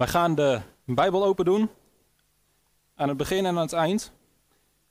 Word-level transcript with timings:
Wij 0.00 0.08
gaan 0.08 0.34
de 0.34 0.60
Bijbel 0.84 1.24
open 1.24 1.44
doen. 1.44 1.70
Aan 2.94 3.08
het 3.08 3.16
begin 3.16 3.46
en 3.46 3.56
aan 3.56 3.62
het 3.62 3.72
eind. 3.72 4.12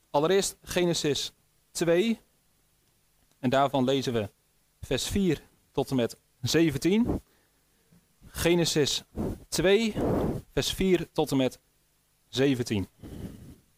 Allereerst 0.10 0.58
Genesis 0.64 1.32
2. 1.72 2.20
En 3.40 3.50
daarvan 3.50 3.84
lezen 3.84 4.14
we 4.14 4.30
vers 4.82 5.08
4 5.08 5.42
tot 5.72 5.90
en 5.90 5.96
met 5.96 6.18
17. 6.42 7.22
Genesis 8.26 9.04
2, 9.48 9.96
vers 10.54 10.74
4 10.74 11.08
tot 11.12 11.32
en 11.32 11.38
met 11.38 11.60
17. 12.28 12.88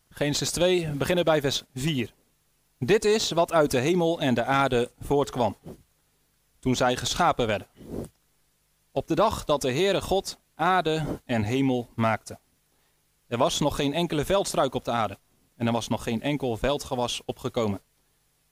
Genesis 0.10 0.52
2, 0.52 0.88
we 0.88 0.96
beginnen 0.96 1.26
bij 1.26 1.42
vers 1.42 1.64
4. 1.76 2.14
Dit 2.78 3.06
is 3.06 3.32
wat 3.32 3.52
uit 3.52 3.72
de 3.72 3.80
hemel 3.80 4.20
en 4.20 4.34
de 4.34 4.44
aarde 4.44 4.92
voortkwam, 5.00 5.58
toen 6.60 6.76
zij 6.76 6.96
geschapen 6.96 7.48
werden. 7.48 7.68
Op 8.92 9.08
de 9.08 9.16
dag 9.16 9.46
dat 9.46 9.62
de 9.62 9.72
Heere 9.72 10.02
God 10.02 10.40
aarde 10.56 11.22
en 11.26 11.44
hemel 11.44 11.90
maakte. 11.96 12.40
Er 13.28 13.38
was 13.38 13.60
nog 13.60 13.76
geen 13.76 13.94
enkele 13.94 14.26
veldstruik 14.26 14.74
op 14.74 14.86
de 14.86 14.92
aarde 14.92 15.18
en 15.56 15.68
er 15.68 15.74
was 15.74 15.88
nog 15.88 16.04
geen 16.04 16.22
enkel 16.22 16.58
veldgewas 16.58 17.22
opgekomen. 17.26 17.82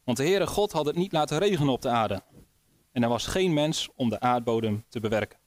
Want 0.04 0.18
de 0.18 0.24
Heere 0.24 0.48
God 0.48 0.72
had 0.72 0.86
het 0.86 0.96
niet 0.96 1.12
laten 1.12 1.38
regenen 1.38 1.74
op 1.74 1.82
de 1.82 1.90
aarde 1.90 2.24
en 2.92 3.04
er 3.04 3.10
was 3.10 3.28
geen 3.28 3.54
mens 3.54 3.90
om 3.96 4.10
de 4.10 4.20
aardbodem 4.20 4.86
te 4.90 5.00
bewerken. 5.00 5.40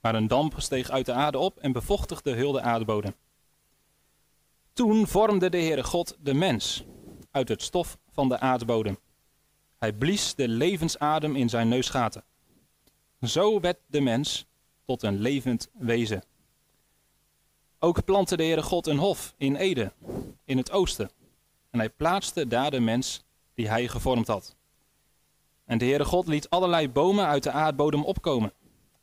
Maar 0.00 0.14
een 0.14 0.28
damp 0.28 0.54
steeg 0.56 0.90
uit 0.90 1.06
de 1.06 1.12
aarde 1.12 1.38
op 1.38 1.58
en 1.58 1.72
bevochtigde 1.72 2.34
heel 2.34 2.52
de 2.52 2.60
aardbodem. 2.60 3.14
Toen 4.72 5.06
vormde 5.06 5.50
de 5.50 5.58
Heere 5.58 5.84
God 5.84 6.16
de 6.20 6.34
mens 6.34 6.84
uit 7.30 7.48
het 7.48 7.62
stof 7.62 7.98
van 8.10 8.28
de 8.28 8.38
aardbodem. 8.38 8.98
Hij 9.78 9.92
blies 9.92 10.34
de 10.34 10.48
levensadem 10.48 11.36
in 11.36 11.48
zijn 11.48 11.68
neusgaten. 11.68 12.24
Zo 13.20 13.60
werd 13.60 13.78
de 13.86 14.00
mens 14.00 14.46
tot 14.88 15.02
een 15.02 15.18
levend 15.18 15.70
wezen. 15.72 16.22
Ook 17.78 18.04
plantte 18.04 18.36
de 18.36 18.42
Heere 18.42 18.62
God 18.62 18.86
een 18.86 18.98
hof 18.98 19.34
in 19.36 19.56
Eden, 19.56 19.92
in 20.44 20.56
het 20.56 20.70
oosten. 20.70 21.10
En 21.70 21.78
hij 21.78 21.90
plaatste 21.90 22.46
daar 22.46 22.70
de 22.70 22.80
mens 22.80 23.22
die 23.54 23.68
hij 23.68 23.88
gevormd 23.88 24.26
had. 24.26 24.56
En 25.64 25.78
de 25.78 25.84
Heere 25.84 26.04
God 26.04 26.26
liet 26.26 26.50
allerlei 26.50 26.88
bomen 26.88 27.26
uit 27.26 27.42
de 27.42 27.50
aardbodem 27.50 28.04
opkomen, 28.04 28.52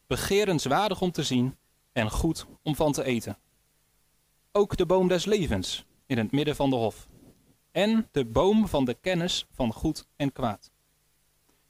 begerenswaardig 0.07 1.01
om 1.01 1.11
te 1.11 1.23
zien 1.23 1.57
en 1.91 2.11
goed 2.11 2.45
om 2.63 2.75
van 2.75 2.91
te 2.91 3.03
eten. 3.03 3.37
Ook 4.51 4.77
de 4.77 4.85
boom 4.85 5.07
des 5.07 5.25
levens 5.25 5.85
in 6.05 6.17
het 6.17 6.31
midden 6.31 6.55
van 6.55 6.69
de 6.69 6.75
hof. 6.75 7.07
En 7.71 8.07
de 8.11 8.25
boom 8.25 8.67
van 8.67 8.85
de 8.85 8.93
kennis 8.93 9.45
van 9.51 9.73
goed 9.73 10.07
en 10.15 10.31
kwaad. 10.31 10.71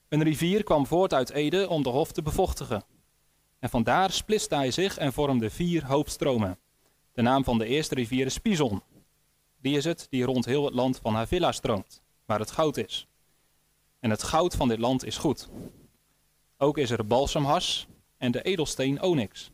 Een 0.09 0.23
rivier 0.23 0.63
kwam 0.63 0.85
voort 0.85 1.13
uit 1.13 1.29
Ede 1.29 1.69
om 1.69 1.83
de 1.83 1.89
hof 1.89 2.11
te 2.11 2.21
bevochtigen. 2.21 2.83
En 3.59 3.69
vandaar 3.69 4.11
splitste 4.11 4.55
hij 4.55 4.71
zich 4.71 4.97
en 4.97 5.13
vormde 5.13 5.49
vier 5.49 5.85
hoofdstromen. 5.85 6.59
De 7.13 7.21
naam 7.21 7.43
van 7.43 7.57
de 7.57 7.65
eerste 7.65 7.95
rivier 7.95 8.25
is 8.25 8.37
Pison. 8.37 8.83
Die 9.61 9.77
is 9.77 9.85
het 9.85 10.07
die 10.09 10.23
rond 10.23 10.45
heel 10.45 10.65
het 10.65 10.73
land 10.73 10.99
van 11.01 11.13
Havilla 11.13 11.51
stroomt, 11.51 12.01
waar 12.25 12.39
het 12.39 12.51
goud 12.51 12.77
is. 12.77 13.07
En 13.99 14.09
het 14.09 14.23
goud 14.23 14.55
van 14.55 14.67
dit 14.67 14.79
land 14.79 15.05
is 15.05 15.17
goed. 15.17 15.49
Ook 16.57 16.77
is 16.77 16.89
er 16.89 17.07
balsamhas 17.07 17.87
en 18.17 18.31
de 18.31 18.41
edelsteen 18.41 19.01
onyx. 19.01 19.51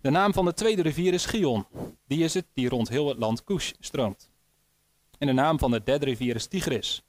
De 0.00 0.10
naam 0.10 0.32
van 0.32 0.44
de 0.44 0.54
tweede 0.54 0.82
rivier 0.82 1.12
is 1.12 1.26
Gion. 1.26 1.66
Die 2.06 2.24
is 2.24 2.34
het 2.34 2.46
die 2.52 2.68
rond 2.68 2.88
heel 2.88 3.08
het 3.08 3.18
land 3.18 3.44
Kush 3.44 3.72
stroomt. 3.80 4.30
En 5.18 5.26
de 5.26 5.32
naam 5.32 5.58
van 5.58 5.70
de 5.70 5.82
derde 5.82 6.04
rivier 6.04 6.34
is 6.34 6.46
Tigris. 6.46 7.02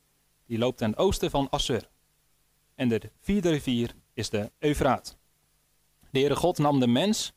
Die 0.46 0.58
loopt 0.58 0.78
ten 0.78 0.98
oosten 0.98 1.30
van 1.30 1.50
Assur. 1.50 1.90
En 2.76 2.90
de 2.90 3.02
vierde 3.20 3.50
rivier 3.50 3.96
is 4.14 4.30
de 4.30 4.52
Eufraat. 4.60 5.19
De 6.12 6.20
Heere 6.20 6.36
God 6.36 6.58
nam 6.58 6.80
de 6.80 6.88
mens 6.88 7.34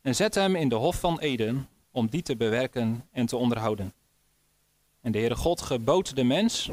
en 0.00 0.14
zette 0.14 0.40
hem 0.40 0.56
in 0.56 0.68
de 0.68 0.74
hof 0.74 1.00
van 1.00 1.18
Eden 1.18 1.68
om 1.90 2.06
die 2.06 2.22
te 2.22 2.36
bewerken 2.36 3.08
en 3.10 3.26
te 3.26 3.36
onderhouden. 3.36 3.92
En 5.00 5.12
de 5.12 5.18
Heere 5.18 5.36
God 5.36 5.60
gebood 5.60 6.16
de 6.16 6.24
mens, 6.24 6.70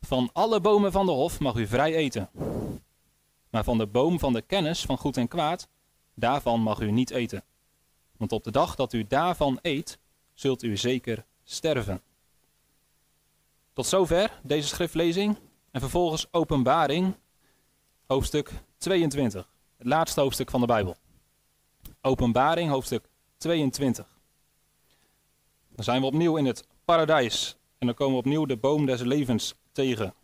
van 0.00 0.30
alle 0.32 0.60
bomen 0.60 0.92
van 0.92 1.06
de 1.06 1.12
hof 1.12 1.40
mag 1.40 1.56
u 1.56 1.66
vrij 1.66 1.94
eten. 1.94 2.30
Maar 3.50 3.64
van 3.64 3.78
de 3.78 3.86
boom 3.86 4.18
van 4.18 4.32
de 4.32 4.42
kennis 4.42 4.82
van 4.82 4.98
goed 4.98 5.16
en 5.16 5.28
kwaad, 5.28 5.68
daarvan 6.14 6.60
mag 6.60 6.80
u 6.80 6.90
niet 6.90 7.10
eten. 7.10 7.44
Want 8.16 8.32
op 8.32 8.44
de 8.44 8.50
dag 8.50 8.74
dat 8.74 8.92
u 8.92 9.06
daarvan 9.06 9.58
eet, 9.62 9.98
zult 10.34 10.62
u 10.62 10.76
zeker 10.76 11.24
sterven. 11.44 12.02
Tot 13.72 13.86
zover 13.86 14.40
deze 14.42 14.68
schriftlezing 14.68 15.36
en 15.70 15.80
vervolgens 15.80 16.26
openbaring, 16.30 17.14
hoofdstuk 18.06 18.52
22. 18.78 19.48
Het 19.78 19.86
laatste 19.86 20.20
hoofdstuk 20.20 20.50
van 20.50 20.60
de 20.60 20.66
Bijbel. 20.66 20.96
Openbaring, 22.00 22.70
hoofdstuk 22.70 23.08
22. 23.36 24.06
Dan 25.68 25.84
zijn 25.84 26.00
we 26.00 26.06
opnieuw 26.06 26.36
in 26.36 26.46
het 26.46 26.66
paradijs 26.84 27.56
en 27.78 27.86
dan 27.86 27.96
komen 27.96 28.12
we 28.12 28.18
opnieuw 28.18 28.46
de 28.46 28.56
boom 28.56 28.86
des 28.86 29.00
levens 29.00 29.54
tegen. 29.72 30.14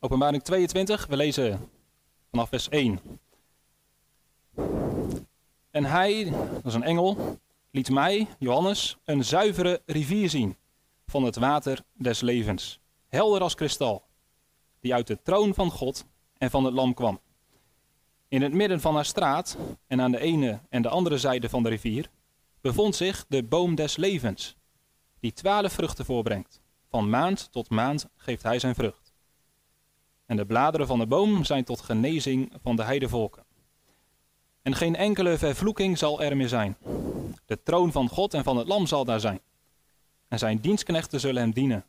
Openbaring 0.00 0.42
22, 0.42 1.06
we 1.06 1.16
lezen 1.16 1.70
vanaf 2.30 2.48
vers 2.48 2.68
1. 2.68 3.00
En 5.70 5.84
hij, 5.84 6.30
dat 6.52 6.64
is 6.64 6.74
een 6.74 6.82
engel, 6.82 7.38
liet 7.70 7.90
mij, 7.90 8.26
Johannes, 8.38 8.96
een 9.04 9.24
zuivere 9.24 9.82
rivier 9.86 10.30
zien 10.30 10.56
van 11.06 11.24
het 11.24 11.36
water 11.36 11.84
des 11.92 12.20
levens, 12.20 12.80
helder 13.08 13.40
als 13.40 13.54
kristal, 13.54 14.04
die 14.80 14.94
uit 14.94 15.06
de 15.06 15.22
troon 15.22 15.54
van 15.54 15.70
God 15.70 16.04
en 16.38 16.50
van 16.50 16.64
het 16.64 16.74
lam 16.74 16.94
kwam. 16.94 17.20
In 18.28 18.42
het 18.42 18.52
midden 18.52 18.80
van 18.80 18.94
haar 18.94 19.04
straat 19.04 19.56
en 19.86 20.00
aan 20.00 20.10
de 20.10 20.20
ene 20.20 20.60
en 20.68 20.82
de 20.82 20.88
andere 20.88 21.18
zijde 21.18 21.48
van 21.48 21.62
de 21.62 21.68
rivier 21.68 22.10
bevond 22.60 22.96
zich 22.96 23.24
de 23.28 23.42
boom 23.42 23.74
des 23.74 23.96
levens, 23.96 24.56
die 25.20 25.32
twaalf 25.32 25.72
vruchten 25.72 26.04
voorbrengt. 26.04 26.60
Van 26.88 27.10
maand 27.10 27.48
tot 27.52 27.70
maand 27.70 28.08
geeft 28.16 28.42
hij 28.42 28.58
zijn 28.58 28.74
vrucht. 28.74 29.12
En 30.26 30.36
de 30.36 30.46
bladeren 30.46 30.86
van 30.86 30.98
de 30.98 31.06
boom 31.06 31.44
zijn 31.44 31.64
tot 31.64 31.80
genezing 31.80 32.52
van 32.62 32.76
de 32.76 32.82
heidevolken. 32.82 33.44
En 34.62 34.74
geen 34.74 34.96
enkele 34.96 35.38
vervloeking 35.38 35.98
zal 35.98 36.22
er 36.22 36.36
meer 36.36 36.48
zijn. 36.48 36.76
De 37.44 37.62
troon 37.62 37.92
van 37.92 38.08
God 38.08 38.34
en 38.34 38.44
van 38.44 38.56
het 38.56 38.68
lam 38.68 38.86
zal 38.86 39.04
daar 39.04 39.20
zijn. 39.20 39.40
En 40.28 40.38
zijn 40.38 40.60
dienstknechten 40.60 41.20
zullen 41.20 41.42
hem 41.42 41.52
dienen. 41.52 41.84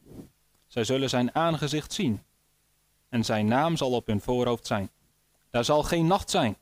Zij 0.67 0.83
zullen 0.83 1.09
zijn 1.09 1.35
aangezicht 1.35 1.93
zien 1.93 2.21
en 3.09 3.25
zijn 3.25 3.45
naam 3.45 3.77
zal 3.77 3.91
op 3.91 4.07
hun 4.07 4.21
voorhoofd 4.21 4.67
zijn. 4.67 4.89
Daar 5.49 5.65
zal 5.65 5.83
geen 5.83 6.07
nacht 6.07 6.29
zijn. 6.29 6.57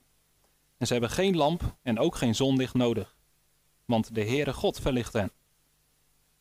En 0.78 0.88
ze 0.88 0.94
hebben 0.94 1.12
geen 1.12 1.36
lamp 1.36 1.76
en 1.82 2.00
ook 2.00 2.16
geen 2.16 2.36
zonlicht 2.36 2.74
nodig, 2.74 3.16
want 3.86 4.16
de 4.16 4.24
Heere 4.24 4.54
God 4.54 4.80
verlicht 4.80 5.14
hen. 5.14 5.32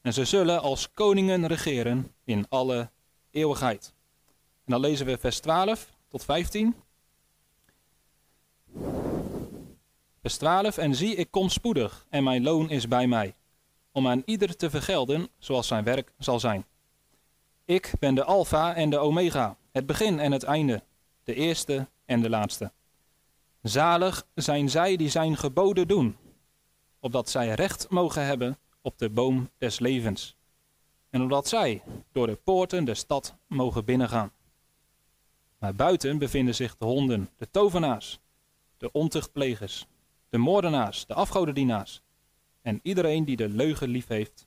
En 0.00 0.12
ze 0.12 0.24
zullen 0.24 0.60
als 0.60 0.92
koningen 0.92 1.46
regeren 1.46 2.14
in 2.24 2.46
alle 2.48 2.90
eeuwigheid. 3.30 3.94
En 4.64 4.72
dan 4.72 4.80
lezen 4.80 5.06
we 5.06 5.18
vers 5.18 5.40
12 5.40 5.94
tot 6.08 6.24
15. 6.24 6.74
Vers 10.20 10.36
12. 10.36 10.78
En 10.78 10.94
zie, 10.94 11.14
ik 11.14 11.30
kom 11.30 11.48
spoedig, 11.48 12.06
en 12.08 12.24
mijn 12.24 12.42
loon 12.42 12.70
is 12.70 12.88
bij 12.88 13.06
mij, 13.06 13.34
om 13.92 14.08
aan 14.08 14.22
ieder 14.24 14.56
te 14.56 14.70
vergelden 14.70 15.28
zoals 15.38 15.66
zijn 15.66 15.84
werk 15.84 16.12
zal 16.18 16.40
zijn. 16.40 16.64
Ik 17.64 17.92
ben 17.98 18.14
de 18.14 18.24
Alpha 18.24 18.74
en 18.74 18.90
de 18.90 18.98
Omega, 18.98 19.56
het 19.74 19.86
begin 19.86 20.20
en 20.20 20.32
het 20.32 20.42
einde, 20.42 20.82
de 21.24 21.34
eerste 21.34 21.88
en 22.04 22.20
de 22.20 22.28
laatste. 22.28 22.72
Zalig 23.62 24.26
zijn 24.34 24.70
zij 24.70 24.96
die 24.96 25.08
zijn 25.08 25.36
geboden 25.36 25.88
doen, 25.88 26.16
opdat 27.00 27.28
zij 27.28 27.54
recht 27.54 27.90
mogen 27.90 28.24
hebben 28.24 28.58
op 28.80 28.98
de 28.98 29.10
boom 29.10 29.50
des 29.58 29.78
levens. 29.78 30.36
En 31.10 31.22
opdat 31.22 31.48
zij 31.48 31.82
door 32.12 32.26
de 32.26 32.34
poorten 32.34 32.84
de 32.84 32.94
stad 32.94 33.34
mogen 33.46 33.84
binnengaan. 33.84 34.32
Maar 35.58 35.74
buiten 35.74 36.18
bevinden 36.18 36.54
zich 36.54 36.76
de 36.76 36.84
honden, 36.84 37.28
de 37.36 37.50
tovenaars, 37.50 38.18
de 38.76 38.92
ontuchtplegers, 38.92 39.86
de 40.28 40.38
moordenaars, 40.38 41.06
de 41.06 41.14
afgodendienaars 41.14 42.02
en 42.62 42.80
iedereen 42.82 43.24
die 43.24 43.36
de 43.36 43.48
leugen 43.48 43.88
lief 43.88 44.06
heeft 44.06 44.46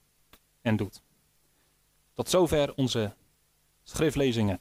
en 0.60 0.76
doet. 0.76 1.02
Tot 2.12 2.28
zover 2.28 2.74
onze 2.74 3.14
schriftlezingen. 3.82 4.60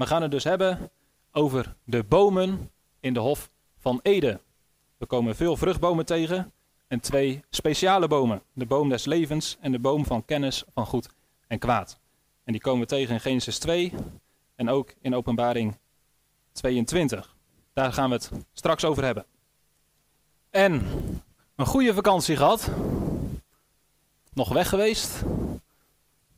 We 0.00 0.06
gaan 0.06 0.22
het 0.22 0.30
dus 0.30 0.44
hebben 0.44 0.90
over 1.32 1.74
de 1.84 2.04
bomen 2.04 2.70
in 3.00 3.14
de 3.14 3.20
Hof 3.20 3.50
van 3.78 4.00
Eden. 4.02 4.40
We 4.96 5.06
komen 5.06 5.36
veel 5.36 5.56
vruchtbomen 5.56 6.06
tegen 6.06 6.52
en 6.86 7.00
twee 7.00 7.44
speciale 7.50 8.08
bomen. 8.08 8.42
De 8.52 8.66
boom 8.66 8.88
des 8.88 9.04
levens 9.04 9.56
en 9.60 9.72
de 9.72 9.78
boom 9.78 10.04
van 10.04 10.24
kennis 10.24 10.64
van 10.74 10.86
goed 10.86 11.08
en 11.46 11.58
kwaad. 11.58 11.98
En 12.44 12.52
die 12.52 12.60
komen 12.60 12.80
we 12.80 12.86
tegen 12.86 13.14
in 13.14 13.20
Genesis 13.20 13.58
2 13.58 13.92
en 14.56 14.68
ook 14.68 14.94
in 15.00 15.14
Openbaring 15.14 15.76
22. 16.52 17.36
Daar 17.72 17.92
gaan 17.92 18.08
we 18.08 18.14
het 18.14 18.30
straks 18.52 18.84
over 18.84 19.04
hebben. 19.04 19.26
En 20.50 20.86
een 21.56 21.66
goede 21.66 21.94
vakantie 21.94 22.36
gehad. 22.36 22.70
Nog 24.32 24.48
weg 24.48 24.68
geweest. 24.68 25.22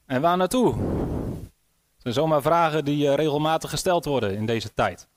En 0.06 0.20
waar 0.20 0.36
naartoe? 0.36 1.01
Zijn 2.02 2.14
zomaar 2.14 2.42
vragen 2.42 2.84
die 2.84 3.06
uh, 3.06 3.14
regelmatig 3.14 3.70
gesteld 3.70 4.04
worden 4.04 4.34
in 4.34 4.46
deze 4.46 4.74
tijd. 4.74 5.08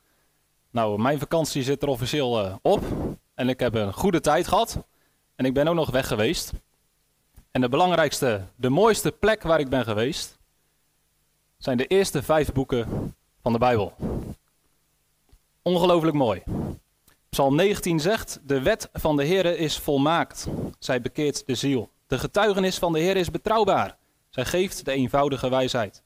Nou, 0.72 1.02
mijn 1.02 1.20
vakantie 1.20 1.64
zit 1.64 1.82
er 1.82 1.88
officieel 1.88 2.46
uh, 2.46 2.56
op. 2.62 2.84
En 3.34 3.50
ik 3.50 3.60
heb 3.60 3.76
een 3.76 3.94
goede 3.94 4.22
tijd 4.22 4.48
gehad. 4.48 4.78
En 5.36 5.46
ik 5.46 5.54
ben 5.54 5.68
ook 5.68 5.76
nog 5.76 5.90
weg 5.90 6.08
geweest. 6.08 6.52
En 7.52 7.62
de 7.62 7.70
belangrijkste, 7.70 8.44
de 8.56 8.70
mooiste 8.70 9.12
plek 9.12 9.44
waar 9.44 9.60
ik 9.60 9.70
ben 9.70 9.84
geweest, 9.84 10.38
zijn 11.58 11.78
de 11.78 11.88
eerste 11.88 12.24
vijf 12.24 12.52
boeken 12.52 13.16
van 13.42 13.52
de 13.52 13.60
Bijbel. 13.60 13.94
Ongelooflijk 15.62 16.16
mooi. 16.16 16.44
Psalm 17.30 17.56
19 17.56 18.00
zegt: 18.00 18.40
De 18.44 18.62
wet 18.62 18.90
van 18.94 19.18
de 19.18 19.24
Heer 19.24 19.46
is 19.60 19.78
volmaakt. 19.78 20.48
Zij 20.80 21.02
bekeert 21.02 21.46
de 21.46 21.56
ziel. 21.56 21.90
De 22.08 22.20
getuigenis 22.20 22.78
van 22.78 22.94
de 22.94 23.00
Heer 23.00 23.18
is 23.18 23.32
betrouwbaar. 23.32 23.98
Zij 24.30 24.46
geeft 24.46 24.86
de 24.86 24.92
eenvoudige 24.92 25.50
wijsheid. 25.50 26.04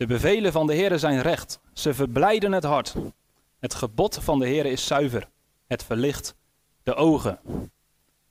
De 0.00 0.06
bevelen 0.06 0.52
van 0.52 0.66
de 0.66 0.74
Heer 0.74 0.98
zijn 0.98 1.22
recht. 1.22 1.60
Ze 1.72 1.94
verblijden 1.94 2.52
het 2.52 2.64
hart. 2.64 2.94
Het 3.58 3.74
gebod 3.74 4.18
van 4.22 4.38
de 4.38 4.46
Heer 4.46 4.66
is 4.66 4.86
zuiver. 4.86 5.28
Het 5.66 5.84
verlicht 5.84 6.34
de 6.82 6.94
ogen. 6.94 7.38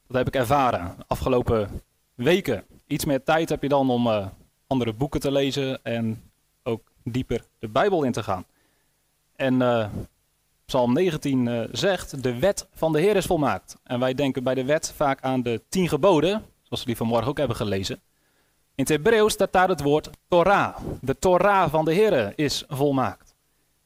Dat 0.08 0.18
heb 0.18 0.28
ik 0.28 0.36
ervaren 0.36 0.94
de 0.98 1.04
afgelopen 1.08 1.82
weken. 2.16 2.64
Iets 2.88 3.06
meer 3.06 3.24
tijd 3.24 3.50
heb 3.50 3.62
je 3.62 3.70
dan 3.70 3.90
om 3.90 4.08
uh, 4.08 4.28
andere 4.68 4.94
boeken 4.94 5.20
te 5.20 5.32
lezen 5.32 5.84
en 5.84 6.32
ook 6.64 6.92
dieper 7.04 7.46
de 7.60 7.68
Bijbel 7.68 8.04
in 8.04 8.12
te 8.12 8.24
gaan. 8.24 8.46
En 9.36 9.54
uh, 9.54 9.88
Psalm 10.66 10.94
19 10.94 11.46
uh, 11.46 11.64
zegt: 11.72 12.24
De 12.24 12.40
wet 12.40 12.68
van 12.74 12.92
de 12.92 13.00
Heer 13.00 13.16
is 13.16 13.26
volmaakt. 13.26 13.78
En 13.84 14.00
wij 14.00 14.14
denken 14.14 14.44
bij 14.44 14.56
de 14.56 14.66
wet 14.66 14.94
vaak 14.96 15.22
aan 15.22 15.42
de 15.42 15.62
tien 15.70 15.88
geboden, 15.88 16.46
zoals 16.62 16.80
we 16.80 16.86
die 16.86 16.98
vanmorgen 16.98 17.30
ook 17.30 17.38
hebben 17.38 17.58
gelezen. 17.58 18.02
In 18.80 18.86
het 18.86 18.94
Hebreeuws 18.94 19.34
staat 19.34 19.54
daar 19.54 19.70
het 19.70 19.82
woord 19.82 20.10
Torah. 20.28 20.78
De 21.02 21.20
Torah 21.20 21.70
van 21.72 21.86
de 21.86 21.94
Heer 21.94 22.34
is 22.36 22.64
volmaakt. 22.68 23.36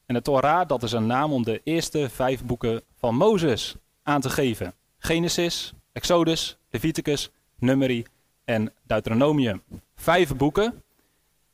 En 0.06 0.14
de 0.14 0.22
Torah, 0.22 0.68
dat 0.68 0.82
is 0.82 0.92
een 0.92 1.06
naam 1.06 1.32
om 1.32 1.44
de 1.44 1.60
eerste 1.64 2.08
vijf 2.10 2.44
boeken 2.44 2.82
van 2.96 3.16
Mozes 3.16 3.74
aan 4.02 4.20
te 4.20 4.30
geven. 4.30 4.74
Genesis, 4.98 5.72
Exodus, 5.92 6.58
Leviticus, 6.70 7.30
Numeri 7.58 8.06
en 8.44 8.72
Deuteronomium. 8.82 9.62
Vijf 9.94 10.36
boeken. 10.36 10.82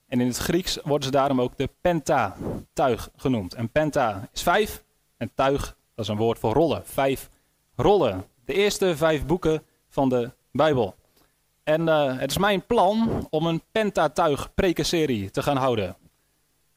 En 0.09 0.21
in 0.21 0.27
het 0.27 0.39
Grieks 0.39 0.79
worden 0.85 1.05
ze 1.05 1.11
daarom 1.11 1.41
ook 1.41 1.57
de 1.57 1.71
Penta-tuig 1.81 3.11
genoemd. 3.17 3.55
En 3.55 3.71
Penta 3.71 4.29
is 4.33 4.43
vijf 4.43 4.83
en 5.17 5.31
tuig, 5.35 5.77
dat 5.95 6.05
is 6.05 6.11
een 6.11 6.17
woord 6.17 6.39
voor 6.39 6.53
rollen. 6.53 6.83
Vijf 6.87 7.31
rollen. 7.77 8.25
De 8.45 8.53
eerste 8.53 8.97
vijf 8.97 9.27
boeken 9.27 9.63
van 9.89 10.09
de 10.09 10.31
Bijbel. 10.53 10.95
En 11.71 11.87
uh, 11.87 12.19
het 12.19 12.31
is 12.31 12.39
mijn 12.39 12.67
plan 12.67 13.27
om 13.31 13.47
een 13.47 13.63
Pentatuig 13.73 14.55
prekenserie 14.55 15.31
te 15.31 15.43
gaan 15.43 15.57
houden. 15.57 15.97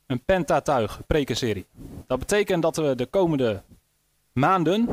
Een 0.06 0.24
Pentatuig 0.24 1.00
prekenserie. 1.08 1.66
Dat 2.08 2.20
betekent 2.20 2.62
dat 2.62 2.76
we 2.76 2.96
de 2.96 3.06
komende 3.06 3.64
maanden, 4.32 4.90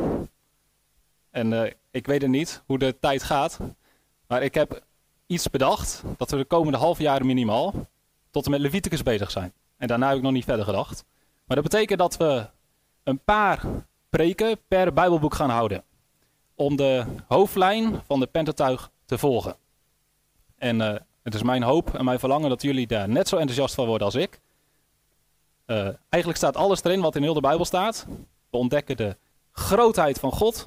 en 1.31 1.53
uh, 1.53 1.71
ik 1.91 2.07
weet 2.07 2.23
het 2.23 2.31
niet 2.31 2.63
hoe 2.67 2.79
de 2.79 2.99
tijd 3.01 3.23
gaat, 3.23 3.59
maar 4.27 4.43
ik 4.43 4.55
heb 4.55 4.83
iets 5.27 5.51
bedacht 5.51 6.03
dat 6.17 6.31
we 6.31 6.37
de 6.37 6.45
komende 6.45 6.79
half 6.79 6.99
jaar 6.99 7.27
minimaal 7.27 7.75
tot 8.31 8.45
en 8.45 8.51
met 8.51 8.61
Leviticus 8.61 9.03
bezig 9.03 9.31
zijn. 9.31 9.53
En 9.77 9.89
daarna 9.89 10.09
heb 10.09 10.17
ik 10.17 10.23
nog 10.23 10.33
niet 10.33 10.45
verder 10.45 10.65
gedacht. 10.65 11.05
Maar 11.45 11.57
dat 11.57 11.71
betekent 11.71 11.99
dat 11.99 12.17
we 12.17 12.47
een 13.03 13.19
paar 13.19 13.61
preken 14.11 14.59
per 14.69 14.93
Bijbelboek 14.93 15.35
gaan 15.35 15.51
houden. 15.51 15.85
Om 16.55 16.77
de 16.77 17.05
hoofdlijn 17.27 18.03
van 18.07 18.21
de 18.21 18.27
Pentatuig 18.27 18.91
te 19.07 19.19
volgen. 19.19 19.57
En 20.61 20.81
uh, 20.81 20.95
het 21.23 21.35
is 21.35 21.43
mijn 21.43 21.63
hoop 21.63 21.95
en 21.95 22.05
mijn 22.05 22.19
verlangen 22.19 22.49
dat 22.49 22.63
jullie 22.63 22.87
daar 22.87 23.09
net 23.09 23.29
zo 23.29 23.37
enthousiast 23.37 23.75
van 23.75 23.87
worden 23.87 24.07
als 24.07 24.15
ik. 24.15 24.41
Uh, 25.67 25.89
eigenlijk 26.09 26.37
staat 26.37 26.57
alles 26.57 26.85
erin 26.85 27.01
wat 27.01 27.17
in 27.17 27.23
heel 27.23 27.35
de 27.35 27.41
Bijbel 27.41 27.65
staat. 27.65 28.07
We 28.51 28.57
ontdekken 28.57 28.97
de 28.97 29.17
grootheid 29.53 30.19
van 30.19 30.33
God. 30.33 30.67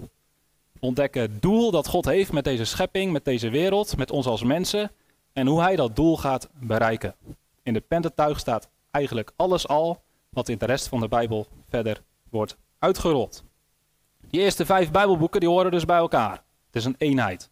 We 0.72 0.80
ontdekken 0.80 1.22
het 1.22 1.42
doel 1.42 1.72
dat 1.72 1.88
God 1.88 2.06
heeft 2.06 2.32
met 2.32 2.44
deze 2.44 2.66
schepping, 2.66 3.12
met 3.12 3.26
deze 3.26 3.50
wereld, 3.50 3.98
met 3.98 4.12
ons 4.12 4.26
als 4.26 4.44
mensen. 4.44 4.92
En 5.34 5.48
hoe 5.48 5.62
hij 5.62 5.76
dat 5.76 5.96
doel 5.96 6.18
gaat 6.18 6.50
bereiken. 6.54 7.16
In 7.64 7.74
de 7.74 7.82
Pentateuch 7.82 8.40
staat 8.40 8.70
eigenlijk 8.92 9.32
alles 9.36 9.68
al 9.68 10.02
wat 10.30 10.50
in 10.50 10.58
de 10.58 10.66
rest 10.66 10.88
van 10.88 11.00
de 11.00 11.08
Bijbel 11.08 11.48
verder 11.70 12.02
wordt 12.30 12.58
uitgerold. 12.80 13.44
Die 14.30 14.42
eerste 14.42 14.66
vijf 14.66 14.92
Bijbelboeken 14.92 15.40
die 15.40 15.50
horen 15.50 15.72
dus 15.72 15.86
bij 15.86 15.98
elkaar. 15.98 16.44
Het 16.66 16.76
is 16.76 16.86
een 16.86 16.96
eenheid. 16.98 17.50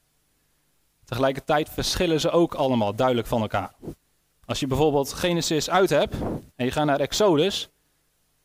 Tegelijkertijd 1.11 1.69
verschillen 1.69 2.19
ze 2.19 2.29
ook 2.29 2.53
allemaal 2.53 2.95
duidelijk 2.95 3.27
van 3.27 3.41
elkaar. 3.41 3.73
Als 4.45 4.59
je 4.59 4.67
bijvoorbeeld 4.67 5.13
Genesis 5.13 5.69
uit 5.69 5.89
hebt 5.89 6.15
en 6.55 6.65
je 6.65 6.71
gaat 6.71 6.85
naar 6.85 6.99
Exodus, 6.99 7.69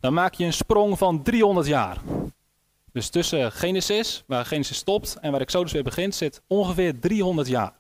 dan 0.00 0.14
maak 0.14 0.34
je 0.34 0.44
een 0.44 0.52
sprong 0.52 0.98
van 0.98 1.22
300 1.22 1.66
jaar. 1.66 1.96
Dus 2.92 3.08
tussen 3.08 3.52
Genesis, 3.52 4.24
waar 4.26 4.46
Genesis 4.46 4.76
stopt, 4.76 5.16
en 5.20 5.30
waar 5.30 5.40
Exodus 5.40 5.72
weer 5.72 5.82
begint, 5.82 6.14
zit 6.14 6.42
ongeveer 6.46 7.00
300 7.00 7.48
jaar. 7.48 7.72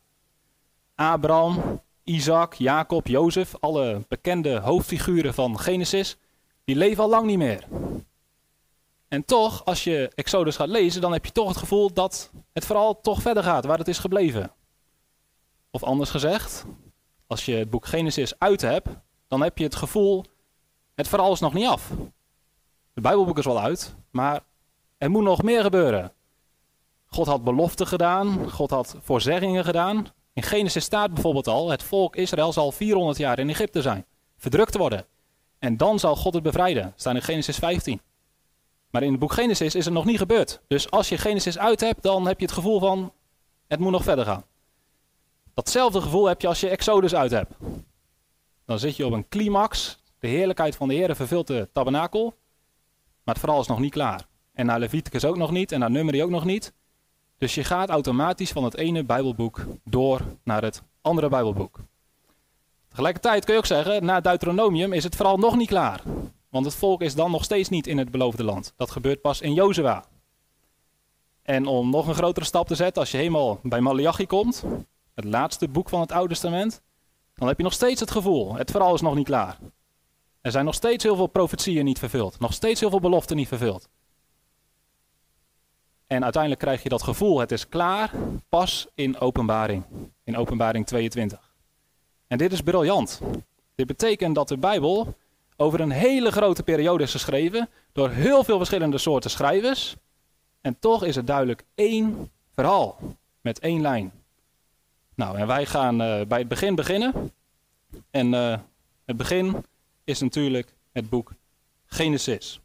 Abraham, 0.94 1.80
Isaac, 2.04 2.54
Jacob, 2.54 3.06
Jozef, 3.06 3.54
alle 3.60 4.04
bekende 4.08 4.58
hoofdfiguren 4.58 5.34
van 5.34 5.58
Genesis, 5.58 6.16
die 6.64 6.76
leven 6.76 7.02
al 7.02 7.10
lang 7.10 7.26
niet 7.26 7.38
meer. 7.38 7.64
En 9.08 9.24
toch, 9.24 9.64
als 9.64 9.84
je 9.84 10.10
Exodus 10.14 10.56
gaat 10.56 10.68
lezen, 10.68 11.00
dan 11.00 11.12
heb 11.12 11.24
je 11.24 11.32
toch 11.32 11.48
het 11.48 11.56
gevoel 11.56 11.92
dat 11.92 12.30
het 12.52 12.66
vooral 12.66 13.00
toch 13.00 13.22
verder 13.22 13.42
gaat, 13.42 13.64
waar 13.64 13.78
het 13.78 13.88
is 13.88 13.98
gebleven. 13.98 14.50
Of 15.76 15.82
anders 15.82 16.10
gezegd, 16.10 16.64
als 17.26 17.44
je 17.44 17.54
het 17.54 17.70
boek 17.70 17.86
Genesis 17.86 18.38
uit 18.38 18.60
hebt, 18.60 18.88
dan 19.28 19.42
heb 19.42 19.58
je 19.58 19.64
het 19.64 19.74
gevoel, 19.74 20.24
het 20.94 21.08
verhaal 21.08 21.32
is 21.32 21.40
nog 21.40 21.52
niet 21.52 21.66
af. 21.66 21.88
Het 22.94 23.02
Bijbelboek 23.02 23.38
is 23.38 23.44
wel 23.44 23.60
uit, 23.60 23.94
maar 24.10 24.40
er 24.98 25.10
moet 25.10 25.22
nog 25.22 25.42
meer 25.42 25.62
gebeuren. 25.62 26.12
God 27.06 27.26
had 27.26 27.44
beloften 27.44 27.86
gedaan, 27.86 28.50
God 28.50 28.70
had 28.70 28.96
voorzeggingen 29.00 29.64
gedaan. 29.64 30.06
In 30.32 30.42
Genesis 30.42 30.84
staat 30.84 31.14
bijvoorbeeld 31.14 31.46
al, 31.46 31.70
het 31.70 31.82
volk 31.82 32.16
Israël 32.16 32.52
zal 32.52 32.72
400 32.72 33.18
jaar 33.18 33.38
in 33.38 33.50
Egypte 33.50 33.82
zijn, 33.82 34.06
verdrukt 34.36 34.76
worden. 34.76 35.06
En 35.58 35.76
dan 35.76 35.98
zal 35.98 36.16
God 36.16 36.34
het 36.34 36.42
bevrijden, 36.42 36.92
staat 36.96 37.14
in 37.14 37.22
Genesis 37.22 37.56
15. 37.56 38.00
Maar 38.90 39.02
in 39.02 39.10
het 39.10 39.20
boek 39.20 39.32
Genesis 39.32 39.74
is 39.74 39.84
het 39.84 39.94
nog 39.94 40.04
niet 40.04 40.18
gebeurd. 40.18 40.60
Dus 40.68 40.90
als 40.90 41.08
je 41.08 41.18
Genesis 41.18 41.58
uit 41.58 41.80
hebt, 41.80 42.02
dan 42.02 42.26
heb 42.26 42.38
je 42.38 42.46
het 42.46 42.54
gevoel 42.54 42.80
van, 42.80 43.12
het 43.66 43.80
moet 43.80 43.92
nog 43.92 44.02
verder 44.02 44.24
gaan. 44.24 44.44
Datzelfde 45.56 46.00
gevoel 46.00 46.26
heb 46.26 46.40
je 46.40 46.48
als 46.48 46.60
je 46.60 46.68
Exodus 46.68 47.14
uit 47.14 47.30
hebt. 47.30 47.54
Dan 48.64 48.78
zit 48.78 48.96
je 48.96 49.06
op 49.06 49.12
een 49.12 49.28
climax. 49.28 49.98
De 50.18 50.28
heerlijkheid 50.28 50.76
van 50.76 50.88
de 50.88 50.94
Heer 50.94 51.16
vervult 51.16 51.46
de 51.46 51.68
tabernakel. 51.72 52.34
Maar 53.24 53.34
het 53.34 53.38
verhaal 53.38 53.60
is 53.60 53.66
nog 53.66 53.78
niet 53.78 53.92
klaar. 53.92 54.26
En 54.52 54.66
naar 54.66 54.78
Leviticus 54.78 55.24
ook 55.24 55.36
nog 55.36 55.50
niet. 55.50 55.72
En 55.72 55.80
naar 55.80 55.90
Numeri 55.90 56.22
ook 56.22 56.30
nog 56.30 56.44
niet. 56.44 56.72
Dus 57.38 57.54
je 57.54 57.64
gaat 57.64 57.88
automatisch 57.88 58.52
van 58.52 58.64
het 58.64 58.76
ene 58.76 59.04
Bijbelboek 59.04 59.66
door 59.84 60.20
naar 60.42 60.62
het 60.62 60.82
andere 61.00 61.28
Bijbelboek. 61.28 61.80
Tegelijkertijd 62.88 63.44
kun 63.44 63.52
je 63.52 63.60
ook 63.60 63.66
zeggen, 63.66 64.04
na 64.04 64.20
Deuteronomium 64.20 64.92
is 64.92 65.04
het 65.04 65.16
verhaal 65.16 65.38
nog 65.38 65.56
niet 65.56 65.68
klaar. 65.68 66.02
Want 66.48 66.64
het 66.64 66.74
volk 66.74 67.02
is 67.02 67.14
dan 67.14 67.30
nog 67.30 67.44
steeds 67.44 67.68
niet 67.68 67.86
in 67.86 67.98
het 67.98 68.10
beloofde 68.10 68.44
land. 68.44 68.72
Dat 68.76 68.90
gebeurt 68.90 69.20
pas 69.20 69.40
in 69.40 69.54
Jozua. 69.54 70.04
En 71.42 71.66
om 71.66 71.90
nog 71.90 72.06
een 72.06 72.14
grotere 72.14 72.46
stap 72.46 72.66
te 72.66 72.74
zetten, 72.74 73.02
als 73.02 73.10
je 73.10 73.16
helemaal 73.16 73.60
bij 73.62 73.80
Malachi 73.80 74.26
komt, 74.26 74.64
het 75.16 75.24
laatste 75.24 75.68
boek 75.68 75.88
van 75.88 76.00
het 76.00 76.12
Oude 76.12 76.28
Testament, 76.28 76.80
dan 77.34 77.48
heb 77.48 77.56
je 77.56 77.62
nog 77.62 77.72
steeds 77.72 78.00
het 78.00 78.10
gevoel, 78.10 78.54
het 78.54 78.70
verhaal 78.70 78.94
is 78.94 79.00
nog 79.00 79.14
niet 79.14 79.26
klaar. 79.26 79.58
Er 80.40 80.50
zijn 80.50 80.64
nog 80.64 80.74
steeds 80.74 81.04
heel 81.04 81.16
veel 81.16 81.26
profetieën 81.26 81.84
niet 81.84 81.98
vervuld, 81.98 82.38
nog 82.38 82.52
steeds 82.52 82.80
heel 82.80 82.90
veel 82.90 83.00
beloften 83.00 83.36
niet 83.36 83.48
vervuld. 83.48 83.88
En 86.06 86.22
uiteindelijk 86.22 86.62
krijg 86.62 86.82
je 86.82 86.88
dat 86.88 87.02
gevoel, 87.02 87.40
het 87.40 87.52
is 87.52 87.68
klaar, 87.68 88.10
pas 88.48 88.86
in 88.94 89.18
openbaring, 89.18 89.84
in 90.24 90.36
openbaring 90.36 90.86
22. 90.86 91.54
En 92.26 92.38
dit 92.38 92.52
is 92.52 92.60
briljant. 92.60 93.20
Dit 93.74 93.86
betekent 93.86 94.34
dat 94.34 94.48
de 94.48 94.58
Bijbel 94.58 95.14
over 95.56 95.80
een 95.80 95.90
hele 95.90 96.32
grote 96.32 96.62
periode 96.62 97.02
is 97.02 97.10
geschreven 97.10 97.68
door 97.92 98.10
heel 98.10 98.44
veel 98.44 98.56
verschillende 98.56 98.98
soorten 98.98 99.30
schrijvers. 99.30 99.96
En 100.60 100.78
toch 100.78 101.04
is 101.04 101.16
het 101.16 101.26
duidelijk 101.26 101.64
één 101.74 102.30
verhaal 102.52 102.98
met 103.40 103.58
één 103.58 103.80
lijn. 103.80 104.12
Nou, 105.16 105.38
en 105.38 105.46
wij 105.46 105.66
gaan 105.66 106.02
uh, 106.02 106.26
bij 106.26 106.38
het 106.38 106.48
begin 106.48 106.74
beginnen. 106.74 107.32
En 108.10 108.32
uh, 108.32 108.58
het 109.04 109.16
begin 109.16 109.64
is 110.04 110.20
natuurlijk 110.20 110.74
het 110.92 111.08
boek 111.08 111.32
Genesis. 111.86 112.60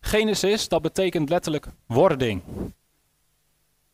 Genesis, 0.00 0.68
dat 0.68 0.82
betekent 0.82 1.28
letterlijk 1.28 1.66
wording. 1.86 2.42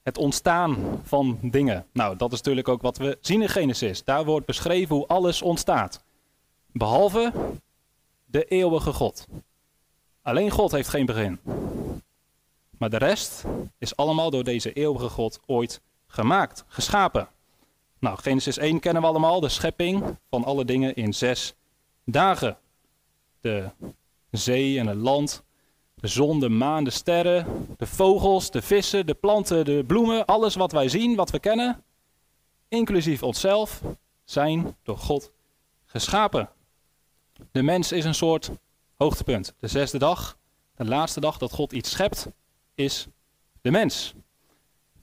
Het 0.03 0.19
ontstaan 0.19 1.01
van 1.03 1.39
dingen. 1.43 1.87
Nou, 1.93 2.17
dat 2.17 2.33
is 2.33 2.39
natuurlijk 2.39 2.69
ook 2.69 2.83
wat 2.83 2.97
we 2.97 3.19
zien 3.21 3.43
in 3.43 3.49
Genesis. 3.49 4.05
Daar 4.05 4.25
wordt 4.25 4.47
beschreven 4.47 4.97
hoe 4.97 5.07
alles 5.07 5.43
ontstaat. 5.43 6.05
Behalve 6.73 7.33
de 8.25 8.45
eeuwige 8.45 8.93
God. 8.93 9.27
Alleen 10.23 10.51
God 10.51 10.73
heeft 10.73 10.89
geen 10.89 11.07
begin. 11.07 11.39
Maar 12.79 12.91
de 12.91 12.97
rest 12.97 13.45
is 13.79 13.97
allemaal 13.97 14.31
door 14.31 14.45
deze 14.45 14.73
eeuwige 14.73 15.09
God 15.09 15.41
ooit 15.47 15.81
gemaakt, 16.07 16.65
geschapen. 16.69 17.29
Nou, 17.99 18.19
Genesis 18.19 18.59
1 18.59 18.81
kennen 18.81 19.03
we 19.03 19.09
allemaal, 19.09 19.41
de 19.41 19.49
schepping 19.49 20.19
van 20.31 20.45
alle 20.45 20.65
dingen 20.65 20.95
in 20.95 21.15
zes 21.15 21.55
dagen. 22.05 22.59
De 23.41 23.71
zee 24.31 24.79
en 24.79 24.87
het 24.87 24.99
land, 24.99 25.45
De 25.95 26.07
zon, 26.07 26.41
de 26.41 26.49
maan, 26.49 26.85
de 26.85 26.91
sterren, 26.91 27.67
de 27.77 27.87
vogels, 27.87 28.51
de 28.51 28.63
vissen, 28.63 29.07
de 29.07 29.15
planten, 29.15 29.65
de 29.65 29.85
bloemen, 29.87 30.25
alles 30.25 30.55
wat 30.55 30.73
wij 30.73 30.89
zien, 30.89 31.15
wat 31.17 31.31
we 31.31 31.39
kennen, 31.39 31.85
inclusief 32.69 33.23
onszelf, 33.23 33.83
zijn 34.25 34.77
door 34.83 34.99
God 34.99 35.33
geschapen. 35.85 36.51
De 37.53 37.63
mens 37.63 37.93
is 37.93 38.05
een 38.05 38.15
soort 38.15 38.51
hoogtepunt. 38.97 39.55
De 39.59 39.69
zesde 39.69 39.99
dag, 39.99 40.39
de 40.75 40.85
laatste 40.85 41.21
dag 41.21 41.39
dat 41.39 41.53
God 41.53 41.73
iets 41.73 41.91
schept, 41.91 42.27
is 42.75 43.07
de 43.61 43.71
mens. 43.71 44.15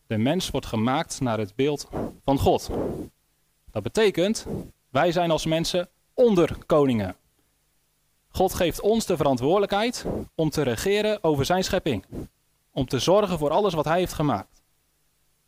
De 0.08 0.18
mens 0.18 0.50
wordt 0.50 0.66
gemaakt 0.66 1.22
naar 1.22 1.38
het 1.38 1.56
beeld 1.56 1.88
van 2.24 2.40
God. 2.40 2.70
Dat 3.72 3.84
betekent, 3.84 4.46
wij 4.90 5.12
zijn 5.12 5.32
als 5.32 5.46
mensen 5.46 5.90
onder 6.14 6.58
koningen. 6.66 7.16
God 8.28 8.54
geeft 8.54 8.82
ons 8.82 9.06
de 9.06 9.18
verantwoordelijkheid 9.18 10.06
om 10.36 10.50
te 10.50 10.62
regeren 10.62 11.24
over 11.24 11.46
zijn 11.46 11.64
schepping. 11.64 12.06
Om 12.72 12.86
te 12.86 13.00
zorgen 13.00 13.38
voor 13.38 13.50
alles 13.50 13.74
wat 13.74 13.86
hij 13.86 14.00
heeft 14.00 14.14
gemaakt. 14.14 14.64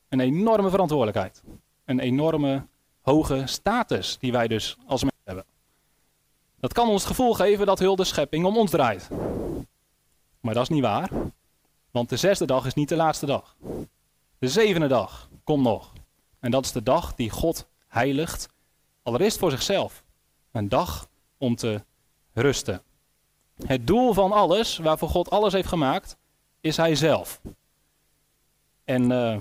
Een 0.10 0.20
enorme 0.20 0.70
verantwoordelijkheid. 0.70 1.44
Een 1.86 2.00
enorme 2.00 2.68
hoge 3.02 3.42
status 3.46 4.18
die 4.20 4.32
wij 4.32 4.48
dus 4.48 4.78
als 4.88 5.02
mensen 5.02 5.22
hebben. 5.24 5.46
Dat 6.60 6.74
kan 6.74 6.90
ons 6.90 7.02
het 7.02 7.12
gevoel 7.12 7.34
geven 7.34 7.66
dat 7.66 7.80
heel 7.80 7.96
de 7.96 8.04
schepping 8.04 8.46
om 8.46 8.58
ons 8.58 8.72
draait. 8.72 9.10
Maar 10.40 10.54
dat 10.54 10.64
is 10.64 10.70
niet 10.70 10.82
waar. 10.82 11.10
Want 11.92 12.10
de 12.10 12.18
zesde 12.18 12.46
dag 12.46 12.66
is 12.66 12.74
niet 12.74 12.90
de 12.90 12.96
laatste 12.96 13.26
dag. 13.26 13.56
De 14.46 14.52
zevende 14.52 14.88
dag 14.88 15.30
komt 15.44 15.64
nog. 15.64 15.94
En 16.40 16.52
dat 16.52 16.66
is 16.66 16.72
de 16.72 16.84
dag 16.84 17.16
die 17.16 17.30
God 17.30 17.68
heiligt. 17.88 18.50
Allereerst 19.04 19.38
voor 19.38 19.52
zichzelf. 19.52 20.04
Een 20.52 20.70
dag 20.70 21.08
om 21.38 21.56
te 21.56 21.84
rusten. 22.34 22.82
Het 23.66 23.88
doel 23.88 24.14
van 24.14 24.32
alles, 24.32 24.78
waarvoor 24.78 25.10
God 25.10 25.30
alles 25.30 25.54
heeft 25.54 25.68
gemaakt, 25.68 26.18
is 26.62 26.78
Hij 26.78 26.96
zelf. 26.96 27.42
En 28.84 29.12
uh, 29.12 29.38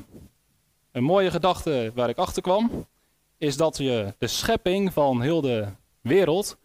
een 0.92 1.04
mooie 1.04 1.30
gedachte 1.30 1.92
waar 1.94 2.08
ik 2.08 2.18
achter 2.18 2.42
kwam, 2.42 2.86
is 3.38 3.56
dat 3.56 3.76
je 3.76 4.14
de 4.18 4.26
schepping 4.26 4.92
van 4.92 5.20
heel 5.20 5.40
de 5.40 5.66
wereld 6.00 6.56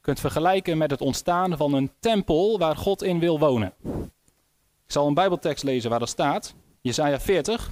kunt 0.00 0.20
vergelijken 0.20 0.78
met 0.78 0.90
het 0.90 1.00
ontstaan 1.00 1.56
van 1.56 1.72
een 1.72 1.92
tempel 1.98 2.58
waar 2.58 2.76
God 2.76 3.02
in 3.02 3.18
wil 3.18 3.38
wonen. 3.38 3.72
Ik 4.84 4.92
zal 4.92 5.06
een 5.06 5.14
Bijbeltekst 5.14 5.64
lezen 5.64 5.90
waar 5.90 5.98
dat 5.98 6.08
staat. 6.08 6.54
Jesaja 6.86 7.20
40. 7.20 7.70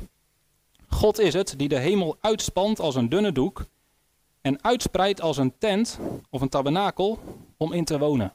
God 0.88 1.18
is 1.18 1.35
het 1.35 1.54
die 1.56 1.68
de 1.68 1.78
hemel 1.78 2.16
uitspant 2.21 2.80
als 2.80 2.94
een 2.94 3.09
dunne 3.09 3.33
doek 3.33 3.64
en 4.40 4.64
uitspreidt 4.64 5.21
als 5.21 5.37
een 5.37 5.59
tent 5.59 5.99
of 6.30 6.40
een 6.40 6.49
tabernakel 6.49 7.18
om 7.56 7.73
in 7.73 7.85
te 7.85 7.99
wonen. 7.99 8.33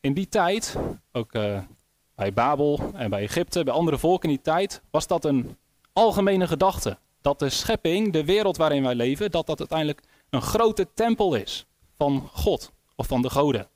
In 0.00 0.14
die 0.14 0.28
tijd, 0.28 0.76
ook 1.12 1.34
uh, 1.34 1.58
bij 2.14 2.32
Babel 2.32 2.80
en 2.94 3.10
bij 3.10 3.22
Egypte, 3.22 3.64
bij 3.64 3.74
andere 3.74 3.98
volken 3.98 4.28
in 4.28 4.34
die 4.34 4.44
tijd, 4.44 4.82
was 4.90 5.06
dat 5.06 5.24
een 5.24 5.56
algemene 5.92 6.46
gedachte. 6.46 6.98
Dat 7.20 7.38
de 7.38 7.50
schepping, 7.50 8.12
de 8.12 8.24
wereld 8.24 8.56
waarin 8.56 8.82
wij 8.82 8.94
leven, 8.94 9.30
dat 9.30 9.46
dat 9.46 9.58
uiteindelijk 9.58 10.02
een 10.30 10.42
grote 10.42 10.88
tempel 10.94 11.34
is 11.34 11.66
van 11.96 12.28
God 12.32 12.72
of 12.96 13.06
van 13.06 13.22
de 13.22 13.30
goden. 13.30 13.68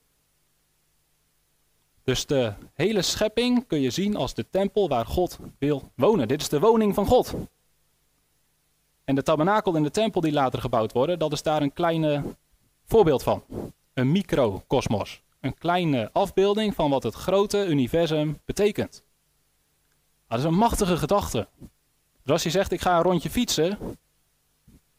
Dus 2.09 2.27
de 2.27 2.53
hele 2.75 3.03
schepping 3.03 3.67
kun 3.67 3.81
je 3.81 3.91
zien 3.91 4.17
als 4.17 4.35
de 4.35 4.47
tempel 4.51 4.89
waar 4.89 5.07
God 5.07 5.39
wil 5.59 5.91
wonen. 5.95 6.29
Dit 6.29 6.41
is 6.41 6.49
de 6.49 6.61
woning 6.61 6.95
van 6.95 7.07
God. 7.07 7.35
En 9.05 9.15
de 9.15 9.23
tabernakel 9.23 9.77
en 9.77 9.83
de 9.83 9.91
tempel 9.91 10.21
die 10.21 10.33
later 10.33 10.61
gebouwd 10.61 10.93
worden, 10.93 11.19
dat 11.19 11.33
is 11.33 11.43
daar 11.43 11.63
een 11.63 11.73
kleine 11.73 12.23
voorbeeld 12.87 13.23
van. 13.23 13.43
Een 13.95 14.13
microcosmos. 14.13 15.23
Een 15.41 15.55
kleine 15.55 16.11
afbeelding 16.13 16.75
van 16.75 16.91
wat 16.91 17.03
het 17.03 17.15
grote 17.15 17.67
universum 17.67 18.41
betekent. 18.45 19.03
Dat 20.29 20.39
is 20.39 20.45
een 20.45 20.55
machtige 20.55 20.97
gedachte. 20.97 21.49
Dus 22.23 22.33
als 22.33 22.43
je 22.43 22.51
zegt 22.51 22.73
ik 22.73 22.81
ga 22.81 22.97
een 22.97 23.03
rondje 23.03 23.31
fietsen, 23.31 23.79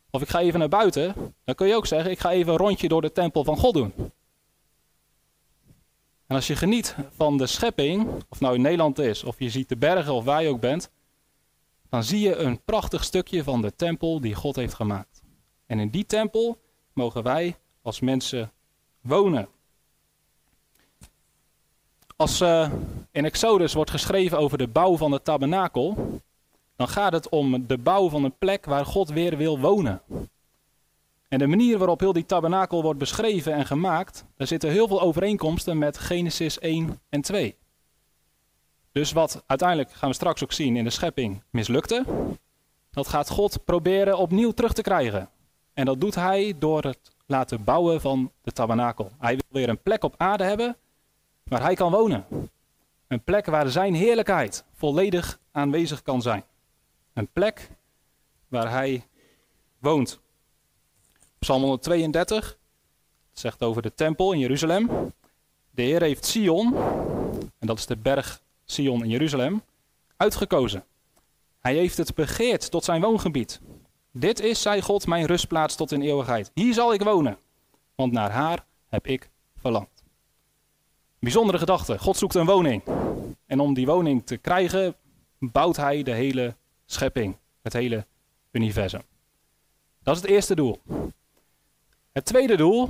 of 0.10 0.22
ik 0.22 0.30
ga 0.30 0.40
even 0.40 0.60
naar 0.60 0.70
buiten, 0.70 1.14
dan 1.44 1.56
kun 1.56 1.68
je 1.68 1.76
ook 1.76 1.88
zeggen 1.88 2.12
ik 2.12 2.20
ga 2.20 2.32
even 2.32 2.52
een 2.52 2.60
rondje 2.60 2.88
door 2.88 3.02
de 3.02 3.12
tempel 3.12 3.44
van 3.44 3.58
God 3.58 3.74
doen. 3.74 3.94
En 6.30 6.36
als 6.36 6.48
je 6.48 6.56
geniet 6.56 6.96
van 7.16 7.38
de 7.38 7.48
schepping, 7.48 8.08
of 8.30 8.40
nou 8.40 8.56
in 8.56 8.62
Nederland 8.62 9.00
is, 9.00 9.24
of 9.24 9.40
je 9.40 9.50
ziet 9.50 9.70
de 9.70 9.78
bergen 9.78 10.14
of 10.14 10.24
waar 10.24 10.44
je 10.44 10.50
ook 10.50 10.60
bent, 10.60 10.90
dan 11.90 12.04
zie 12.04 12.20
je 12.20 12.36
een 12.36 12.62
prachtig 12.64 13.04
stukje 13.04 13.44
van 13.44 13.62
de 13.62 13.76
tempel 13.76 14.22
die 14.22 14.36
God 14.36 14.56
heeft 14.56 14.74
gemaakt. 14.74 15.22
En 15.66 15.80
in 15.80 15.90
die 15.90 16.06
tempel 16.06 16.62
mogen 16.94 17.24
wij 17.24 17.56
als 17.82 18.00
mensen 18.00 18.52
wonen. 19.02 19.48
Als 22.16 22.42
uh, 22.42 22.72
in 23.12 23.26
Exodus 23.26 23.74
wordt 23.74 23.92
geschreven 23.92 24.38
over 24.38 24.58
de 24.58 24.68
bouw 24.68 24.98
van 24.98 25.12
de 25.12 25.22
tabernakel, 25.22 26.20
dan 26.76 26.88
gaat 26.88 27.14
het 27.14 27.30
om 27.30 27.68
de 27.68 27.78
bouw 27.78 28.10
van 28.10 28.24
een 28.24 28.38
plek 28.38 28.66
waar 28.66 28.86
God 28.86 29.10
weer 29.10 29.38
wil 29.38 29.60
wonen. 29.60 30.02
En 31.30 31.40
de 31.40 31.48
manier 31.48 31.78
waarop 31.78 32.00
heel 32.00 32.14
die 32.14 32.26
tabernakel 32.26 32.82
wordt 32.82 33.00
beschreven 33.00 33.54
en 33.54 33.66
gemaakt, 33.66 34.26
daar 34.36 34.48
zitten 34.48 34.70
heel 34.70 34.88
veel 34.88 35.02
overeenkomsten 35.02 35.78
met 35.78 35.98
Genesis 35.98 36.60
1 36.60 37.00
en 37.10 37.22
2. 37.22 37.58
Dus 38.92 39.12
wat 39.12 39.44
uiteindelijk, 39.46 39.92
gaan 39.92 40.10
we 40.10 40.16
straks 40.16 40.44
ook 40.44 40.52
zien, 40.52 40.76
in 40.76 40.84
de 40.84 40.90
schepping 40.90 41.44
mislukte, 41.50 42.06
dat 42.92 43.08
gaat 43.08 43.30
God 43.30 43.66
proberen 43.66 44.18
opnieuw 44.18 44.52
terug 44.52 44.74
te 44.74 44.82
krijgen. 44.82 45.30
En 45.74 45.86
dat 45.86 46.02
doet 46.02 46.16
hij 46.16 46.56
door 46.60 46.84
het 46.84 47.12
laten 47.26 47.64
bouwen 47.64 48.02
van 48.02 48.32
de 48.42 48.52
tabernakel. 48.52 49.12
Hij 49.20 49.32
wil 49.32 49.62
weer 49.62 49.70
een 49.70 49.82
plek 49.82 50.04
op 50.04 50.14
aarde 50.18 50.44
hebben 50.44 50.78
waar 51.44 51.62
hij 51.62 51.76
kan 51.76 51.92
wonen. 51.92 52.26
Een 53.08 53.24
plek 53.24 53.46
waar 53.46 53.70
zijn 53.70 53.94
heerlijkheid 53.94 54.66
volledig 54.74 55.40
aanwezig 55.52 56.02
kan 56.02 56.22
zijn. 56.22 56.44
Een 57.14 57.28
plek 57.28 57.70
waar 58.48 58.72
hij 58.72 59.08
woont. 59.80 60.20
Psalm 61.40 61.62
132 61.62 62.58
zegt 63.32 63.64
over 63.64 63.82
de 63.82 63.94
tempel 63.94 64.32
in 64.32 64.40
Jeruzalem. 64.40 64.90
De 65.72 65.82
Heer 65.82 66.02
heeft 66.02 66.26
Sion, 66.26 66.76
en 67.60 67.68
dat 67.68 67.78
is 67.78 67.86
de 67.86 67.98
berg 67.98 68.42
Sion 68.66 69.04
in 69.04 69.10
Jeruzalem, 69.10 69.64
uitgekozen. 70.18 70.84
Hij 71.60 71.76
heeft 71.76 71.98
het 71.98 72.16
begeerd 72.16 72.72
tot 72.72 72.84
zijn 72.84 73.02
woongebied. 73.02 73.60
Dit 74.12 74.40
is, 74.40 74.62
zei 74.62 74.82
God, 74.82 75.08
mijn 75.08 75.26
rustplaats 75.26 75.76
tot 75.76 75.92
in 75.92 76.02
eeuwigheid. 76.02 76.52
Hier 76.54 76.74
zal 76.74 76.94
ik 76.94 77.02
wonen, 77.02 77.38
want 77.96 78.12
naar 78.12 78.32
haar 78.32 78.66
heb 78.88 79.08
ik 79.08 79.30
verlangd. 79.56 80.04
Bijzondere 81.20 81.58
gedachte. 81.58 82.00
God 82.00 82.18
zoekt 82.18 82.36
een 82.36 82.46
woning. 82.46 82.84
En 83.46 83.60
om 83.60 83.74
die 83.74 83.86
woning 83.86 84.26
te 84.26 84.38
krijgen, 84.38 84.96
bouwt 85.40 85.76
hij 85.76 86.04
de 86.04 86.12
hele 86.12 86.56
schepping, 86.86 87.38
het 87.62 87.74
hele 87.74 88.06
universum. 88.52 89.02
Dat 90.04 90.16
is 90.16 90.22
het 90.22 90.32
eerste 90.32 90.56
doel. 90.56 90.80
Het 92.12 92.26
tweede 92.26 92.58
doel, 92.58 92.90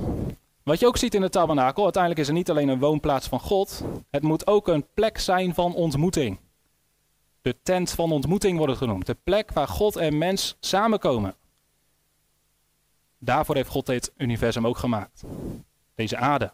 wat 0.64 0.80
je 0.80 0.88
ook 0.88 0.98
ziet 0.98 1.14
in 1.14 1.22
de 1.22 1.30
tabernakel, 1.30 1.84
uiteindelijk 1.84 2.22
is 2.22 2.28
er 2.28 2.34
niet 2.34 2.50
alleen 2.50 2.68
een 2.68 2.80
woonplaats 2.80 3.28
van 3.28 3.40
God, 3.40 3.84
het 4.10 4.24
moet 4.24 4.48
ook 4.48 4.68
een 4.68 4.88
plek 4.94 5.18
zijn 5.18 5.54
van 5.54 5.76
ontmoeting. 5.76 6.40
De 7.42 7.62
tent 7.64 7.92
van 7.92 8.12
ontmoeting 8.12 8.58
wordt 8.58 8.72
het 8.72 8.82
genoemd. 8.82 9.06
De 9.06 9.18
plek 9.24 9.52
waar 9.52 9.68
God 9.68 9.96
en 9.96 10.18
mens 10.18 10.58
samenkomen. 10.60 11.36
Daarvoor 13.18 13.56
heeft 13.56 13.70
God 13.70 13.86
dit 13.86 14.12
universum 14.18 14.68
ook 14.68 14.78
gemaakt. 14.78 15.24
Deze 15.96 16.18
aarde. 16.18 16.54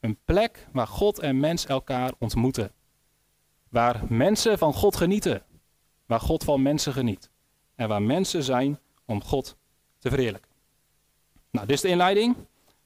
Een 0.00 0.18
plek 0.24 0.68
waar 0.72 0.86
God 0.86 1.18
en 1.18 1.40
mens 1.40 1.66
elkaar 1.66 2.12
ontmoeten. 2.18 2.72
Waar 3.68 4.00
mensen 4.08 4.58
van 4.58 4.74
God 4.74 4.96
genieten. 4.96 5.42
Waar 6.06 6.20
God 6.20 6.44
van 6.44 6.62
mensen 6.62 6.92
geniet. 6.92 7.30
En 7.74 7.88
waar 7.88 8.02
mensen 8.02 8.42
zijn 8.42 8.78
om 9.04 9.24
God 9.24 9.56
te 9.98 10.08
verheerlijken. 10.08 10.49
Nou, 11.50 11.66
dit 11.66 11.76
is 11.76 11.82
de 11.82 11.88
inleiding. 11.88 12.36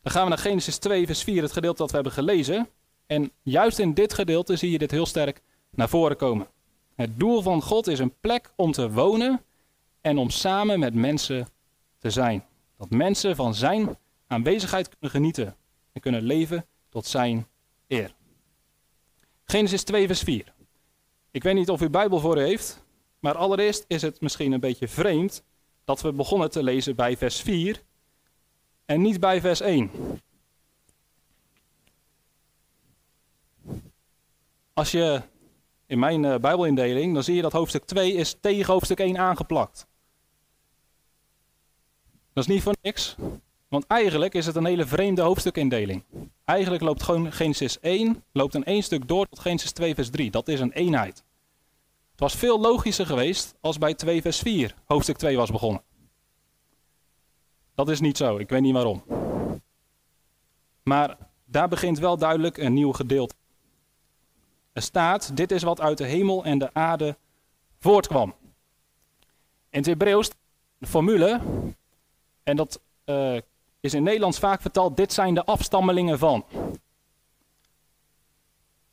Dan 0.03 0.13
gaan 0.13 0.23
we 0.23 0.29
naar 0.29 0.39
Genesis 0.39 0.79
2, 0.79 1.07
vers 1.07 1.23
4, 1.23 1.43
het 1.43 1.53
gedeelte 1.53 1.79
dat 1.79 1.89
we 1.89 1.95
hebben 1.95 2.13
gelezen. 2.13 2.69
En 3.07 3.33
juist 3.43 3.79
in 3.79 3.95
dit 3.95 4.15
gedeelte 4.15 4.57
zie 4.57 4.71
je 4.71 4.79
dit 4.79 4.91
heel 4.91 5.07
sterk 5.07 5.43
naar 5.71 5.89
voren 5.89 6.17
komen. 6.17 6.47
Het 6.95 7.19
doel 7.19 7.43
van 7.43 7.63
God 7.63 7.87
is 7.87 7.99
een 7.99 8.15
plek 8.21 8.53
om 8.57 8.73
te 8.73 8.91
wonen 8.91 9.43
en 10.01 10.19
om 10.19 10.31
samen 10.31 10.79
met 10.79 10.95
mensen 10.95 11.49
te 11.99 12.11
zijn. 12.11 12.45
Dat 12.79 12.91
mensen 12.91 13.37
van 13.37 13.55
zijn 13.55 13.97
aanwezigheid 14.27 14.89
kunnen 14.89 15.11
genieten 15.11 15.57
en 15.93 16.01
kunnen 16.01 16.23
leven 16.23 16.67
tot 16.89 17.07
zijn 17.07 17.47
eer. 17.89 18.15
Genesis 19.45 19.83
2, 19.83 20.07
vers 20.07 20.21
4. 20.21 20.53
Ik 21.31 21.43
weet 21.43 21.55
niet 21.55 21.71
of 21.71 21.81
u 21.81 21.89
Bijbel 21.91 22.21
voor 22.21 22.39
u 22.39 22.41
heeft, 22.41 22.85
maar 23.19 23.37
allereerst 23.37 23.85
is 23.89 24.03
het 24.03 24.21
misschien 24.21 24.53
een 24.53 24.61
beetje 24.61 24.89
vreemd 24.89 25.43
dat 25.85 26.01
we 26.01 26.13
begonnen 26.13 26.51
te 26.51 26.63
lezen 26.63 26.95
bij 26.95 27.17
vers 27.17 27.41
4 27.41 27.83
en 28.87 29.03
niet 29.03 29.21
bij 29.21 29.41
vers 29.41 29.61
1. 29.61 29.91
Als 34.73 34.91
je 34.91 35.23
in 35.87 35.99
mijn 35.99 36.23
uh, 36.23 36.37
Bijbelindeling, 36.37 37.15
dan 37.15 37.25
zie 37.25 37.35
je 37.35 37.43
dat 37.43 37.53
hoofdstuk 37.53 37.85
2 37.85 38.13
is 38.13 38.37
tegen 38.41 38.73
hoofdstuk 38.73 38.99
1 38.99 39.19
aangeplakt. 39.19 39.87
Dat 42.33 42.45
is 42.49 42.55
niet 42.55 42.63
voor 42.63 42.75
niks. 42.83 43.17
Want 43.69 43.87
eigenlijk 43.87 44.35
is 44.35 44.47
het 44.47 44.57
een 44.57 44.65
hele 44.65 44.87
vreemde 44.87 45.23
hoofdstukindeling. 45.23 46.05
Eigenlijk 46.45 46.83
loopt 46.83 47.03
gewoon 47.03 47.33
Genesis 47.33 47.81
1, 47.81 48.25
loopt 48.33 48.55
een 48.55 48.65
één 48.65 48.83
stuk 48.83 49.09
door 49.09 49.27
tot 49.27 49.39
Genesis 49.39 49.73
2 49.73 49.95
vers 49.95 50.11
3. 50.11 50.31
Dat 50.31 50.49
is 50.49 50.61
een 50.61 50.73
eenheid. 50.73 51.25
Het 52.11 52.21
was 52.21 52.35
veel 52.35 52.61
logischer 52.61 53.07
geweest 53.07 53.55
als 53.61 53.79
bij 53.79 53.95
2 53.95 54.23
vers 54.23 54.39
4 54.39 54.75
hoofdstuk 54.85 55.17
2 55.17 55.37
was 55.37 55.51
begonnen. 55.51 55.83
Dat 57.75 57.89
is 57.89 58.01
niet 58.01 58.17
zo, 58.17 58.37
ik 58.37 58.49
weet 58.49 58.61
niet 58.61 58.73
waarom. 58.73 59.03
Maar 60.83 61.17
daar 61.45 61.69
begint 61.69 61.99
wel 61.99 62.17
duidelijk 62.17 62.57
een 62.57 62.73
nieuw 62.73 62.93
gedeelte. 62.93 63.35
Er 64.73 64.83
staat, 64.83 65.37
dit 65.37 65.51
is 65.51 65.63
wat 65.63 65.81
uit 65.81 65.99
de 65.99 66.05
hemel 66.05 66.45
en 66.45 66.59
de 66.59 66.75
aarde 66.75 67.17
voortkwam. 67.79 68.35
In 69.71 69.79
het 69.79 69.87
Hebreeuws 69.87 70.31
de 70.79 70.87
formule, 70.87 71.41
en 72.43 72.57
dat 72.57 72.81
uh, 73.05 73.37
is 73.81 73.95
in 73.95 74.03
Nederlands 74.03 74.39
vaak 74.39 74.61
vertaald, 74.61 74.97
dit 74.97 75.13
zijn 75.13 75.35
de 75.35 75.45
afstammelingen 75.45 76.19
van. 76.19 76.45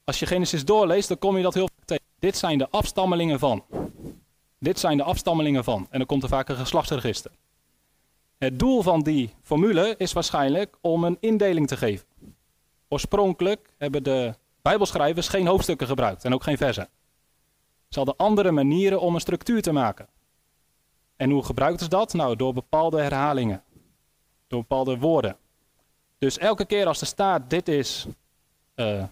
Als 0.04 0.20
je 0.20 0.26
Genesis 0.26 0.66
doorleest, 0.66 1.08
dan 1.08 1.18
kom 1.18 1.38
je 1.38 1.44
dat 1.44 1.54
heel 1.54 1.70
vaak 1.76 1.86
tegen. 1.86 2.04
Dit 2.20 2.38
zijn 2.38 2.58
de 2.58 2.70
afstammelingen 2.70 3.40
van. 3.40 3.64
Dit 4.58 4.80
zijn 4.80 4.98
de 4.98 5.04
afstammelingen 5.04 5.64
van. 5.64 5.88
En 5.90 5.98
dan 5.98 6.08
komt 6.08 6.24
er 6.24 6.30
vaak 6.30 6.50
een 6.50 6.56
geslachtsregister. 6.56 7.32
Het 8.42 8.60
doel 8.60 8.82
van 8.82 9.02
die 9.02 9.34
formule 9.42 9.96
is 9.98 10.14
waarschijnlijk 10.14 10.78
om 10.82 11.04
een 11.04 11.18
indeling 11.20 11.68
te 11.68 11.78
geven. 11.78 12.08
Oorspronkelijk 12.88 13.70
hebben 13.78 14.04
de 14.04 14.34
Bijbelschrijvers 14.62 15.28
geen 15.28 15.48
hoofdstukken 15.48 15.88
gebruikt 15.88 16.26
en 16.26 16.34
ook 16.34 16.44
geen 16.44 16.58
versen. 16.58 16.90
Ze 17.90 17.98
hadden 17.98 18.18
andere 18.18 18.52
manieren 18.52 19.02
om 19.02 19.16
een 19.16 19.22
structuur 19.22 19.62
te 19.62 19.72
maken. 19.72 20.08
En 21.16 21.30
hoe 21.30 21.44
gebruikten 21.44 21.84
ze 21.84 21.90
dat? 21.90 22.14
Nou, 22.14 22.36
door 22.36 22.54
bepaalde 22.54 23.02
herhalingen, 23.02 23.64
door 24.48 24.60
bepaalde 24.60 24.98
woorden. 24.98 25.38
Dus 26.18 26.38
elke 26.38 26.66
keer 26.66 26.88
als 26.88 27.02
er 27.02 27.08
staat: 27.08 27.50
dit, 27.50 27.68
is, 27.68 28.06
uh, 28.76 29.04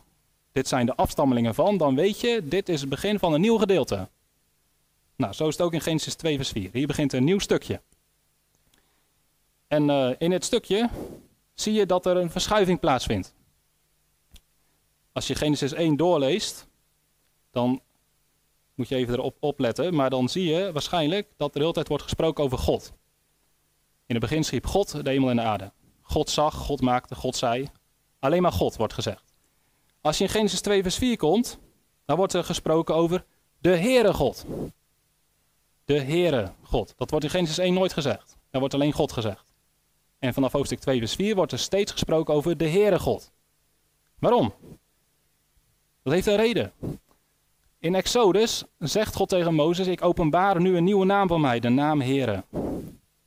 dit 0.52 0.68
zijn 0.68 0.86
de 0.86 0.96
afstammelingen 0.96 1.56
van, 1.56 1.78
dan 1.78 1.96
weet 1.96 2.20
je, 2.20 2.42
dit 2.44 2.70
is 2.70 2.80
het 2.80 2.90
begin 2.90 3.20
van 3.20 3.34
een 3.34 3.42
nieuw 3.42 3.58
gedeelte. 3.58 4.10
Nou, 5.16 5.34
zo 5.34 5.48
is 5.48 5.54
het 5.58 5.66
ook 5.66 5.74
in 5.74 5.82
Genesis 5.82 6.16
2, 6.16 6.36
vers 6.36 6.50
4. 6.50 6.70
Hier 6.74 6.88
begint 6.88 7.14
een 7.14 7.24
nieuw 7.24 7.40
stukje. 7.40 7.82
En 9.70 9.90
uh, 9.90 10.10
in 10.18 10.32
het 10.32 10.46
stukje 10.46 10.90
zie 11.54 11.74
je 11.74 11.86
dat 11.86 12.06
er 12.06 12.18
een 12.18 12.32
verschuiving 12.32 12.80
plaatsvindt. 12.80 13.34
Als 15.12 15.28
je 15.28 15.36
Genesis 15.36 15.74
1 15.74 15.96
doorleest, 15.96 16.68
dan 17.52 17.82
moet 18.74 18.88
je 18.88 18.96
even 18.96 19.14
erop 19.14 19.38
opletten, 19.40 19.96
maar 19.96 20.10
dan 20.10 20.30
zie 20.30 20.44
je 20.44 20.72
waarschijnlijk 20.72 21.28
dat 21.38 21.48
er 21.48 21.54
de 21.54 21.60
hele 21.60 21.74
tijd 21.74 21.88
wordt 21.88 22.04
gesproken 22.04 22.44
over 22.44 22.58
God. 22.58 22.92
In 24.06 24.16
het 24.16 24.20
begin 24.20 24.44
schiep 24.44 24.66
God 24.66 25.04
de 25.04 25.10
hemel 25.10 25.30
en 25.30 25.36
de 25.36 25.42
aarde. 25.42 25.72
God 26.02 26.30
zag, 26.30 26.56
God 26.56 26.82
maakte, 26.82 27.16
God 27.16 27.36
zei. 27.36 27.70
Alleen 28.20 28.42
maar 28.42 28.52
God 28.52 28.76
wordt 28.76 28.94
gezegd. 28.94 29.34
Als 30.02 30.18
je 30.18 30.24
in 30.24 30.30
Genesis 30.30 30.62
2 30.62 30.82
vers 30.82 30.96
4 30.96 31.18
komt, 31.18 31.60
dan 32.06 32.18
wordt 32.18 32.34
er 32.34 32.44
gesproken 32.44 32.96
over 32.96 33.26
de 33.60 33.76
Heere 33.78 34.14
God. 34.14 34.46
De 35.86 36.02
Heere 36.02 36.52
God. 36.64 36.94
Dat 36.98 37.10
wordt 37.10 37.26
in 37.26 37.32
Genesis 37.32 37.58
1 37.58 37.74
nooit 37.74 37.94
gezegd. 37.94 38.38
Er 38.50 38.60
wordt 38.60 38.74
alleen 38.74 38.94
God 38.94 39.12
gezegd. 39.12 39.49
En 40.20 40.34
vanaf 40.34 40.52
hoofdstuk 40.52 40.80
2 40.80 41.00
vers 41.00 41.16
4 41.16 41.36
wordt 41.36 41.52
er 41.52 41.60
steeds 41.60 41.92
gesproken 41.92 42.34
over 42.34 42.58
de 42.58 42.70
Heere 42.70 43.00
God. 43.00 43.32
Waarom? 44.20 44.54
Dat 46.04 46.14
heeft 46.14 46.28
een 46.28 46.36
reden. 46.36 46.74
In 47.80 47.96
Exodus 47.96 48.64
zegt 48.78 49.16
God 49.16 49.30
tegen 49.30 49.54
Mozes: 49.54 49.88
Ik 49.88 50.04
openbaar 50.04 50.62
nu 50.62 50.78
een 50.78 50.84
nieuwe 50.84 51.06
naam 51.06 51.28
van 51.28 51.42
mij, 51.42 51.60
de 51.60 51.70
naam 51.70 52.02
Here. 52.02 52.44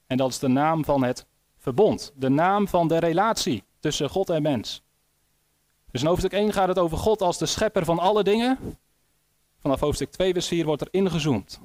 En 0.06 0.16
dat 0.16 0.30
is 0.30 0.38
de 0.38 0.48
naam 0.48 0.84
van 0.84 1.02
het 1.02 1.26
verbond, 1.58 2.12
de 2.16 2.28
naam 2.28 2.68
van 2.68 2.88
de 2.88 2.98
relatie 2.98 3.64
tussen 3.80 4.10
God 4.10 4.30
en 4.30 4.42
mens. 4.42 4.82
Dus 5.90 6.00
in 6.00 6.06
hoofdstuk 6.06 6.32
1 6.32 6.52
gaat 6.52 6.68
het 6.68 6.78
over 6.78 6.98
God 6.98 7.22
als 7.22 7.38
de 7.38 7.46
schepper 7.46 7.84
van 7.84 7.98
alle 7.98 8.22
dingen. 8.22 8.58
Vanaf 9.58 9.80
hoofdstuk 9.80 10.10
2 10.10 10.32
vers 10.32 10.48
4 10.48 10.64
wordt 10.64 10.82
er 10.82 10.88
ingezoomd 10.90 11.60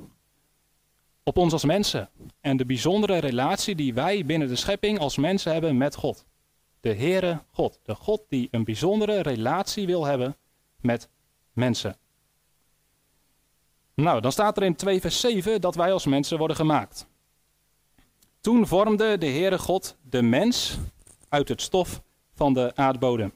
op 1.28 1.38
ons 1.38 1.54
als 1.54 1.66
mensen 1.66 2.10
en 2.42 2.58
de 2.58 2.66
bijzondere 2.66 3.18
relatie 3.18 3.76
die 3.76 3.94
wij 3.94 4.26
binnen 4.26 4.48
de 4.48 4.56
schepping 4.56 5.00
als 5.00 5.18
mensen 5.18 5.52
hebben 5.52 5.78
met 5.78 5.96
God. 5.96 6.26
De 6.80 6.94
Heere 6.94 7.44
God, 7.52 7.80
de 7.84 7.96
God 7.96 8.22
die 8.30 8.48
een 8.52 8.64
bijzondere 8.64 9.22
relatie 9.22 9.86
wil 9.86 10.06
hebben 10.06 10.38
met 10.82 11.10
mensen. 11.54 11.98
Nou, 13.94 14.22
dan 14.22 14.32
staat 14.32 14.58
er 14.58 14.64
in 14.64 14.76
2 14.76 15.02
vers 15.02 15.20
7 15.20 15.62
dat 15.62 15.76
wij 15.76 15.94
als 15.94 16.06
mensen 16.06 16.38
worden 16.38 16.58
gemaakt. 16.58 17.08
Toen 18.42 18.68
vormde 18.68 19.18
de 19.18 19.30
Heere 19.30 19.58
God 19.58 19.98
de 20.02 20.22
mens 20.22 20.78
uit 21.30 21.48
het 21.48 21.62
stof 21.62 22.02
van 22.34 22.54
de 22.54 22.72
aardbodem. 22.76 23.34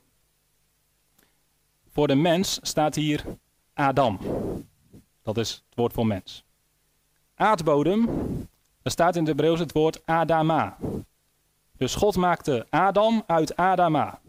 Voor 1.90 2.08
de 2.08 2.16
mens 2.16 2.60
staat 2.62 2.96
hier 2.96 3.26
Adam. 3.74 4.20
Dat 5.22 5.38
is 5.38 5.52
het 5.52 5.76
woord 5.76 5.94
voor 5.94 6.08
mens. 6.08 6.46
Aardbodem, 7.42 8.08
er 8.82 8.92
staat 8.92 9.16
in 9.16 9.24
de 9.24 9.30
Hebreeuws 9.30 9.60
het 9.60 9.72
woord 9.72 10.06
Adama. 10.06 10.78
Dus 11.78 11.96
God 11.96 12.16
maakte 12.16 12.68
Adam 12.70 13.24
uit 13.28 13.56
Adama. 13.56 14.20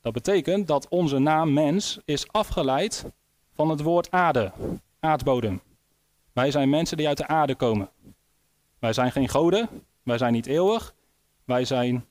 Dat 0.00 0.12
betekent 0.12 0.66
dat 0.66 0.88
onze 0.88 1.18
naam 1.18 1.52
mens 1.52 1.98
is 2.04 2.32
afgeleid 2.32 3.04
van 3.54 3.68
het 3.70 3.80
woord 3.80 4.10
aarde, 4.10 4.52
aardbodem. 5.00 5.60
Wij 6.32 6.50
zijn 6.50 6.70
mensen 6.70 6.96
die 6.96 7.08
uit 7.08 7.16
de 7.16 7.26
aarde 7.26 7.54
komen. 7.54 7.90
Wij 8.78 8.92
zijn 8.92 9.12
geen 9.12 9.28
goden, 9.28 9.68
wij 10.02 10.18
zijn 10.18 10.32
niet 10.32 10.46
eeuwig, 10.46 10.94
wij 11.44 11.64
zijn 11.64 12.04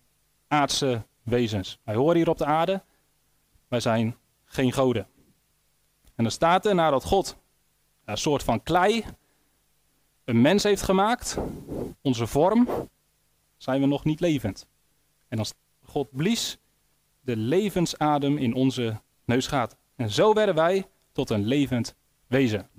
aardse 0.47 1.01
wezens. 1.23 1.79
Wij 1.83 1.95
horen 1.95 2.15
hier 2.15 2.29
op 2.29 2.37
de 2.37 2.45
aarde, 2.45 2.83
wij 3.67 3.79
zijn 3.79 4.15
geen 4.45 4.71
goden. 4.71 5.07
En 6.15 6.23
dan 6.23 6.31
staat 6.31 6.65
er 6.65 6.75
nadat 6.75 7.03
God 7.03 7.37
een 8.05 8.17
soort 8.17 8.43
van 8.43 8.63
klei 8.63 9.05
een 10.25 10.41
mens 10.41 10.63
heeft 10.63 10.81
gemaakt, 10.81 11.37
onze 12.01 12.27
vorm, 12.27 12.67
zijn 13.57 13.81
we 13.81 13.87
nog 13.87 14.03
niet 14.03 14.19
levend. 14.19 14.67
En 15.27 15.39
als 15.39 15.53
God 15.83 16.07
blies 16.11 16.57
de 17.21 17.37
levensadem 17.37 18.37
in 18.37 18.53
onze 18.53 19.01
neusgaten. 19.25 19.77
En 19.95 20.09
zo 20.09 20.33
werden 20.33 20.55
wij 20.55 20.87
tot 21.11 21.29
een 21.29 21.45
levend 21.45 21.95
wezen. 22.27 22.69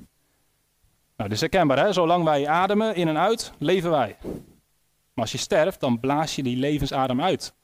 Nou, 1.17 1.29
dit 1.29 1.33
is 1.33 1.41
herkenbaar, 1.41 1.79
hè? 1.79 1.93
Zolang 1.93 2.25
wij 2.25 2.49
ademen 2.49 2.95
in 2.95 3.09
en 3.09 3.19
uit, 3.19 3.53
leven 3.59 3.91
wij. 3.91 4.17
Maar 4.23 5.25
als 5.25 5.33
je 5.33 5.39
sterft, 5.39 5.81
dan 5.81 6.01
blaas 6.01 6.37
je 6.37 6.43
die 6.43 6.57
levensadem 6.57 7.21
uit. 7.21 7.55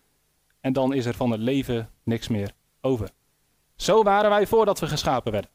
En 0.60 0.72
dan 0.72 0.94
is 0.94 1.06
er 1.06 1.14
van 1.14 1.30
het 1.30 1.40
leven 1.40 1.90
niks 2.02 2.28
meer 2.28 2.52
over. 2.80 3.10
Zo 3.76 4.02
waren 4.02 4.30
wij 4.30 4.46
voordat 4.46 4.80
we 4.80 4.86
geschapen 4.86 5.32
werden. 5.32 5.50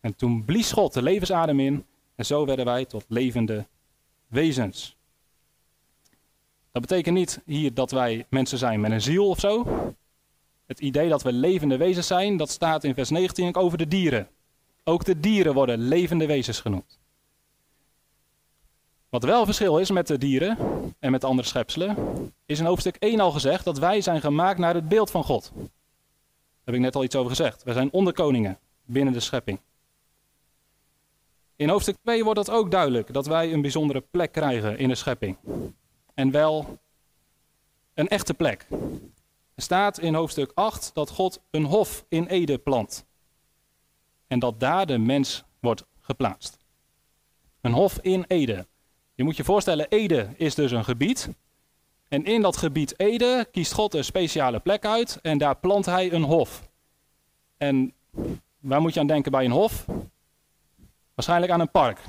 En 0.00 0.16
toen 0.16 0.44
blies 0.44 0.72
God 0.72 0.92
de 0.92 1.02
levensadem 1.02 1.60
in. 1.60 1.86
En 2.16 2.26
zo 2.26 2.46
werden 2.46 2.64
wij 2.64 2.84
tot 2.84 3.04
levende 3.08 3.66
wezens. 4.26 4.96
Dat 6.72 6.82
betekent 6.82 7.16
niet 7.16 7.40
hier 7.44 7.74
dat 7.74 7.90
wij 7.90 8.26
mensen 8.28 8.58
zijn 8.58 8.80
met 8.80 8.90
een 8.90 9.00
ziel 9.00 9.28
of 9.28 9.40
zo. 9.40 9.66
Het 10.66 10.80
idee 10.80 11.08
dat 11.08 11.22
we 11.22 11.32
levende 11.32 11.76
wezens 11.76 12.06
zijn, 12.06 12.36
dat 12.36 12.50
staat 12.50 12.84
in 12.84 12.94
vers 12.94 13.10
19 13.10 13.54
over 13.54 13.78
de 13.78 13.88
dieren. 13.88 14.28
Ook 14.84 15.04
de 15.04 15.20
dieren 15.20 15.54
worden 15.54 15.78
levende 15.78 16.26
wezens 16.26 16.60
genoemd. 16.60 16.98
Wat 19.08 19.24
wel 19.24 19.44
verschil 19.44 19.78
is 19.78 19.90
met 19.90 20.06
de 20.06 20.18
dieren 20.18 20.58
en 20.98 21.10
met 21.10 21.24
andere 21.24 21.48
schepselen, 21.48 21.96
is 22.46 22.58
in 22.58 22.64
hoofdstuk 22.64 22.96
1 22.96 23.20
al 23.20 23.30
gezegd 23.30 23.64
dat 23.64 23.78
wij 23.78 24.00
zijn 24.00 24.20
gemaakt 24.20 24.58
naar 24.58 24.74
het 24.74 24.88
beeld 24.88 25.10
van 25.10 25.24
God. 25.24 25.52
Daar 25.54 25.64
heb 26.64 26.74
ik 26.74 26.80
net 26.80 26.94
al 26.94 27.04
iets 27.04 27.16
over 27.16 27.30
gezegd. 27.30 27.62
Wij 27.62 27.74
zijn 27.74 27.92
onderkoningen 27.92 28.58
binnen 28.84 29.12
de 29.12 29.20
schepping. 29.20 29.60
In 31.56 31.68
hoofdstuk 31.68 31.96
2 32.02 32.24
wordt 32.24 32.46
dat 32.46 32.56
ook 32.56 32.70
duidelijk, 32.70 33.12
dat 33.12 33.26
wij 33.26 33.52
een 33.52 33.60
bijzondere 33.60 34.00
plek 34.00 34.32
krijgen 34.32 34.78
in 34.78 34.88
de 34.88 34.94
schepping. 34.94 35.36
En 36.14 36.30
wel 36.30 36.78
een 37.94 38.08
echte 38.08 38.34
plek. 38.34 38.66
Er 39.54 39.62
staat 39.62 39.98
in 39.98 40.14
hoofdstuk 40.14 40.52
8 40.54 40.90
dat 40.94 41.10
God 41.10 41.40
een 41.50 41.64
hof 41.64 42.04
in 42.08 42.26
Ede 42.26 42.58
plant. 42.58 43.06
En 44.26 44.38
dat 44.38 44.60
daar 44.60 44.86
de 44.86 44.98
mens 44.98 45.44
wordt 45.60 45.84
geplaatst. 46.00 46.58
Een 47.60 47.72
hof 47.72 47.98
in 48.00 48.24
Ede. 48.26 48.66
Je 49.14 49.24
moet 49.24 49.36
je 49.36 49.44
voorstellen, 49.44 49.88
Ede 49.88 50.28
is 50.36 50.54
dus 50.54 50.70
een 50.70 50.84
gebied. 50.84 51.28
En 52.08 52.24
in 52.24 52.42
dat 52.42 52.56
gebied 52.56 52.98
Ede 52.98 53.48
kiest 53.50 53.72
God 53.72 53.94
een 53.94 54.04
speciale 54.04 54.60
plek 54.60 54.84
uit 54.84 55.18
en 55.22 55.38
daar 55.38 55.56
plant 55.56 55.86
hij 55.86 56.12
een 56.12 56.22
hof. 56.22 56.68
En 57.56 57.94
waar 58.60 58.80
moet 58.80 58.94
je 58.94 59.00
aan 59.00 59.06
denken 59.06 59.30
bij 59.30 59.44
een 59.44 59.50
hof? 59.50 59.86
Waarschijnlijk 61.16 61.52
aan 61.52 61.60
een 61.60 61.70
park. 61.70 62.00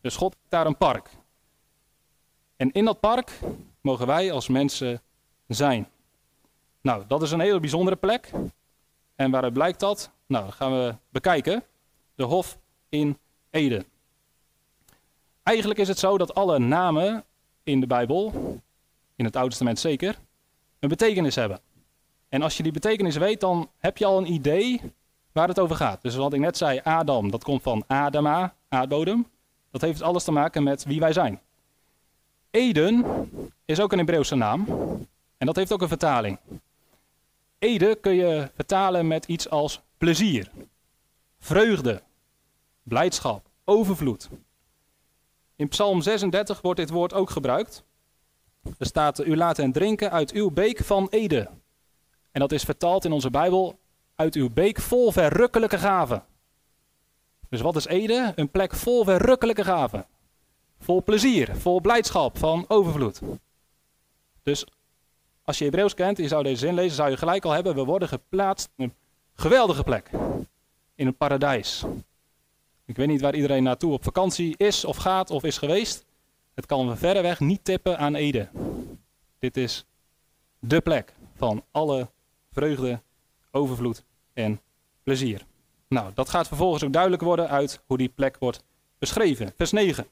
Dus 0.00 0.16
God 0.16 0.34
heeft 0.34 0.50
daar 0.50 0.66
een 0.66 0.76
park. 0.76 1.10
En 2.56 2.72
in 2.72 2.84
dat 2.84 3.00
park 3.00 3.38
mogen 3.80 4.06
wij 4.06 4.32
als 4.32 4.48
mensen 4.48 5.00
zijn. 5.46 5.88
Nou, 6.80 7.04
dat 7.06 7.22
is 7.22 7.30
een 7.30 7.40
hele 7.40 7.60
bijzondere 7.60 7.96
plek. 7.96 8.30
En 9.14 9.30
waaruit 9.30 9.52
blijkt 9.52 9.80
dat? 9.80 10.10
Nou, 10.26 10.44
dat 10.44 10.54
gaan 10.54 10.72
we 10.72 10.94
bekijken. 11.08 11.64
De 12.14 12.24
Hof 12.24 12.58
in 12.88 13.18
Eden. 13.50 13.84
Eigenlijk 15.42 15.78
is 15.78 15.88
het 15.88 15.98
zo 15.98 16.18
dat 16.18 16.34
alle 16.34 16.58
namen 16.58 17.24
in 17.62 17.80
de 17.80 17.86
Bijbel, 17.86 18.32
in 19.16 19.24
het 19.24 19.34
Oude 19.34 19.48
Testament 19.48 19.78
zeker, 19.78 20.18
een 20.78 20.88
betekenis 20.88 21.34
hebben. 21.34 21.60
En 22.28 22.42
als 22.42 22.56
je 22.56 22.62
die 22.62 22.72
betekenis 22.72 23.16
weet, 23.16 23.40
dan 23.40 23.70
heb 23.78 23.98
je 23.98 24.04
al 24.04 24.18
een 24.18 24.32
idee 24.32 24.80
waar 25.32 25.48
het 25.48 25.58
over 25.58 25.76
gaat. 25.76 26.02
Dus 26.02 26.14
wat 26.14 26.32
ik 26.32 26.40
net 26.40 26.56
zei, 26.56 26.80
Adam, 26.84 27.30
dat 27.30 27.44
komt 27.44 27.62
van 27.62 27.84
Adama, 27.86 28.54
aardbodem. 28.68 29.26
Dat 29.70 29.80
heeft 29.80 30.02
alles 30.02 30.24
te 30.24 30.32
maken 30.32 30.62
met 30.62 30.84
wie 30.84 31.00
wij 31.00 31.12
zijn. 31.12 31.40
Eden 32.50 33.04
is 33.64 33.80
ook 33.80 33.92
een 33.92 33.98
Hebreeuwse 33.98 34.34
naam. 34.34 34.66
En 35.38 35.46
dat 35.46 35.56
heeft 35.56 35.72
ook 35.72 35.82
een 35.82 35.88
vertaling. 35.88 36.38
Eden 37.58 38.00
kun 38.00 38.14
je 38.14 38.50
vertalen 38.54 39.06
met 39.06 39.24
iets 39.24 39.50
als 39.50 39.80
plezier, 39.98 40.50
vreugde, 41.38 42.02
blijdschap, 42.82 43.46
overvloed. 43.64 44.28
In 45.56 45.68
Psalm 45.68 46.02
36 46.02 46.60
wordt 46.60 46.80
dit 46.80 46.90
woord 46.90 47.12
ook 47.12 47.30
gebruikt. 47.30 47.84
Er 48.78 48.86
staat: 48.86 49.26
U 49.26 49.36
laat 49.36 49.56
hen 49.56 49.72
drinken 49.72 50.10
uit 50.10 50.32
uw 50.32 50.50
beek 50.50 50.84
van 50.84 51.08
Ede. 51.10 51.48
En 52.30 52.40
dat 52.40 52.52
is 52.52 52.62
vertaald 52.62 53.04
in 53.04 53.12
onze 53.12 53.30
Bijbel 53.30 53.78
uit 54.22 54.34
uw 54.34 54.50
beek 54.50 54.80
vol 54.80 55.12
verrukkelijke 55.12 55.78
gaven. 55.78 56.24
Dus 57.48 57.60
wat 57.60 57.76
is 57.76 57.86
Ede? 57.86 58.32
Een 58.36 58.50
plek 58.50 58.74
vol 58.74 59.04
verrukkelijke 59.04 59.64
gaven. 59.64 60.06
Vol 60.78 61.02
plezier, 61.02 61.56
vol 61.56 61.80
blijdschap, 61.80 62.38
van 62.38 62.64
overvloed. 62.68 63.20
Dus 64.42 64.66
als 65.42 65.58
je 65.58 65.64
Hebreeuws 65.64 65.94
kent, 65.94 66.16
je 66.18 66.28
zou 66.28 66.42
deze 66.42 66.66
zin 66.66 66.74
lezen, 66.74 66.96
zou 66.96 67.10
je 67.10 67.16
gelijk 67.16 67.44
al 67.44 67.50
hebben, 67.50 67.74
we 67.74 67.84
worden 67.84 68.08
geplaatst 68.08 68.68
in 68.76 68.84
een 68.84 68.94
geweldige 69.34 69.82
plek. 69.82 70.10
In 70.94 71.06
een 71.06 71.16
paradijs. 71.16 71.84
Ik 72.84 72.96
weet 72.96 73.08
niet 73.08 73.20
waar 73.20 73.34
iedereen 73.34 73.62
naartoe 73.62 73.92
op 73.92 74.04
vakantie 74.04 74.54
is 74.56 74.84
of 74.84 74.96
gaat 74.96 75.30
of 75.30 75.44
is 75.44 75.58
geweest. 75.58 76.04
Het 76.54 76.66
kan 76.66 76.88
we 76.88 76.96
verreweg 76.96 77.40
niet 77.40 77.64
tippen 77.64 77.98
aan 77.98 78.14
Ede. 78.14 78.48
Dit 79.38 79.56
is 79.56 79.84
de 80.58 80.80
plek 80.80 81.14
van 81.36 81.64
alle 81.70 82.08
vreugde, 82.50 83.00
overvloed 83.50 84.04
en 84.34 84.60
plezier. 85.02 85.46
Nou, 85.88 86.10
dat 86.14 86.28
gaat 86.28 86.48
vervolgens 86.48 86.84
ook 86.84 86.92
duidelijk 86.92 87.22
worden 87.22 87.48
uit 87.48 87.82
hoe 87.86 87.98
die 87.98 88.08
plek 88.08 88.36
wordt 88.38 88.64
beschreven. 88.98 89.52
Vers 89.56 89.72
9. 89.72 90.06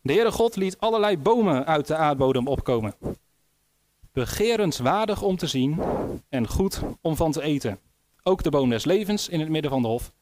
De 0.00 0.12
Heere 0.12 0.32
God 0.32 0.56
liet 0.56 0.78
allerlei 0.78 1.18
bomen 1.18 1.66
uit 1.66 1.86
de 1.86 1.96
aardbodem 1.96 2.46
opkomen. 2.46 2.94
Begerenswaardig 4.12 5.22
om 5.22 5.36
te 5.36 5.46
zien 5.46 5.80
en 6.28 6.48
goed 6.48 6.80
om 7.00 7.16
van 7.16 7.32
te 7.32 7.42
eten. 7.42 7.78
Ook 8.22 8.42
de 8.42 8.50
boom 8.50 8.70
des 8.70 8.84
levens 8.84 9.28
in 9.28 9.40
het 9.40 9.48
midden 9.48 9.70
van 9.70 9.82
de 9.82 9.88
hof. 9.88 10.12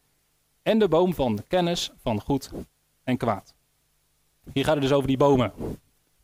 En 0.63 0.79
de 0.79 0.89
boom 0.89 1.15
van 1.15 1.39
kennis 1.49 1.93
van 2.03 2.21
goed 2.21 2.51
en 3.05 3.17
kwaad. 3.17 3.55
Hier 4.53 4.65
gaat 4.65 4.75
het 4.75 4.83
dus 4.83 4.93
over 4.93 5.09
die 5.09 5.17
bomen. 5.17 5.53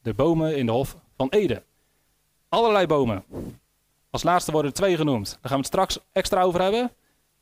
De 0.03 0.15
bomen 0.15 0.57
in 0.57 0.67
de 0.67 0.73
hof 0.73 0.97
van 1.17 1.29
Eden. 1.29 1.63
Allerlei 2.49 2.87
bomen. 2.87 3.25
Als 4.19 4.27
laatste 4.27 4.53
worden 4.53 4.71
er 4.71 4.77
twee 4.77 4.97
genoemd. 4.97 5.29
Daar 5.31 5.39
gaan 5.43 5.51
we 5.51 5.57
het 5.57 5.67
straks 5.67 5.99
extra 6.13 6.43
over 6.43 6.63
hebben. 6.63 6.93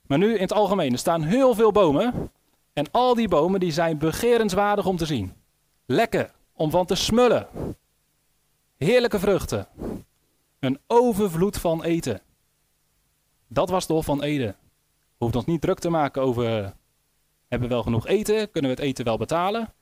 Maar 0.07 0.19
nu 0.19 0.35
in 0.35 0.41
het 0.41 0.53
algemeen. 0.53 0.93
Er 0.93 0.99
staan 0.99 1.23
heel 1.23 1.55
veel 1.55 1.73
bomen. 1.73 2.31
En 2.73 2.91
al 2.91 3.15
die 3.15 3.29
bomen 3.29 3.61
die 3.61 3.73
zijn 3.73 3.99
begerenswaardig 3.99 4.87
om 4.87 4.97
te 4.97 5.07
zien. 5.07 5.35
Lekker 5.87 6.33
om 6.53 6.71
van 6.71 6.87
te 6.87 6.95
smullen. 6.95 7.49
Heerlijke 8.77 9.19
vruchten. 9.19 9.69
Een 10.59 10.79
overvloed 10.87 11.59
van 11.59 11.85
eten. 11.85 12.21
Dat 13.49 13.69
was 13.69 13.87
de 13.87 13.93
Hof 13.93 14.05
van 14.05 14.23
Eden. 14.23 14.57
Hoeft 15.17 15.37
ons 15.37 15.45
niet 15.45 15.61
druk 15.61 15.79
te 15.79 15.91
maken 15.91 16.23
over. 16.23 16.45
Hebben 17.49 17.69
we 17.69 17.75
wel 17.75 17.83
genoeg 17.83 18.07
eten? 18.07 18.51
Kunnen 18.51 18.71
we 18.71 18.77
het 18.77 18.87
eten 18.87 19.05
wel 19.05 19.17
betalen? 19.17 19.61
Nou, 19.61 19.73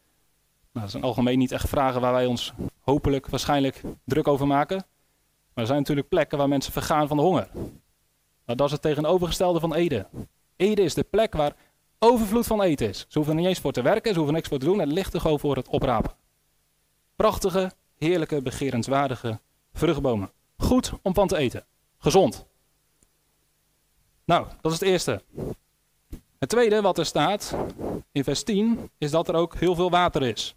dat 0.72 0.90
zijn 0.90 1.02
algemeen 1.02 1.38
niet 1.38 1.52
echt 1.52 1.68
vragen 1.68 2.00
waar 2.00 2.12
wij 2.12 2.26
ons 2.26 2.52
hopelijk, 2.80 3.26
waarschijnlijk 3.26 3.82
druk 4.04 4.28
over 4.28 4.46
maken. 4.46 4.84
Maar 5.54 5.64
er 5.64 5.66
zijn 5.66 5.78
natuurlijk 5.78 6.08
plekken 6.08 6.38
waar 6.38 6.48
mensen 6.48 6.72
vergaan 6.72 7.08
van 7.08 7.16
de 7.16 7.22
honger. 7.22 7.48
Nou, 8.44 8.58
dat 8.58 8.66
is 8.66 8.72
het 8.72 8.82
tegenovergestelde 8.82 9.60
van 9.60 9.74
Eden. 9.74 10.08
Eden 10.56 10.84
is 10.84 10.94
de 10.94 11.02
plek 11.02 11.34
waar 11.34 11.56
overvloed 11.98 12.46
van 12.46 12.62
eten 12.62 12.88
is. 12.88 12.98
Ze 12.98 13.18
hoeven 13.18 13.34
er 13.34 13.40
niet 13.40 13.48
eens 13.48 13.60
voor 13.60 13.72
te 13.72 13.82
werken, 13.82 14.10
ze 14.10 14.16
hoeven 14.16 14.34
niks 14.34 14.48
voor 14.48 14.58
te 14.58 14.64
doen. 14.64 14.78
Het 14.78 14.92
ligt 14.92 15.14
er 15.14 15.20
gewoon 15.20 15.40
voor 15.40 15.56
het 15.56 15.68
oprapen. 15.68 16.14
Prachtige, 17.16 17.72
heerlijke, 17.98 18.42
begerenswaardige 18.42 19.40
vruchtbomen. 19.72 20.30
Goed 20.56 20.92
om 21.02 21.14
van 21.14 21.28
te 21.28 21.36
eten. 21.36 21.66
Gezond. 21.98 22.46
Nou, 24.24 24.46
dat 24.60 24.72
is 24.72 24.78
het 24.78 24.88
eerste. 24.88 25.22
Het 26.38 26.48
tweede 26.48 26.80
wat 26.80 26.98
er 26.98 27.06
staat 27.06 27.56
in 28.12 28.24
vers 28.24 28.42
10 28.42 28.90
is 28.98 29.10
dat 29.10 29.28
er 29.28 29.34
ook 29.34 29.54
heel 29.54 29.74
veel 29.74 29.90
water 29.90 30.22
is. 30.22 30.56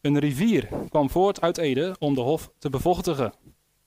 Een 0.00 0.18
rivier 0.18 0.68
kwam 0.88 1.10
voort 1.10 1.40
uit 1.40 1.58
Ede 1.58 1.96
om 1.98 2.14
de 2.14 2.20
hof 2.20 2.50
te 2.58 2.70
bevochtigen. 2.70 3.32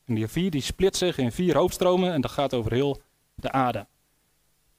En 0.06 0.16
die 0.16 0.24
rivier 0.24 0.52
die 0.52 0.62
split 0.62 0.98
zich 0.98 1.18
in 1.18 1.32
vier 1.32 1.56
hoofdstromen 1.56 2.14
en 2.14 2.22
dat 2.22 2.32
gaat 2.32 2.54
over 2.54 2.74
heel 2.74 3.02
de 3.36 3.52
aarde. 3.52 3.86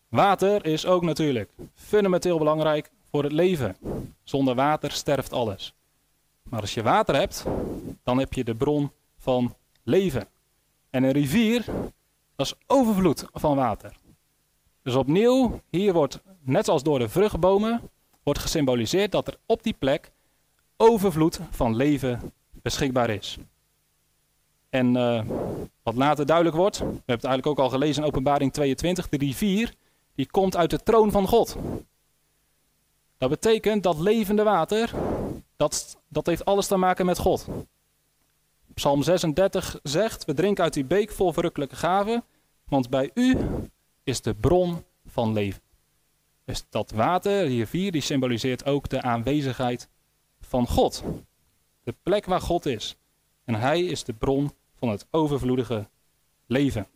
Water 0.09 0.67
is 0.67 0.87
ook 0.87 1.03
natuurlijk 1.03 1.51
fundamenteel 1.75 2.39
belangrijk 2.39 2.91
voor 3.11 3.23
het 3.23 3.33
leven. 3.33 3.77
Zonder 4.23 4.55
water 4.55 4.91
sterft 4.91 5.33
alles. 5.33 5.75
Maar 6.43 6.61
als 6.61 6.75
je 6.75 6.83
water 6.83 7.15
hebt, 7.15 7.45
dan 8.03 8.19
heb 8.19 8.33
je 8.33 8.45
de 8.45 8.55
bron 8.55 8.91
van 9.19 9.55
leven. 9.83 10.27
En 10.91 11.03
een 11.03 11.13
rivier, 11.13 11.65
dat 12.37 12.47
is 12.47 12.55
overvloed 12.67 13.25
van 13.33 13.57
water. 13.57 13.97
Dus 14.83 14.95
opnieuw, 14.95 15.61
hier 15.71 15.93
wordt, 15.93 16.21
net 16.41 16.69
als 16.69 16.83
door 16.83 16.99
de 16.99 17.09
vruchtbomen, 17.09 17.81
wordt 18.23 18.41
gesymboliseerd 18.41 19.13
dat 19.13 19.27
er 19.27 19.39
op 19.47 19.63
die 19.63 19.77
plek 19.79 20.11
overvloed 20.77 21.41
van 21.51 21.77
leven 21.77 22.33
beschikbaar 22.63 23.11
is. 23.11 23.39
En 24.75 24.95
uh, 24.97 25.23
wat 25.83 25.95
later 25.95 26.27
duidelijk 26.27 26.57
wordt, 26.57 26.79
we 26.79 26.85
hebben 26.85 27.03
het 27.05 27.25
eigenlijk 27.25 27.47
ook 27.47 27.65
al 27.65 27.71
gelezen 27.71 28.03
in 28.03 28.09
openbaring 28.09 28.53
22, 28.53 29.09
de 29.09 29.17
rivier, 29.17 29.75
die 30.15 30.31
komt 30.31 30.57
uit 30.57 30.71
de 30.71 30.83
troon 30.83 31.11
van 31.11 31.27
God. 31.27 31.57
Dat 33.19 33.31
betekent 33.31 33.83
dat 33.83 33.99
levende 33.99 34.43
water, 34.43 34.91
dat, 35.57 36.01
dat 36.09 36.27
heeft 36.27 36.45
alles 36.45 36.67
te 36.67 36.77
maken 36.77 37.07
met 37.07 37.19
God. 37.19 37.47
Psalm 38.75 39.03
36 39.03 39.79
zegt, 39.83 40.25
we 40.25 40.35
drinken 40.35 40.65
uit 40.65 40.75
die 40.75 40.85
beek 40.85 41.11
vol 41.11 41.33
verrukkelijke 41.33 41.77
gaven, 41.77 42.25
want 42.69 42.91
bij 42.91 43.11
u 43.15 43.37
is 44.05 44.21
de 44.21 44.35
bron 44.35 44.85
van 45.07 45.33
leven. 45.33 45.63
Dus 46.45 46.67
dat 46.71 46.91
water, 46.91 47.47
die 47.47 47.59
rivier, 47.59 47.93
die 47.93 48.01
symboliseert 48.01 48.65
ook 48.65 48.89
de 48.89 49.03
aanwezigheid 49.03 49.89
van 50.41 50.69
God. 50.69 51.03
De 51.83 51.95
plek 52.03 52.25
waar 52.25 52.41
God 52.41 52.67
is. 52.67 52.97
En 53.45 53.55
hij 53.55 53.81
is 53.85 54.05
de 54.05 54.13
bron 54.13 54.53
van 54.85 54.93
het 54.93 55.07
overvloedige 55.11 55.89
leven. 56.47 56.87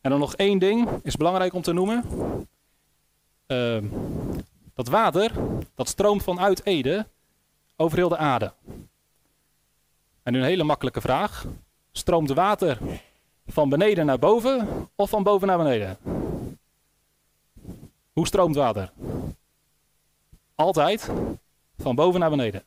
En 0.00 0.10
dan 0.10 0.18
nog 0.18 0.34
één 0.34 0.58
ding 0.58 0.88
is 1.02 1.16
belangrijk 1.16 1.54
om 1.54 1.62
te 1.62 1.72
noemen. 1.72 2.04
Uh, 3.46 3.82
dat 4.74 4.88
water, 4.88 5.32
dat 5.74 5.88
stroomt 5.88 6.22
vanuit 6.22 6.64
Ede 6.64 7.06
over 7.76 7.98
heel 7.98 8.08
de 8.08 8.16
aarde. 8.16 8.52
En 10.22 10.32
nu 10.32 10.38
een 10.38 10.44
hele 10.44 10.64
makkelijke 10.64 11.00
vraag. 11.00 11.46
Stroomt 11.92 12.30
water 12.30 12.78
van 13.46 13.68
beneden 13.68 14.06
naar 14.06 14.18
boven 14.18 14.88
of 14.94 15.10
van 15.10 15.22
boven 15.22 15.46
naar 15.46 15.58
beneden? 15.58 15.98
Hoe 18.12 18.26
stroomt 18.26 18.56
water? 18.56 18.92
Altijd 20.54 21.10
van 21.78 21.94
boven 21.94 22.20
naar 22.20 22.30
beneden. 22.30 22.62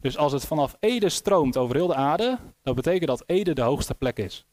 Dus 0.00 0.16
als 0.16 0.32
het 0.32 0.46
vanaf 0.46 0.76
Ede 0.80 1.08
stroomt 1.08 1.56
over 1.56 1.76
heel 1.76 1.86
de 1.86 1.94
aarde, 1.94 2.38
dan 2.62 2.74
betekent 2.74 3.06
dat 3.06 3.22
Ede 3.26 3.52
de 3.52 3.62
hoogste 3.62 3.94
plek 3.94 4.18
is. 4.18 4.44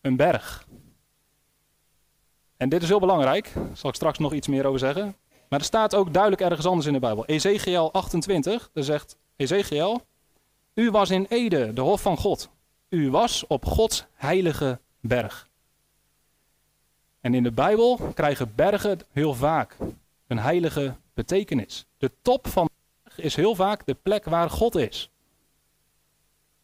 Een 0.00 0.16
berg. 0.16 0.66
En 2.56 2.68
dit 2.68 2.82
is 2.82 2.88
heel 2.88 3.00
belangrijk, 3.00 3.50
daar 3.54 3.76
zal 3.76 3.90
ik 3.90 3.96
straks 3.96 4.18
nog 4.18 4.32
iets 4.32 4.48
meer 4.48 4.66
over 4.66 4.78
zeggen. 4.78 5.16
Maar 5.48 5.58
er 5.58 5.64
staat 5.64 5.94
ook 5.94 6.12
duidelijk 6.12 6.42
ergens 6.42 6.66
anders 6.66 6.86
in 6.86 6.92
de 6.92 6.98
Bijbel. 6.98 7.26
Ezekiel 7.26 7.92
28, 7.92 8.70
daar 8.72 8.84
zegt 8.84 9.16
Ezekiel, 9.36 10.02
u 10.74 10.90
was 10.90 11.10
in 11.10 11.26
Ede, 11.28 11.72
de 11.72 11.80
hof 11.80 12.00
van 12.00 12.16
God. 12.16 12.48
U 12.88 13.10
was 13.10 13.46
op 13.46 13.64
Gods 13.64 14.04
heilige 14.14 14.80
berg. 15.00 15.48
En 17.20 17.34
in 17.34 17.42
de 17.42 17.52
Bijbel 17.52 17.96
krijgen 18.14 18.52
bergen 18.54 19.00
heel 19.12 19.34
vaak 19.34 19.76
een 20.26 20.38
heilige 20.38 20.94
betekenis. 21.14 21.86
De 21.98 22.10
top 22.22 22.46
van 22.48 22.68
is 23.16 23.36
heel 23.36 23.54
vaak 23.54 23.86
de 23.86 23.94
plek 23.94 24.24
waar 24.24 24.50
God 24.50 24.74
is. 24.74 25.10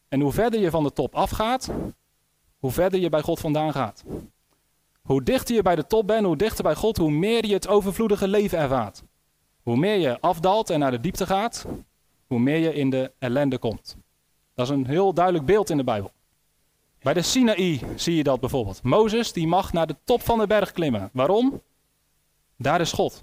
En 0.07 0.21
hoe 0.21 0.31
verder 0.31 0.59
je 0.59 0.69
van 0.69 0.83
de 0.83 0.93
top 0.93 1.15
afgaat, 1.15 1.69
hoe 2.59 2.71
verder 2.71 2.99
je 2.99 3.09
bij 3.09 3.21
God 3.21 3.39
vandaan 3.39 3.71
gaat. 3.71 4.03
Hoe 5.01 5.23
dichter 5.23 5.55
je 5.55 5.61
bij 5.61 5.75
de 5.75 5.87
top 5.87 6.07
bent, 6.07 6.25
hoe 6.25 6.37
dichter 6.37 6.63
bij 6.63 6.75
God, 6.75 6.97
hoe 6.97 7.11
meer 7.11 7.45
je 7.45 7.53
het 7.53 7.67
overvloedige 7.67 8.27
leven 8.27 8.57
ervaart. 8.57 9.03
Hoe 9.61 9.77
meer 9.77 9.97
je 9.97 10.19
afdaalt 10.19 10.69
en 10.69 10.79
naar 10.79 10.91
de 10.91 10.99
diepte 10.99 11.25
gaat, 11.25 11.65
hoe 12.27 12.39
meer 12.39 12.57
je 12.57 12.73
in 12.73 12.89
de 12.89 13.11
ellende 13.19 13.57
komt. 13.57 13.97
Dat 14.55 14.65
is 14.69 14.75
een 14.75 14.87
heel 14.87 15.13
duidelijk 15.13 15.45
beeld 15.45 15.69
in 15.69 15.77
de 15.77 15.83
Bijbel. 15.83 16.11
Bij 16.99 17.13
de 17.13 17.21
Sinaï 17.21 17.79
zie 17.95 18.15
je 18.15 18.23
dat 18.23 18.39
bijvoorbeeld. 18.39 18.83
Mozes 18.83 19.33
die 19.33 19.47
mag 19.47 19.73
naar 19.73 19.87
de 19.87 19.95
top 20.03 20.21
van 20.21 20.39
de 20.39 20.47
berg 20.47 20.71
klimmen. 20.71 21.09
Waarom? 21.13 21.61
Daar 22.57 22.81
is 22.81 22.91
God. 22.91 23.21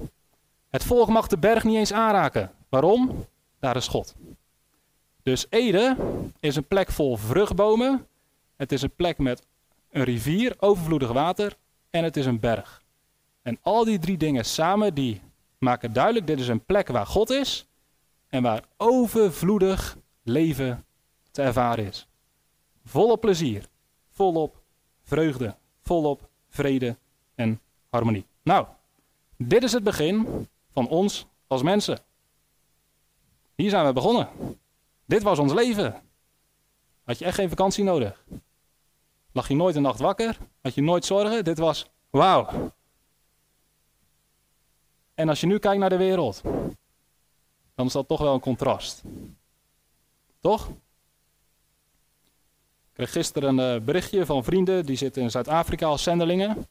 Het 0.69 0.85
volk 0.85 1.09
mag 1.09 1.27
de 1.27 1.39
berg 1.39 1.65
niet 1.65 1.77
eens 1.77 1.93
aanraken. 1.93 2.51
Waarom? 2.69 3.27
Daar 3.59 3.77
is 3.77 3.89
God. 3.89 4.15
Dus 5.23 5.47
Ede 5.49 5.97
is 6.41 6.57
een 6.57 6.67
plek 6.67 6.91
vol 6.91 7.17
vruchtbomen. 7.17 8.07
Het 8.57 8.73
is 8.73 8.83
een 8.83 8.95
plek 8.95 9.19
met 9.19 9.47
een 9.91 10.05
rivier, 10.05 10.55
overvloedig 10.59 11.13
water 11.13 11.57
en 11.91 12.05
het 12.05 12.17
is 12.17 12.27
een 12.27 12.41
berg. 12.41 12.83
En 13.43 13.59
al 13.63 13.85
die 13.85 13.99
drie 13.99 14.17
dingen 14.17 14.45
samen 14.45 14.95
die 14.95 15.21
maken 15.59 15.93
duidelijk, 15.93 16.27
dit 16.27 16.41
is 16.41 16.49
een 16.49 16.65
plek 16.65 16.89
waar 16.89 17.07
God 17.07 17.31
is 17.31 17.67
en 18.29 18.43
waar 18.43 18.65
overvloedig 18.77 19.97
leven 20.23 20.85
te 21.31 21.43
ervaren 21.43 21.87
is. 21.87 22.07
Volop 22.85 23.21
plezier, 23.21 23.69
volop 24.11 24.63
vreugde, 25.03 25.57
volop 25.83 26.29
vrede 26.49 26.97
en 27.35 27.61
harmonie. 27.91 28.27
Nou, 28.43 28.67
dit 29.37 29.63
is 29.63 29.73
het 29.73 29.83
begin 29.83 30.47
van 30.73 30.89
ons 30.89 31.27
als 31.47 31.63
mensen. 31.63 31.99
Hier 33.59 33.71
zijn 33.71 33.87
we 33.87 33.93
begonnen. 33.93 34.29
Dit 35.05 35.23
was 35.23 35.39
ons 35.39 35.53
leven. 35.53 36.03
Had 37.05 37.19
je 37.19 37.25
echt 37.25 37.35
geen 37.35 37.49
vakantie 37.49 37.85
nodig. 37.85 38.25
Lag 39.33 39.49
je 39.49 39.55
nooit 39.55 39.77
een 39.77 39.83
nacht 39.83 40.01
wakker? 40.01 40.39
Had 40.61 40.75
je 40.75 40.83
nooit 40.83 41.05
zorgen? 41.05 41.45
Dit 41.45 41.59
was 41.59 41.91
wauw. 42.11 42.73
En 45.15 45.29
als 45.29 45.41
je 45.41 45.47
nu 45.47 45.59
kijkt 45.59 45.81
naar 45.81 45.89
de 45.89 45.97
wereld, 45.97 46.41
dan 47.75 47.87
is 47.87 47.93
dat 47.93 48.09
toch 48.09 48.21
wel 48.21 48.35
een 48.35 48.41
contrast. 48.41 49.03
Toch? 50.41 50.69
Ik 50.69 50.75
kreeg 52.93 53.13
gisteren 53.13 53.59
een 53.59 53.81
eh, 53.81 53.85
berichtje 53.85 54.27
van 54.27 54.45
vrienden, 54.45 54.87
die 54.87 54.97
zitten 54.97 55.23
in 55.23 55.31
Zuid-Afrika 55.31 55.87
als 55.87 56.03
zendelingen. 56.03 56.67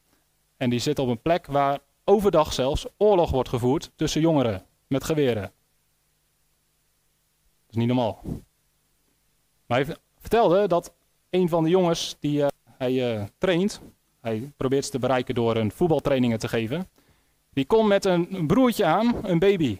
En 0.56 0.70
die 0.70 0.80
zitten 0.80 1.04
op 1.04 1.10
een 1.10 1.22
plek 1.22 1.46
waar 1.46 1.78
overdag 2.04 2.52
zelfs 2.52 2.86
oorlog 2.96 3.30
wordt 3.30 3.48
gevoerd 3.48 3.90
tussen 3.96 4.20
jongeren 4.20 4.66
met 4.86 5.04
geweren. 5.04 5.52
Niet 7.78 7.86
normaal. 7.86 8.22
Maar 9.66 9.84
hij 9.84 9.96
vertelde 10.18 10.68
dat 10.68 10.92
een 11.30 11.48
van 11.48 11.64
de 11.64 11.70
jongens 11.70 12.16
die 12.20 12.38
uh, 12.38 12.46
hij 12.64 13.18
uh, 13.18 13.24
traint, 13.38 13.80
hij 14.20 14.52
probeert 14.56 14.84
ze 14.84 14.90
te 14.90 14.98
bereiken 14.98 15.34
door 15.34 15.56
een 15.56 15.72
voetbaltrainingen 15.72 16.38
te 16.38 16.48
geven, 16.48 16.88
die 17.52 17.66
komt 17.66 17.88
met 17.88 18.04
een 18.04 18.46
broertje 18.46 18.84
aan, 18.84 19.14
een 19.22 19.38
baby. 19.38 19.78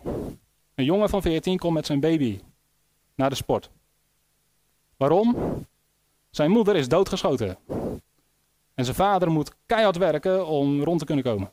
Een 0.75 0.85
jongen 0.85 1.09
van 1.09 1.23
14 1.23 1.59
komt 1.59 1.75
met 1.75 1.87
zijn 1.87 2.01
baby 2.01 2.41
naar 3.15 3.31
de 3.31 3.37
sport. 3.37 3.71
Waarom? 4.97 5.37
Zijn 6.31 6.51
moeder 6.51 6.77
is 6.77 6.89
doodgeschoten. 6.89 7.59
En 8.75 8.85
zijn 8.85 8.97
vader 8.97 9.31
moet 9.31 9.55
keihard 9.67 9.97
werken 9.97 10.47
om 10.47 10.83
rond 10.83 10.99
te 10.99 11.05
kunnen 11.05 11.25
komen. 11.25 11.51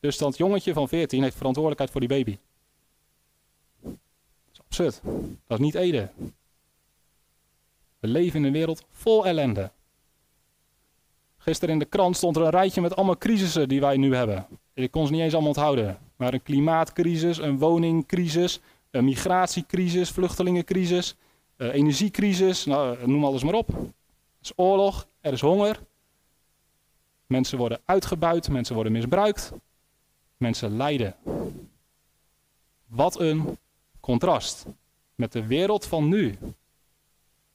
Dus 0.00 0.18
dat 0.18 0.36
jongetje 0.36 0.72
van 0.72 0.88
14 0.88 1.22
heeft 1.22 1.36
verantwoordelijkheid 1.36 1.90
voor 1.90 2.00
die 2.00 2.08
baby. 2.08 2.38
Dat 4.76 4.86
is 4.86 5.00
absurd. 5.00 5.14
Dat 5.46 5.58
is 5.58 5.64
niet 5.64 5.74
Ede. 5.74 6.08
We 7.98 8.08
leven 8.08 8.40
in 8.40 8.44
een 8.46 8.52
wereld 8.52 8.84
vol 8.90 9.26
ellende. 9.26 9.70
Gisteren 11.36 11.74
in 11.74 11.78
de 11.78 11.84
krant 11.84 12.16
stond 12.16 12.36
er 12.36 12.42
een 12.42 12.50
rijtje 12.50 12.80
met 12.80 12.96
allemaal 12.96 13.18
crisissen 13.18 13.68
die 13.68 13.80
wij 13.80 13.96
nu 13.96 14.14
hebben. 14.14 14.46
Ik 14.72 14.90
kon 14.90 15.06
ze 15.06 15.12
niet 15.12 15.20
eens 15.20 15.32
allemaal 15.32 15.50
onthouden. 15.50 15.98
Maar 16.16 16.32
een 16.32 16.42
klimaatcrisis, 16.42 17.38
een 17.38 17.58
woningcrisis, 17.58 18.60
een 18.90 19.04
migratiecrisis, 19.04 20.10
vluchtelingencrisis, 20.10 21.16
energiecrisis, 21.56 22.64
nou, 22.64 23.08
noem 23.08 23.24
alles 23.24 23.42
maar 23.42 23.54
op. 23.54 23.68
Er 23.68 23.92
is 24.42 24.52
oorlog, 24.56 25.06
er 25.20 25.32
is 25.32 25.40
honger. 25.40 25.80
Mensen 27.26 27.58
worden 27.58 27.80
uitgebuit, 27.84 28.48
mensen 28.48 28.74
worden 28.74 28.92
misbruikt. 28.92 29.52
Mensen 30.36 30.76
lijden. 30.76 31.14
Wat 32.86 33.20
een 33.20 33.58
contrast 34.04 34.66
met 35.14 35.32
de 35.32 35.46
wereld 35.46 35.86
van 35.86 36.08
nu 36.08 36.38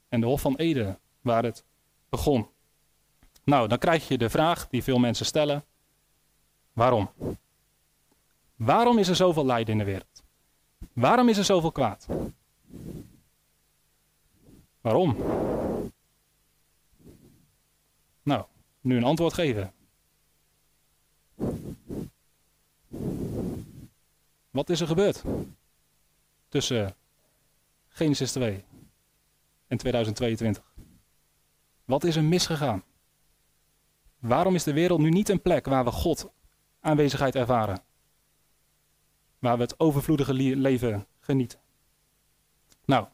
en 0.07 0.19
de 0.19 0.25
Hof 0.25 0.41
van 0.41 0.55
Eden, 0.55 0.99
waar 1.21 1.43
het 1.43 1.63
begon. 2.09 2.47
Nou, 3.43 3.67
dan 3.67 3.77
krijg 3.77 4.07
je 4.07 4.17
de 4.17 4.29
vraag 4.29 4.67
die 4.67 4.83
veel 4.83 4.99
mensen 4.99 5.25
stellen: 5.25 5.63
waarom? 6.73 7.09
Waarom 8.55 8.97
is 8.97 9.07
er 9.07 9.15
zoveel 9.15 9.45
lijden 9.45 9.71
in 9.71 9.77
de 9.77 9.83
wereld? 9.83 10.23
Waarom 10.93 11.29
is 11.29 11.37
er 11.37 11.43
zoveel 11.43 11.71
kwaad? 11.71 12.07
Waarom? 14.81 15.15
Nou, 18.23 18.45
nu 18.81 18.97
een 18.97 19.03
antwoord 19.03 19.33
geven. 19.33 19.73
Wat 24.49 24.69
is 24.69 24.81
er 24.81 24.87
gebeurd 24.87 25.23
tussen 26.49 26.95
Genesis 27.87 28.31
2 28.31 28.63
en 29.67 29.77
2022? 29.77 30.73
Wat 31.85 32.03
is 32.03 32.15
er 32.15 32.23
misgegaan? 32.23 32.83
Waarom 34.19 34.55
is 34.55 34.63
de 34.63 34.73
wereld 34.73 34.99
nu 34.99 35.09
niet 35.09 35.29
een 35.29 35.41
plek 35.41 35.65
waar 35.65 35.83
we 35.83 35.91
God 35.91 36.31
aanwezigheid 36.79 37.35
ervaren? 37.35 37.81
Waar 39.39 39.55
we 39.55 39.63
het 39.63 39.79
overvloedige 39.79 40.33
leven 40.33 41.07
genieten? 41.19 41.59
Nou, 42.85 43.07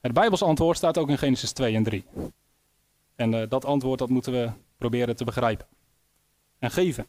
het 0.00 0.12
Bijbels 0.12 0.42
antwoord 0.42 0.76
staat 0.76 0.98
ook 0.98 1.08
in 1.08 1.18
Genesis 1.18 1.52
2 1.52 1.74
en 1.74 1.82
3. 1.82 2.04
En 3.14 3.32
uh, 3.32 3.48
dat 3.48 3.64
antwoord 3.64 3.98
dat 3.98 4.08
moeten 4.08 4.32
we 4.32 4.50
proberen 4.76 5.16
te 5.16 5.24
begrijpen 5.24 5.66
en 6.58 6.70
geven. 6.70 7.06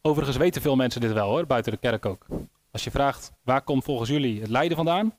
Overigens 0.00 0.36
weten 0.36 0.62
veel 0.62 0.76
mensen 0.76 1.00
dit 1.00 1.12
wel 1.12 1.28
hoor, 1.28 1.46
buiten 1.46 1.72
de 1.72 1.78
kerk 1.78 2.06
ook. 2.06 2.26
Als 2.70 2.84
je 2.84 2.90
vraagt 2.90 3.32
waar 3.42 3.62
komt 3.62 3.84
volgens 3.84 4.08
jullie 4.08 4.40
het 4.40 4.50
lijden 4.50 4.76
vandaan, 4.76 5.14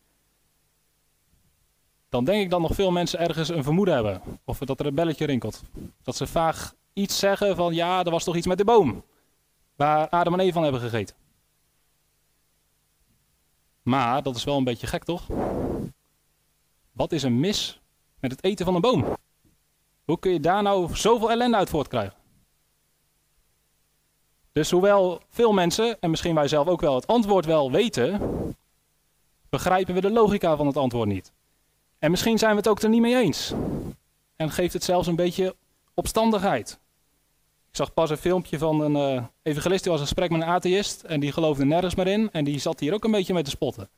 dan 2.09 2.23
denk 2.23 2.43
ik 2.43 2.49
dat 2.49 2.61
nog 2.61 2.75
veel 2.75 2.91
mensen 2.91 3.19
ergens 3.19 3.49
een 3.49 3.63
vermoeden 3.63 3.93
hebben. 3.93 4.21
Of 4.43 4.57
dat 4.57 4.79
er 4.79 4.85
een 4.85 4.95
belletje 4.95 5.25
rinkelt. 5.25 5.61
Dat 6.03 6.15
ze 6.15 6.27
vaag 6.27 6.75
iets 6.93 7.19
zeggen 7.19 7.55
van 7.55 7.73
ja, 7.73 8.03
er 8.03 8.11
was 8.11 8.23
toch 8.23 8.35
iets 8.35 8.47
met 8.47 8.57
de 8.57 8.63
boom. 8.63 9.03
Waar 9.75 10.09
Adam 10.09 10.33
en 10.33 10.39
Eva 10.39 10.53
van 10.53 10.63
hebben 10.63 10.81
gegeten. 10.81 11.15
Maar 13.81 14.23
dat 14.23 14.35
is 14.35 14.43
wel 14.43 14.57
een 14.57 14.63
beetje 14.63 14.87
gek 14.87 15.03
toch? 15.03 15.27
Wat 16.91 17.11
is 17.11 17.23
er 17.23 17.31
mis 17.31 17.81
met 18.19 18.31
het 18.31 18.43
eten 18.43 18.65
van 18.65 18.75
een 18.75 18.81
boom? 18.81 19.17
Hoe 20.05 20.19
kun 20.19 20.31
je 20.31 20.39
daar 20.39 20.63
nou 20.63 20.95
zoveel 20.95 21.31
ellende 21.31 21.57
uit 21.57 21.69
voortkrijgen? 21.69 22.20
Dus 24.51 24.71
hoewel 24.71 25.21
veel 25.29 25.51
mensen, 25.51 25.97
en 25.99 26.09
misschien 26.09 26.35
wij 26.35 26.47
zelf 26.47 26.67
ook 26.67 26.81
wel, 26.81 26.95
het 26.95 27.07
antwoord 27.07 27.45
wel 27.45 27.71
weten, 27.71 28.21
begrijpen 29.49 29.93
we 29.93 30.01
de 30.01 30.11
logica 30.11 30.55
van 30.55 30.67
het 30.67 30.77
antwoord 30.77 31.07
niet. 31.07 31.31
En 31.99 32.11
misschien 32.11 32.37
zijn 32.37 32.51
we 32.51 32.57
het 32.57 32.67
ook 32.67 32.81
er 32.81 32.89
niet 32.89 33.01
mee 33.01 33.15
eens. 33.15 33.53
En 34.35 34.51
geeft 34.51 34.73
het 34.73 34.83
zelfs 34.83 35.07
een 35.07 35.15
beetje 35.15 35.55
opstandigheid. 35.93 36.79
Ik 37.69 37.77
zag 37.77 37.93
pas 37.93 38.09
een 38.09 38.17
filmpje 38.17 38.57
van 38.57 38.81
een 38.81 39.15
uh, 39.15 39.23
evangelist, 39.41 39.83
die 39.83 39.91
was 39.91 40.01
een 40.01 40.07
gesprek 40.07 40.29
met 40.29 40.41
een 40.41 40.47
atheïst 40.47 41.01
en 41.01 41.19
die 41.19 41.31
geloofde 41.31 41.65
nergens 41.65 41.95
meer 41.95 42.07
in. 42.07 42.31
En 42.31 42.43
die 42.43 42.59
zat 42.59 42.79
hier 42.79 42.93
ook 42.93 43.03
een 43.03 43.11
beetje 43.11 43.33
mee 43.33 43.43
te 43.43 43.49
spotten. 43.49 43.89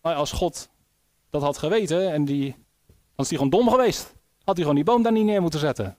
Maar 0.00 0.14
als 0.14 0.32
God 0.32 0.68
dat 1.30 1.42
had 1.42 1.58
geweten 1.58 2.12
en 2.12 2.24
die, 2.24 2.50
dan 2.86 3.24
is 3.24 3.28
hij 3.28 3.38
gewoon 3.38 3.50
dom 3.50 3.68
geweest. 3.68 4.14
Had 4.44 4.54
hij 4.56 4.64
gewoon 4.64 4.74
die 4.74 4.84
boom 4.84 5.02
daar 5.02 5.12
niet 5.12 5.24
neer 5.24 5.42
moeten 5.42 5.60
zetten. 5.60 5.96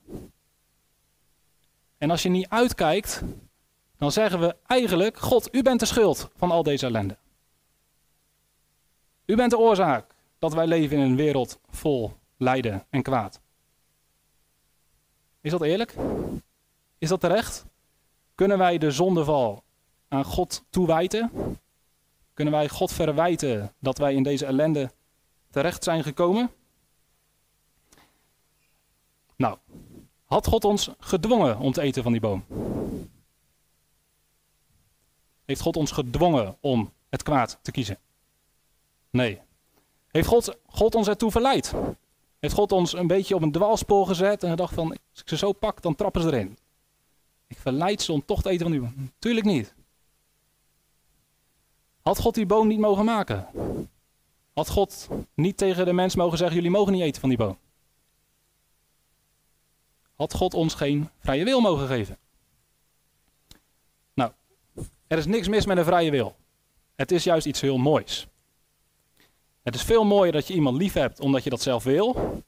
En 1.98 2.10
als 2.10 2.22
je 2.22 2.28
niet 2.28 2.48
uitkijkt, 2.48 3.22
dan 3.96 4.12
zeggen 4.12 4.40
we 4.40 4.56
eigenlijk: 4.66 5.16
God, 5.18 5.54
u 5.54 5.62
bent 5.62 5.80
de 5.80 5.86
schuld 5.86 6.30
van 6.36 6.50
al 6.50 6.62
deze 6.62 6.86
ellende. 6.86 7.16
U 9.24 9.36
bent 9.36 9.50
de 9.50 9.58
oorzaak 9.58 10.14
dat 10.38 10.54
wij 10.54 10.66
leven 10.66 10.96
in 10.96 11.02
een 11.02 11.16
wereld 11.16 11.60
vol 11.70 12.12
lijden 12.36 12.84
en 12.90 13.02
kwaad. 13.02 13.40
Is 15.40 15.50
dat 15.50 15.62
eerlijk? 15.62 15.94
Is 16.98 17.08
dat 17.08 17.20
terecht? 17.20 17.64
Kunnen 18.34 18.58
wij 18.58 18.78
de 18.78 18.90
zondeval 18.90 19.62
aan 20.08 20.24
God 20.24 20.64
toewijten? 20.70 21.30
Kunnen 22.34 22.54
wij 22.54 22.68
God 22.68 22.92
verwijten 22.92 23.72
dat 23.78 23.98
wij 23.98 24.14
in 24.14 24.22
deze 24.22 24.46
ellende 24.46 24.90
terecht 25.50 25.84
zijn 25.84 26.02
gekomen? 26.02 26.50
Nou, 29.36 29.58
had 30.28 30.46
God 30.46 30.64
ons 30.64 30.90
gedwongen 30.98 31.58
om 31.58 31.72
te 31.72 31.80
eten 31.80 32.02
van 32.02 32.12
die 32.12 32.20
boom? 32.20 32.44
Heeft 35.44 35.60
God 35.60 35.76
ons 35.76 35.90
gedwongen 35.90 36.56
om 36.60 36.92
het 37.08 37.22
kwaad 37.22 37.58
te 37.62 37.70
kiezen? 37.70 37.98
Nee. 39.10 39.40
Heeft 40.08 40.28
God, 40.28 40.56
God 40.66 40.94
ons 40.94 41.08
ertoe 41.08 41.30
verleid? 41.30 41.74
Heeft 42.38 42.54
God 42.54 42.72
ons 42.72 42.92
een 42.92 43.06
beetje 43.06 43.34
op 43.34 43.42
een 43.42 43.52
dwaalspoor 43.52 44.06
gezet 44.06 44.42
en 44.42 44.50
gedacht 44.50 44.74
van, 44.74 44.88
als 44.90 45.20
ik 45.20 45.28
ze 45.28 45.36
zo 45.36 45.52
pak, 45.52 45.82
dan 45.82 45.94
trappen 45.94 46.22
ze 46.22 46.28
erin. 46.28 46.58
Ik 47.46 47.58
verleid 47.58 48.02
ze 48.02 48.12
om 48.12 48.24
toch 48.24 48.42
te 48.42 48.48
eten 48.48 48.62
van 48.62 48.72
die 48.72 48.80
boom. 48.80 49.12
Tuurlijk 49.18 49.46
niet. 49.46 49.74
Had 52.02 52.18
God 52.18 52.34
die 52.34 52.46
boom 52.46 52.66
niet 52.66 52.78
mogen 52.78 53.04
maken? 53.04 53.46
Had 54.54 54.70
God 54.70 55.08
niet 55.34 55.56
tegen 55.56 55.84
de 55.84 55.92
mens 55.92 56.14
mogen 56.14 56.38
zeggen, 56.38 56.56
jullie 56.56 56.70
mogen 56.70 56.92
niet 56.92 57.02
eten 57.02 57.20
van 57.20 57.28
die 57.28 57.38
boom? 57.38 57.58
Had 60.18 60.34
God 60.34 60.54
ons 60.54 60.74
geen 60.74 61.10
vrije 61.18 61.44
wil 61.44 61.60
mogen 61.60 61.86
geven? 61.86 62.18
Nou, 64.14 64.30
er 65.06 65.18
is 65.18 65.26
niks 65.26 65.48
mis 65.48 65.66
met 65.66 65.76
een 65.76 65.84
vrije 65.84 66.10
wil. 66.10 66.36
Het 66.96 67.10
is 67.10 67.24
juist 67.24 67.46
iets 67.46 67.60
heel 67.60 67.76
moois. 67.76 68.26
Het 69.62 69.74
is 69.74 69.82
veel 69.82 70.04
mooier 70.04 70.32
dat 70.32 70.46
je 70.46 70.54
iemand 70.54 70.76
lief 70.76 70.92
hebt 70.92 71.20
omdat 71.20 71.44
je 71.44 71.50
dat 71.50 71.62
zelf 71.62 71.84
wil, 71.84 72.42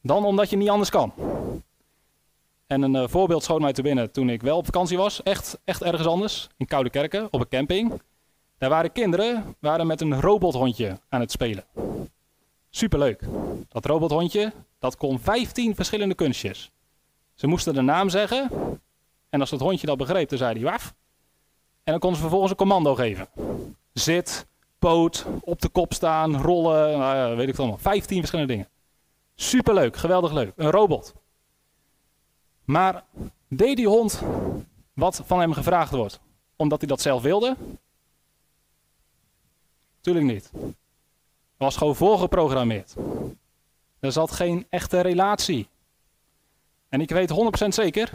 dan 0.00 0.24
omdat 0.24 0.50
je 0.50 0.56
niet 0.56 0.68
anders 0.68 0.90
kan. 0.90 1.12
En 2.66 2.82
een 2.82 2.94
uh, 2.94 3.08
voorbeeld 3.08 3.42
schoot 3.42 3.60
mij 3.60 3.72
te 3.72 3.82
binnen 3.82 4.10
toen 4.10 4.30
ik 4.30 4.42
wel 4.42 4.56
op 4.56 4.64
vakantie 4.64 4.96
was, 4.96 5.22
echt, 5.22 5.58
echt 5.64 5.82
ergens 5.82 6.06
anders, 6.06 6.48
in 6.56 6.66
Koude 6.66 6.90
Kerken, 6.90 7.28
op 7.30 7.40
een 7.40 7.48
camping. 7.48 8.00
Daar 8.58 8.70
waren 8.70 8.92
kinderen 8.92 9.56
waren 9.58 9.86
met 9.86 10.00
een 10.00 10.20
robothondje 10.20 11.00
aan 11.08 11.20
het 11.20 11.30
spelen. 11.30 11.64
Superleuk. 12.70 13.24
Dat 13.68 13.84
robothondje, 13.84 14.52
dat 14.78 14.96
kon 14.96 15.18
15 15.18 15.74
verschillende 15.74 16.14
kunstjes. 16.14 16.72
Ze 17.34 17.46
moesten 17.46 17.74
de 17.74 17.80
naam 17.80 18.08
zeggen. 18.08 18.50
En 19.28 19.40
als 19.40 19.50
het 19.50 19.60
hondje 19.60 19.86
dat 19.86 19.96
begreep, 19.96 20.28
dan 20.28 20.38
zei 20.38 20.52
hij 20.54 20.70
waf. 20.70 20.94
En 21.84 21.92
dan 21.92 21.98
konden 21.98 22.16
ze 22.16 22.22
vervolgens 22.22 22.50
een 22.50 22.56
commando 22.56 22.94
geven. 22.94 23.28
Zit, 23.92 24.46
poot, 24.78 25.26
op 25.40 25.60
de 25.60 25.68
kop 25.68 25.92
staan, 25.92 26.42
rollen, 26.42 26.98
nou 26.98 27.36
weet 27.36 27.42
ik 27.42 27.46
het 27.46 27.58
allemaal. 27.58 27.78
15 27.78 28.18
verschillende 28.18 28.52
dingen. 28.52 28.68
Superleuk, 29.34 29.96
geweldig 29.96 30.32
leuk. 30.32 30.52
Een 30.56 30.70
robot. 30.70 31.14
Maar 32.64 33.04
deed 33.48 33.76
die 33.76 33.88
hond 33.88 34.22
wat 34.92 35.22
van 35.24 35.40
hem 35.40 35.52
gevraagd 35.52 35.90
wordt? 35.90 36.20
Omdat 36.56 36.78
hij 36.78 36.88
dat 36.88 37.00
zelf 37.00 37.22
wilde? 37.22 37.56
Tuurlijk 40.00 40.26
niet. 40.26 40.50
Hij 40.52 41.66
was 41.66 41.76
gewoon 41.76 41.96
voorgeprogrammeerd. 41.96 42.94
Er 44.00 44.12
zat 44.12 44.30
geen 44.30 44.66
echte 44.68 45.00
relatie. 45.00 45.68
En 46.94 47.00
ik 47.00 47.10
weet 47.10 47.30
100% 47.64 47.68
zeker 47.68 48.10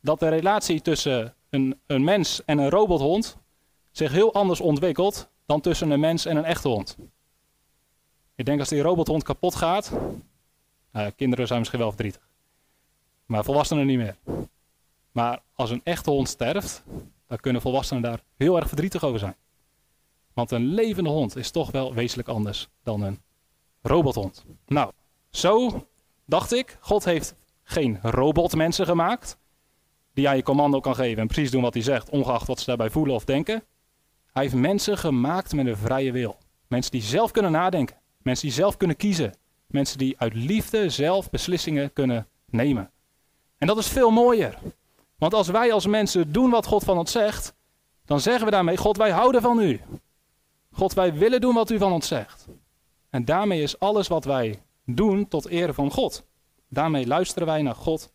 dat 0.00 0.20
de 0.20 0.28
relatie 0.28 0.80
tussen 0.80 1.34
een, 1.50 1.80
een 1.86 2.04
mens 2.04 2.44
en 2.44 2.58
een 2.58 2.70
robothond 2.70 3.36
zich 3.90 4.12
heel 4.12 4.34
anders 4.34 4.60
ontwikkelt 4.60 5.28
dan 5.46 5.60
tussen 5.60 5.90
een 5.90 6.00
mens 6.00 6.24
en 6.24 6.36
een 6.36 6.44
echte 6.44 6.68
hond. 6.68 6.96
Ik 8.34 8.44
denk 8.44 8.60
als 8.60 8.68
die 8.68 8.82
robothond 8.82 9.22
kapot 9.22 9.54
gaat, 9.54 9.92
nou, 10.92 11.10
kinderen 11.10 11.46
zijn 11.46 11.58
misschien 11.58 11.80
wel 11.80 11.88
verdrietig, 11.88 12.28
maar 13.26 13.44
volwassenen 13.44 13.86
niet 13.86 13.98
meer. 13.98 14.16
Maar 15.12 15.42
als 15.54 15.70
een 15.70 15.80
echte 15.84 16.10
hond 16.10 16.28
sterft, 16.28 16.82
dan 17.26 17.38
kunnen 17.38 17.62
volwassenen 17.62 18.02
daar 18.02 18.22
heel 18.36 18.56
erg 18.56 18.68
verdrietig 18.68 19.04
over 19.04 19.18
zijn. 19.18 19.36
Want 20.32 20.50
een 20.50 20.66
levende 20.66 21.10
hond 21.10 21.36
is 21.36 21.50
toch 21.50 21.70
wel 21.70 21.94
wezenlijk 21.94 22.28
anders 22.28 22.68
dan 22.82 23.02
een 23.02 23.20
robothond. 23.82 24.44
Nou, 24.66 24.92
zo 25.30 25.86
dacht 26.24 26.52
ik, 26.52 26.78
God 26.80 27.04
heeft 27.04 27.34
geen 27.68 27.98
robotmensen 28.02 28.86
gemaakt, 28.86 29.38
die 30.14 30.28
aan 30.28 30.36
je 30.36 30.42
commando 30.42 30.80
kan 30.80 30.94
geven 30.94 31.22
en 31.22 31.26
precies 31.26 31.50
doen 31.50 31.62
wat 31.62 31.74
hij 31.74 31.82
zegt, 31.82 32.10
ongeacht 32.10 32.46
wat 32.46 32.58
ze 32.58 32.64
daarbij 32.64 32.90
voelen 32.90 33.14
of 33.14 33.24
denken. 33.24 33.62
Hij 34.32 34.42
heeft 34.42 34.54
mensen 34.54 34.98
gemaakt 34.98 35.52
met 35.52 35.66
een 35.66 35.76
vrije 35.76 36.12
wil. 36.12 36.38
Mensen 36.66 36.92
die 36.92 37.02
zelf 37.02 37.30
kunnen 37.30 37.52
nadenken, 37.52 37.96
mensen 38.22 38.46
die 38.46 38.56
zelf 38.56 38.76
kunnen 38.76 38.96
kiezen, 38.96 39.34
mensen 39.66 39.98
die 39.98 40.18
uit 40.18 40.34
liefde 40.34 40.90
zelf 40.90 41.30
beslissingen 41.30 41.92
kunnen 41.92 42.26
nemen. 42.46 42.90
En 43.58 43.66
dat 43.66 43.78
is 43.78 43.88
veel 43.88 44.10
mooier. 44.10 44.58
Want 45.18 45.34
als 45.34 45.48
wij 45.48 45.72
als 45.72 45.86
mensen 45.86 46.32
doen 46.32 46.50
wat 46.50 46.66
God 46.66 46.84
van 46.84 46.98
ons 46.98 47.12
zegt, 47.12 47.54
dan 48.04 48.20
zeggen 48.20 48.44
we 48.44 48.50
daarmee: 48.50 48.76
God, 48.76 48.96
wij 48.96 49.10
houden 49.10 49.42
van 49.42 49.60
u. 49.60 49.80
God, 50.72 50.92
wij 50.92 51.14
willen 51.14 51.40
doen 51.40 51.54
wat 51.54 51.70
u 51.70 51.78
van 51.78 51.92
ons 51.92 52.08
zegt. 52.08 52.46
En 53.10 53.24
daarmee 53.24 53.62
is 53.62 53.78
alles 53.78 54.08
wat 54.08 54.24
wij 54.24 54.62
doen 54.84 55.28
tot 55.28 55.46
ere 55.46 55.74
van 55.74 55.90
God. 55.90 56.26
Daarmee 56.68 57.06
luisteren 57.06 57.46
wij 57.46 57.62
naar 57.62 57.74
God. 57.74 58.12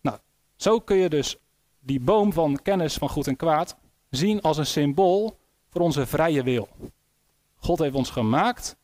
Nou, 0.00 0.18
zo 0.56 0.80
kun 0.80 0.96
je 0.96 1.08
dus 1.08 1.36
die 1.80 2.00
boom 2.00 2.32
van 2.32 2.62
kennis 2.62 2.94
van 2.94 3.08
goed 3.08 3.26
en 3.26 3.36
kwaad 3.36 3.76
zien 4.10 4.40
als 4.40 4.56
een 4.56 4.66
symbool 4.66 5.38
voor 5.70 5.80
onze 5.80 6.06
vrije 6.06 6.42
wil. 6.42 6.68
God 7.56 7.78
heeft 7.78 7.94
ons 7.94 8.10
gemaakt 8.10 8.76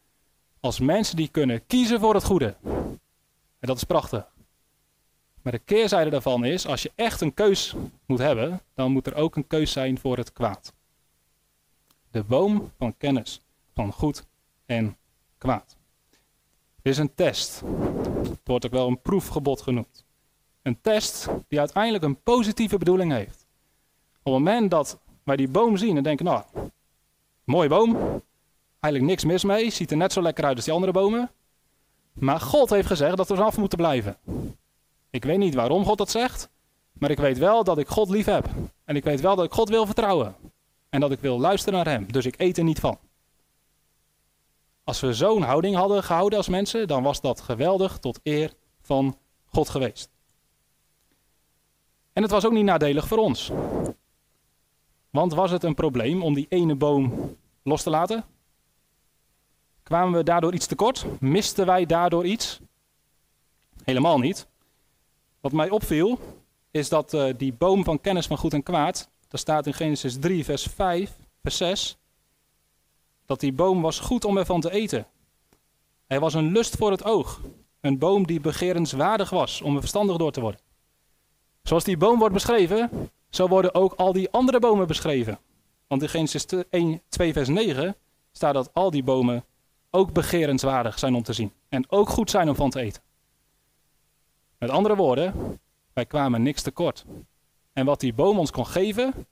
als 0.61 0.81
mensen 0.81 1.17
die 1.17 1.29
kunnen 1.29 1.67
kiezen 1.67 2.01
voor 2.01 2.15
het 2.15 2.25
goede. 2.25 2.55
En 3.59 3.71
dat 3.71 3.77
is 3.77 3.85
prachtig. 3.85 4.33
Maar 5.43 5.53
de 5.53 5.59
keerzijde 5.59 6.11
daarvan 6.11 6.45
is, 6.45 6.67
als 6.67 6.83
je 6.83 6.93
echt 6.95 7.21
een 7.21 7.35
keus 7.35 7.75
moet 8.07 8.19
hebben, 8.19 8.61
dan 8.75 8.93
moet 8.93 9.07
er 9.07 9.15
ook 9.15 9.37
een 9.37 9.47
keus 9.47 9.73
zijn 9.73 9.99
voor 9.99 10.17
het 10.17 10.33
kwaad. 10.33 10.73
De 12.11 12.25
boom 12.25 12.73
van 12.79 12.97
kennis 12.97 13.41
van 13.75 13.93
goed 13.93 14.27
en 14.67 14.97
kwaad. 15.39 15.77
Dit 16.85 16.93
is 16.93 16.99
een 16.99 17.15
test. 17.15 17.63
Het 18.23 18.41
wordt 18.45 18.67
ook 18.67 18.73
wel 18.73 18.87
een 18.87 19.01
proefgebod 19.01 19.63
genoemd. 19.63 20.05
Een 20.63 20.81
test 20.81 21.29
die 21.49 21.59
uiteindelijk 21.59 22.05
een 22.05 22.23
positieve 22.23 22.79
bedoeling 22.79 23.13
heeft. 23.13 23.47
Op 24.23 24.33
het 24.33 24.43
moment 24.43 24.71
dat 24.71 24.99
wij 25.23 25.37
die 25.37 25.49
boom 25.49 25.77
zien 25.77 25.97
en 25.97 26.03
denken, 26.03 26.25
nou, 26.25 26.43
mooie 27.45 27.69
boom, 27.69 27.97
eigenlijk 28.81 29.13
niks 29.13 29.25
mis 29.25 29.45
mee, 29.45 29.71
ziet 29.71 29.91
er 29.91 29.97
net 29.97 30.13
zo 30.13 30.23
lekker 30.23 30.45
uit 30.45 30.57
als 30.57 30.65
die 30.65 30.75
andere 30.75 30.93
bomen. 30.93 31.31
Maar 32.13 32.41
God 32.41 32.71
heeft 32.71 32.87
gezegd 32.87 33.17
dat 33.17 33.29
we 33.29 33.35
eraf 33.35 33.59
moeten 33.59 33.79
blijven. 33.79 34.17
Ik 35.11 35.25
weet 35.25 35.39
niet 35.39 35.55
waarom 35.55 35.85
God 35.85 35.99
dat 35.99 36.11
zegt, 36.11 36.49
maar 36.93 37.11
ik 37.11 37.19
weet 37.19 37.39
wel 37.39 37.65
dat 37.65 37.79
ik 37.79 37.89
God 37.89 38.09
lief 38.09 38.27
heb. 38.27 38.49
En 38.85 38.97
ik 38.97 39.05
weet 39.05 39.21
wel 39.21 39.37
dat 39.37 39.45
ik 39.45 39.53
God 39.53 39.69
wil 39.69 39.87
vertrouwen. 39.87 40.35
En 40.89 41.01
dat 41.01 41.13
ik 41.13 41.21
wil 41.21 41.41
luisteren 41.41 41.75
naar 41.75 41.95
Hem. 41.95 42.13
Dus 42.13 42.27
ik 42.27 42.35
eet 42.39 42.59
er 42.59 42.65
niet 42.65 42.81
van. 42.81 42.99
Als 44.85 45.01
we 45.01 45.13
zo'n 45.13 45.43
houding 45.43 45.77
hadden 45.77 46.03
gehouden 46.03 46.39
als 46.39 46.49
mensen, 46.49 46.89
dan 46.89 47.03
was 47.03 47.21
dat 47.21 47.41
geweldig 47.41 47.99
tot 47.99 48.21
eer 48.23 48.53
van 48.81 49.19
God 49.47 49.69
geweest. 49.69 50.11
En 52.13 52.23
het 52.23 52.31
was 52.31 52.47
ook 52.47 52.53
niet 52.53 52.65
nadelig 52.65 53.09
voor 53.09 53.19
ons. 53.19 53.51
Want 55.11 55.35
was 55.35 55.51
het 55.51 55.63
een 55.63 55.75
probleem 55.75 56.23
om 56.23 56.35
die 56.35 56.47
ene 56.49 56.75
boom 56.75 57.37
los 57.63 57.83
te 57.83 57.91
laten? 57.91 58.25
Kwamen 59.83 60.19
we 60.19 60.23
daardoor 60.23 60.55
iets 60.55 60.67
tekort? 60.67 61.05
Misten 61.21 61.67
wij 61.67 61.87
daardoor 61.87 62.27
iets? 62.27 62.61
Helemaal 63.85 64.19
niet. 64.19 64.47
Wat 65.41 65.53
mij 65.53 65.71
opviel, 65.71 66.19
is 66.71 66.89
dat 66.89 67.13
uh, 67.13 67.35
die 67.37 67.53
boom 67.53 67.85
van 67.85 68.01
kennis 68.01 68.27
van 68.27 68.39
goed 68.39 68.53
en 68.53 68.63
kwaad, 68.63 69.09
dat 69.29 69.41
staat 69.41 69.67
in 69.67 69.75
Genesis 69.75 70.19
3, 70.19 70.45
vers 70.45 70.63
5, 70.63 71.17
vers 71.43 71.57
6, 71.57 71.97
dat 73.27 73.41
die 73.41 73.53
boom 73.53 73.83
was 73.83 74.01
goed 74.01 74.25
om 74.25 74.39
ervan 74.39 74.61
te 74.61 74.71
eten. 74.71 75.07
Hij 76.07 76.21
was 76.21 76.35
een 76.35 76.53
lust 76.53 76.77
voor 76.77 76.91
het 76.91 77.05
oog. 77.05 77.41
Een 77.81 77.99
boom 77.99 78.27
die 78.27 78.41
begerenswaardig 78.41 79.31
was 79.31 79.63
om 79.63 79.75
er 79.75 79.81
verstandig 79.81 80.17
door 80.17 80.33
te 80.33 80.41
worden. 80.41 80.61
Zoals 81.63 81.85
die 81.85 81.97
boom 81.97 82.19
wordt 82.19 82.35
beschreven, 82.35 83.11
zo 83.31 83.49
worden 83.49 83.75
ook 83.75 83.95
al 83.95 84.13
die 84.13 84.31
andere 84.31 84.59
bomen 84.59 84.87
beschreven. 84.87 85.39
Want 85.87 86.03
in 86.03 86.09
Genesis 86.09 86.47
1, 86.71 87.03
2 87.09 87.33
vers 87.33 87.49
9 87.49 87.97
staat 88.33 88.55
dat 88.55 88.71
al 88.73 88.91
die 88.91 89.03
bomen 89.03 89.45
ook 89.91 90.13
begerenswaardig 90.13 90.99
zijn 90.99 91.15
om 91.15 91.23
te 91.23 91.33
zien. 91.33 91.53
En 91.69 91.91
ook 91.91 92.09
goed 92.09 92.31
zijn 92.31 92.49
om 92.49 92.55
van 92.55 92.71
te 92.71 92.81
eten. 92.81 93.03
Met 94.59 94.71
andere 94.71 94.97
woorden, 94.97 95.61
wij 95.93 96.07
kwamen 96.07 96.43
niks 96.43 96.63
tekort. 96.63 97.05
En 97.73 97.87
wat 97.87 98.01
die 98.01 98.15
boom 98.15 98.39
ons 98.39 98.51
kon 98.51 98.67
geven, 98.67 99.27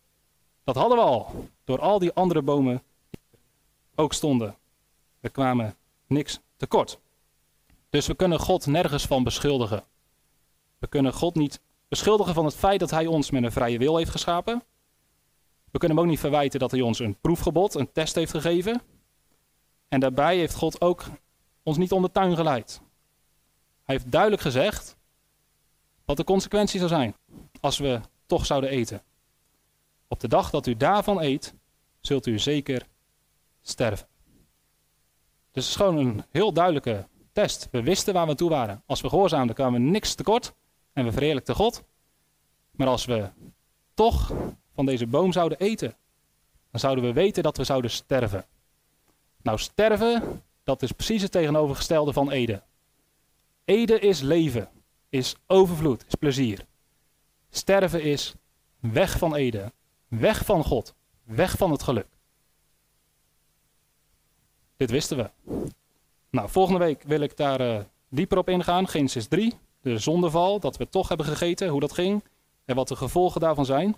dat 0.65 0.77
hadden 0.77 0.99
we 0.99 1.05
al. 1.05 1.49
Door 1.65 1.81
al 1.81 1.99
die 1.99 2.13
andere 2.13 2.43
bomen 2.43 2.83
ook 4.03 4.13
stonden. 4.13 4.57
We 5.21 5.29
kwamen 5.29 5.77
niks 6.07 6.41
tekort. 6.57 6.99
Dus 7.91 8.07
we 8.07 8.15
kunnen 8.15 8.39
God 8.39 8.67
nergens 8.67 9.07
van 9.07 9.25
beschuldigen. 9.25 9.85
We 10.79 10.87
kunnen 10.87 11.13
God 11.13 11.35
niet 11.35 11.61
beschuldigen 11.89 12.35
van 12.35 12.45
het 12.45 12.55
feit 12.55 12.81
dat 12.81 12.91
Hij 12.91 13.07
ons 13.07 13.31
met 13.31 13.43
een 13.43 13.53
vrije 13.53 13.79
wil 13.79 13.97
heeft 13.97 14.11
geschapen. 14.11 14.63
We 15.71 15.79
kunnen 15.79 15.97
hem 15.97 16.07
ook 16.07 16.13
niet 16.13 16.21
verwijten 16.21 16.61
dat 16.61 16.71
Hij 16.71 16.81
ons 16.81 16.99
een 16.99 17.17
proefgebod, 17.21 17.75
een 17.75 17.93
test 17.93 18.15
heeft 18.15 18.31
gegeven. 18.31 18.83
En 19.89 20.01
daarbij 20.01 20.37
heeft 20.37 20.55
God 20.55 20.81
ook 20.81 21.05
ons 21.63 21.77
niet 21.77 21.93
onder 21.93 22.11
tuin 22.11 22.37
geleid. 22.37 22.81
Hij 23.83 23.95
heeft 23.95 24.11
duidelijk 24.11 24.43
gezegd 24.43 24.97
wat 26.05 26.17
de 26.17 26.25
consequentie 26.25 26.79
zou 26.79 26.91
zijn 26.91 27.17
als 27.61 27.79
we 27.79 28.01
toch 28.27 28.47
zouden 28.47 28.71
eten. 28.71 29.03
Op 30.09 30.21
de 30.21 30.29
dag 30.29 30.51
dat 30.51 30.67
u 30.67 30.77
daarvan 30.77 31.21
eet, 31.21 31.55
zult 32.01 32.27
u 32.27 32.39
zeker 32.39 32.87
sterven. 33.63 34.07
Dus 35.53 35.65
het 35.65 35.73
is 35.73 35.77
gewoon 35.77 35.97
een 35.97 36.25
heel 36.31 36.53
duidelijke 36.53 37.07
test. 37.33 37.69
We 37.71 37.83
wisten 37.83 38.15
waar 38.15 38.27
we 38.27 38.35
toe 38.35 38.51
waren. 38.51 38.83
Als 38.87 39.01
we 39.01 39.09
gehoorzaamden 39.09 39.55
kwamen 39.55 39.83
we 39.83 39.89
niks 39.91 40.15
tekort 40.15 40.53
en 40.93 41.05
we 41.05 41.13
verheerlijkten 41.13 41.55
God. 41.55 41.83
Maar 42.71 42.87
als 42.87 43.05
we 43.05 43.29
toch 43.95 44.33
van 44.75 44.87
deze 44.87 45.07
boom 45.07 45.33
zouden 45.33 45.59
eten, 45.59 45.97
dan 46.71 46.81
zouden 46.81 47.05
we 47.05 47.13
weten 47.13 47.43
dat 47.43 47.57
we 47.57 47.65
zouden 47.65 47.91
sterven. 47.91 48.47
Nou, 49.43 49.59
sterven, 49.59 50.43
dat 50.65 50.83
is 50.83 50.93
precies 50.93 51.23
het 51.23 51.33
tegenovergestelde 51.33 52.13
van 52.13 52.31
eden. 52.31 52.63
Eden 53.65 54.01
is 54.01 54.21
leven, 54.21 54.69
is 55.09 55.37
overvloed, 55.47 56.05
is 56.07 56.15
plezier. 56.15 56.67
Sterven 57.51 58.03
is 58.03 58.35
weg 58.81 59.19
van 59.19 59.35
Eden, 59.35 59.73
weg 60.09 60.45
van 60.45 60.65
God, 60.65 60.95
weg 61.25 61.57
van 61.57 61.71
het 61.71 61.83
geluk. 61.83 62.07
Dit 64.77 64.91
wisten 64.91 65.17
we. 65.17 65.31
Nou, 66.31 66.49
volgende 66.49 66.79
week 66.79 67.03
wil 67.03 67.21
ik 67.21 67.37
daar 67.37 67.61
uh, 67.61 67.81
dieper 68.09 68.39
op 68.39 68.49
ingaan. 68.49 68.89
Genesis 68.89 69.27
3, 69.27 69.53
de 69.81 69.99
zondeval, 69.99 70.61
dat 70.61 70.77
we 70.77 70.89
toch 70.89 71.09
hebben 71.09 71.27
gegeten, 71.27 71.69
hoe 71.69 71.81
dat 71.81 71.93
ging 71.93 72.25
en 72.65 72.77
wat 72.77 72.89
de 72.89 72.97
gevolgen 72.97 73.41
daarvan 73.41 73.65
zijn. 73.65 73.97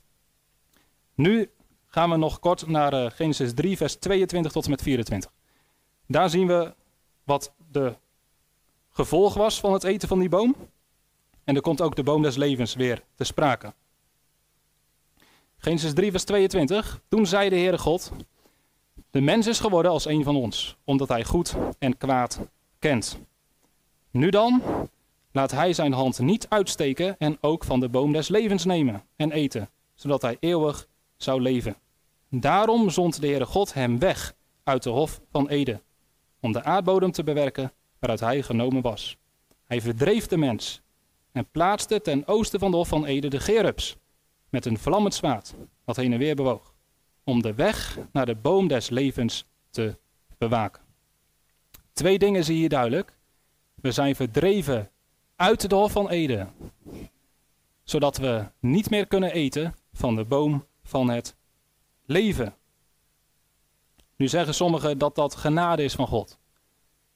Nu 1.14 1.50
gaan 1.86 2.10
we 2.10 2.16
nog 2.16 2.38
kort 2.38 2.66
naar 2.66 2.94
uh, 2.94 3.10
Genesis 3.10 3.54
3, 3.54 3.76
vers 3.76 3.94
22 3.94 4.52
tot 4.52 4.64
en 4.64 4.70
met 4.70 4.82
24. 4.82 5.32
Daar 6.06 6.30
zien 6.30 6.46
we 6.46 6.74
wat 7.24 7.54
de 7.70 7.94
gevolg 8.90 9.34
was 9.34 9.60
van 9.60 9.72
het 9.72 9.84
eten 9.84 10.08
van 10.08 10.18
die 10.18 10.28
boom. 10.28 10.56
En 11.44 11.54
er 11.54 11.60
komt 11.60 11.80
ook 11.80 11.96
de 11.96 12.02
boom 12.02 12.22
des 12.22 12.36
levens 12.36 12.74
weer 12.74 13.02
te 13.14 13.24
sprake. 13.24 13.74
Genesis 15.56 15.94
3, 15.94 16.10
vers 16.10 16.24
22. 16.24 17.00
Toen 17.08 17.26
zei 17.26 17.48
de 17.48 17.56
Heere 17.56 17.78
God: 17.78 18.12
De 19.11 19.20
mens 19.20 19.47
is 19.47 19.61
geworden 19.61 19.90
als 19.90 20.05
een 20.05 20.24
van 20.24 20.36
ons, 20.36 20.76
omdat 20.84 21.09
hij 21.09 21.24
goed 21.24 21.57
en 21.78 21.97
kwaad 21.97 22.40
kent. 22.78 23.18
Nu 24.11 24.30
dan, 24.30 24.62
laat 25.32 25.51
hij 25.51 25.72
zijn 25.72 25.92
hand 25.92 26.18
niet 26.18 26.49
uitsteken 26.49 27.18
en 27.18 27.38
ook 27.40 27.64
van 27.64 27.80
de 27.80 27.88
boom 27.88 28.12
des 28.12 28.28
levens 28.28 28.64
nemen 28.64 29.03
en 29.16 29.32
eten, 29.32 29.70
zodat 29.95 30.22
hij 30.22 30.36
eeuwig 30.40 30.88
zou 31.16 31.40
leven. 31.40 31.76
Daarom 32.28 32.90
zond 32.90 33.20
de 33.20 33.26
Heere 33.26 33.47
God 33.47 33.74
hem 33.74 33.99
weg 33.99 34.34
uit 34.62 34.82
de 34.82 34.90
hof 34.90 35.20
van 35.30 35.49
Eden, 35.49 35.82
om 36.40 36.53
de 36.53 36.64
aardbodem 36.64 37.11
te 37.11 37.24
bewerken 37.24 37.72
waaruit 37.99 38.20
hij 38.20 38.42
genomen 38.42 38.82
was. 38.82 39.16
Hij 39.64 39.80
verdreef 39.80 40.26
de 40.26 40.36
mens 40.36 40.82
en 41.32 41.47
plaatste 41.51 42.01
ten 42.01 42.26
oosten 42.26 42.61
van 42.61 42.70
de 42.70 42.76
hof 42.76 42.88
van 42.88 43.05
Eden 43.05 43.30
de 43.30 43.40
Gerubs, 43.40 43.97
met 44.49 44.66
een 44.66 44.78
vlammend 44.78 45.14
zwaard 45.14 45.55
dat 45.84 45.97
heen 45.97 46.12
en 46.12 46.18
weer 46.18 46.34
bewoog, 46.34 46.73
om 47.24 47.42
de 47.42 47.54
weg 47.54 47.98
naar 48.12 48.26
de 48.26 48.34
boom 48.34 48.68
des 48.68 48.88
levens 48.88 49.44
te 49.70 49.98
bewaken. 50.38 50.82
Twee 51.92 52.18
dingen 52.18 52.44
zie 52.44 52.60
je 52.60 52.68
duidelijk. 52.68 53.18
We 53.74 53.92
zijn 53.92 54.16
verdreven 54.16 54.90
uit 55.36 55.70
de 55.70 55.74
hof 55.74 55.92
van 55.92 56.08
Eden, 56.08 56.52
zodat 57.82 58.16
we 58.16 58.44
niet 58.60 58.90
meer 58.90 59.06
kunnen 59.06 59.32
eten 59.32 59.74
van 59.92 60.16
de 60.16 60.24
boom 60.24 60.66
van 60.82 61.10
het 61.10 61.36
leven. 62.06 62.54
Nu 64.16 64.28
zeggen 64.28 64.54
sommigen 64.54 64.98
dat 64.98 65.14
dat 65.14 65.34
genade 65.34 65.84
is 65.84 65.94
van 65.94 66.06
God. 66.06 66.38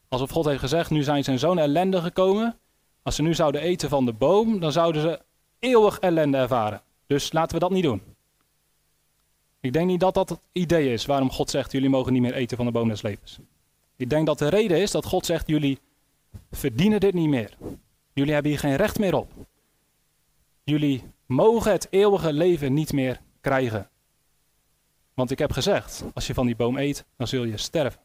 Alsof 0.08 0.30
God 0.30 0.44
heeft 0.44 0.60
gezegd, 0.60 0.90
nu 0.90 1.02
zijn 1.02 1.24
ze 1.24 1.30
in 1.30 1.38
zo'n 1.38 1.58
ellende 1.58 2.00
gekomen. 2.00 2.58
Als 3.02 3.14
ze 3.14 3.22
nu 3.22 3.34
zouden 3.34 3.60
eten 3.60 3.88
van 3.88 4.04
de 4.04 4.12
boom, 4.12 4.60
dan 4.60 4.72
zouden 4.72 5.02
ze 5.02 5.22
eeuwig 5.58 5.98
ellende 5.98 6.36
ervaren. 6.36 6.82
Dus 7.06 7.32
laten 7.32 7.54
we 7.54 7.60
dat 7.60 7.70
niet 7.70 7.82
doen. 7.82 8.02
Ik 9.60 9.72
denk 9.72 9.86
niet 9.86 10.00
dat 10.00 10.14
dat 10.14 10.28
het 10.28 10.40
idee 10.52 10.92
is 10.92 11.06
waarom 11.06 11.30
God 11.30 11.50
zegt, 11.50 11.72
jullie 11.72 11.88
mogen 11.88 12.12
niet 12.12 12.22
meer 12.22 12.34
eten 12.34 12.56
van 12.56 12.66
de 12.66 12.72
boom 12.72 12.88
des 12.88 13.02
levens. 13.02 13.38
Ik 13.96 14.10
denk 14.10 14.26
dat 14.26 14.38
de 14.38 14.48
reden 14.48 14.80
is 14.80 14.90
dat 14.90 15.04
God 15.04 15.26
zegt, 15.26 15.48
jullie 15.48 15.78
verdienen 16.50 17.00
dit 17.00 17.14
niet 17.14 17.28
meer. 17.28 17.56
Jullie 18.12 18.32
hebben 18.32 18.50
hier 18.50 18.60
geen 18.60 18.76
recht 18.76 18.98
meer 18.98 19.14
op. 19.14 19.30
Jullie 20.64 21.02
mogen 21.26 21.72
het 21.72 21.86
eeuwige 21.90 22.32
leven 22.32 22.74
niet 22.74 22.92
meer 22.92 23.20
krijgen. 23.40 23.88
Want 25.14 25.30
ik 25.30 25.38
heb 25.38 25.52
gezegd, 25.52 26.04
als 26.14 26.26
je 26.26 26.34
van 26.34 26.46
die 26.46 26.56
boom 26.56 26.76
eet, 26.76 27.04
dan 27.16 27.26
zul 27.26 27.44
je 27.44 27.56
sterven. 27.56 28.00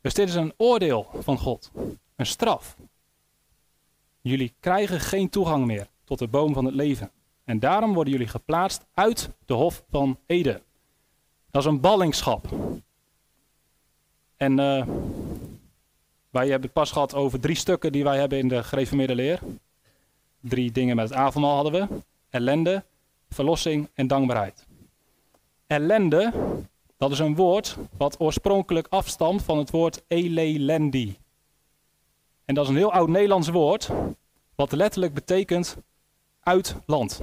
Dus 0.00 0.14
dit 0.14 0.28
is 0.28 0.34
een 0.34 0.52
oordeel 0.56 1.10
van 1.18 1.38
God. 1.38 1.70
Een 2.16 2.26
straf. 2.26 2.76
Jullie 4.20 4.54
krijgen 4.60 5.00
geen 5.00 5.28
toegang 5.28 5.66
meer 5.66 5.86
tot 6.04 6.18
de 6.18 6.28
boom 6.28 6.52
van 6.52 6.64
het 6.64 6.74
leven. 6.74 7.10
En 7.44 7.58
daarom 7.58 7.94
worden 7.94 8.12
jullie 8.12 8.28
geplaatst 8.28 8.86
uit 8.94 9.30
de 9.44 9.54
hof 9.54 9.84
van 9.90 10.18
Eden. 10.26 10.62
Dat 11.54 11.62
is 11.62 11.68
een 11.68 11.80
ballingschap. 11.80 12.46
En 14.36 14.52
uh, 14.52 14.86
wij 16.30 16.48
hebben 16.48 16.62
het 16.62 16.72
pas 16.72 16.90
gehad 16.90 17.14
over 17.14 17.40
drie 17.40 17.56
stukken 17.56 17.92
die 17.92 18.04
wij 18.04 18.18
hebben 18.18 18.38
in 18.38 18.48
de 18.48 18.62
gereformeerde 18.62 19.14
leer. 19.14 19.40
Drie 20.40 20.72
dingen 20.72 20.96
met 20.96 21.08
het 21.08 21.18
avondmaal 21.18 21.54
hadden 21.54 21.72
we. 21.72 21.98
Ellende, 22.30 22.84
verlossing 23.30 23.88
en 23.94 24.06
dankbaarheid. 24.06 24.66
Ellende, 25.66 26.32
dat 26.96 27.10
is 27.10 27.18
een 27.18 27.34
woord 27.34 27.76
wat 27.96 28.20
oorspronkelijk 28.20 28.86
afstamt 28.90 29.42
van 29.42 29.58
het 29.58 29.70
woord 29.70 30.02
elelendi. 30.08 31.16
En 32.44 32.54
dat 32.54 32.64
is 32.64 32.70
een 32.70 32.76
heel 32.76 32.92
oud 32.92 33.08
Nederlands 33.08 33.48
woord, 33.48 33.90
wat 34.54 34.72
letterlijk 34.72 35.14
betekent 35.14 35.76
uit 36.40 36.76
land. 36.86 37.20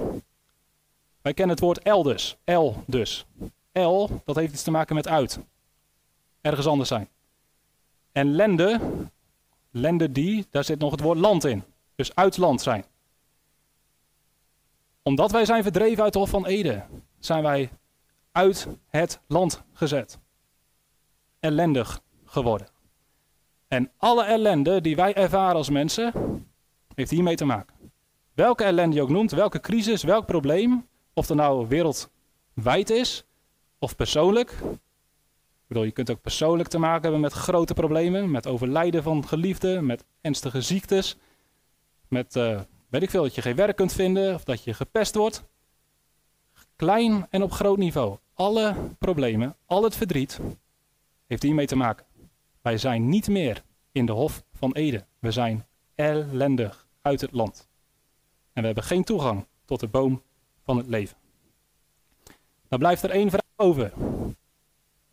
Wij 1.22 1.34
kennen 1.34 1.54
het 1.54 1.64
woord 1.64 1.78
elders, 1.78 2.36
el 2.44 2.84
dus. 2.86 3.26
El, 3.72 4.22
dat 4.24 4.36
heeft 4.36 4.52
iets 4.52 4.62
te 4.62 4.70
maken 4.70 4.94
met 4.94 5.08
uit. 5.08 5.38
Ergens 6.40 6.66
anders 6.66 6.88
zijn. 6.88 7.08
En 8.12 8.34
lende, 8.34 8.80
lende 9.70 10.12
die, 10.12 10.46
daar 10.50 10.64
zit 10.64 10.78
nog 10.78 10.90
het 10.90 11.00
woord 11.00 11.18
land 11.18 11.44
in. 11.44 11.62
Dus 11.94 12.14
uit 12.14 12.36
land 12.36 12.60
zijn. 12.60 12.84
Omdat 15.02 15.30
wij 15.30 15.44
zijn 15.44 15.62
verdreven 15.62 16.02
uit 16.02 16.12
de 16.12 16.18
Hof 16.18 16.30
van 16.30 16.46
Ede, 16.46 16.82
zijn 17.18 17.42
wij 17.42 17.70
uit 18.32 18.68
het 18.88 19.20
land 19.26 19.62
gezet. 19.72 20.18
Ellendig 21.40 22.00
geworden. 22.24 22.68
En 23.68 23.90
alle 23.96 24.24
ellende 24.24 24.80
die 24.80 24.96
wij 24.96 25.14
ervaren 25.14 25.56
als 25.56 25.70
mensen, 25.70 26.12
heeft 26.94 27.10
hiermee 27.10 27.36
te 27.36 27.44
maken. 27.44 27.76
Welke 28.34 28.64
ellende 28.64 28.96
je 28.96 29.02
ook 29.02 29.08
noemt, 29.08 29.30
welke 29.30 29.60
crisis, 29.60 30.02
welk 30.02 30.26
probleem, 30.26 30.88
of 31.12 31.28
het 31.28 31.36
nou 31.36 31.68
wereldwijd 31.68 32.90
is 32.90 33.24
of 33.82 33.96
persoonlijk. 33.96 34.58
Bedoel, 35.66 35.84
je 35.84 35.90
kunt 35.90 36.10
ook 36.10 36.20
persoonlijk 36.20 36.68
te 36.68 36.78
maken 36.78 37.02
hebben 37.02 37.20
met 37.20 37.32
grote 37.32 37.74
problemen, 37.74 38.30
met 38.30 38.46
overlijden 38.46 39.02
van 39.02 39.28
geliefden, 39.28 39.86
met 39.86 40.04
ernstige 40.20 40.62
ziektes, 40.62 41.16
met, 42.08 42.36
uh, 42.36 42.60
weet 42.88 43.02
ik 43.02 43.10
veel, 43.10 43.22
dat 43.22 43.34
je 43.34 43.42
geen 43.42 43.56
werk 43.56 43.76
kunt 43.76 43.92
vinden 43.92 44.34
of 44.34 44.44
dat 44.44 44.64
je 44.64 44.74
gepest 44.74 45.14
wordt. 45.14 45.44
Klein 46.76 47.26
en 47.30 47.42
op 47.42 47.52
groot 47.52 47.78
niveau. 47.78 48.18
Alle 48.34 48.74
problemen, 48.98 49.56
al 49.66 49.84
het 49.84 49.96
verdriet 49.96 50.40
heeft 51.26 51.42
hiermee 51.42 51.66
te 51.66 51.76
maken. 51.76 52.06
Wij 52.60 52.78
zijn 52.78 53.08
niet 53.08 53.28
meer 53.28 53.62
in 53.92 54.06
de 54.06 54.12
Hof 54.12 54.44
van 54.52 54.72
Eden. 54.72 55.06
We 55.18 55.30
zijn 55.30 55.66
ellendig 55.94 56.86
uit 57.00 57.20
het 57.20 57.32
land. 57.32 57.68
En 58.52 58.60
we 58.60 58.66
hebben 58.66 58.84
geen 58.84 59.04
toegang 59.04 59.46
tot 59.64 59.80
de 59.80 59.88
boom 59.88 60.22
van 60.64 60.76
het 60.76 60.86
leven. 60.86 61.16
Dan 62.68 62.78
blijft 62.78 63.02
er 63.02 63.10
één 63.10 63.30
vraag 63.30 63.41
over. 63.62 63.92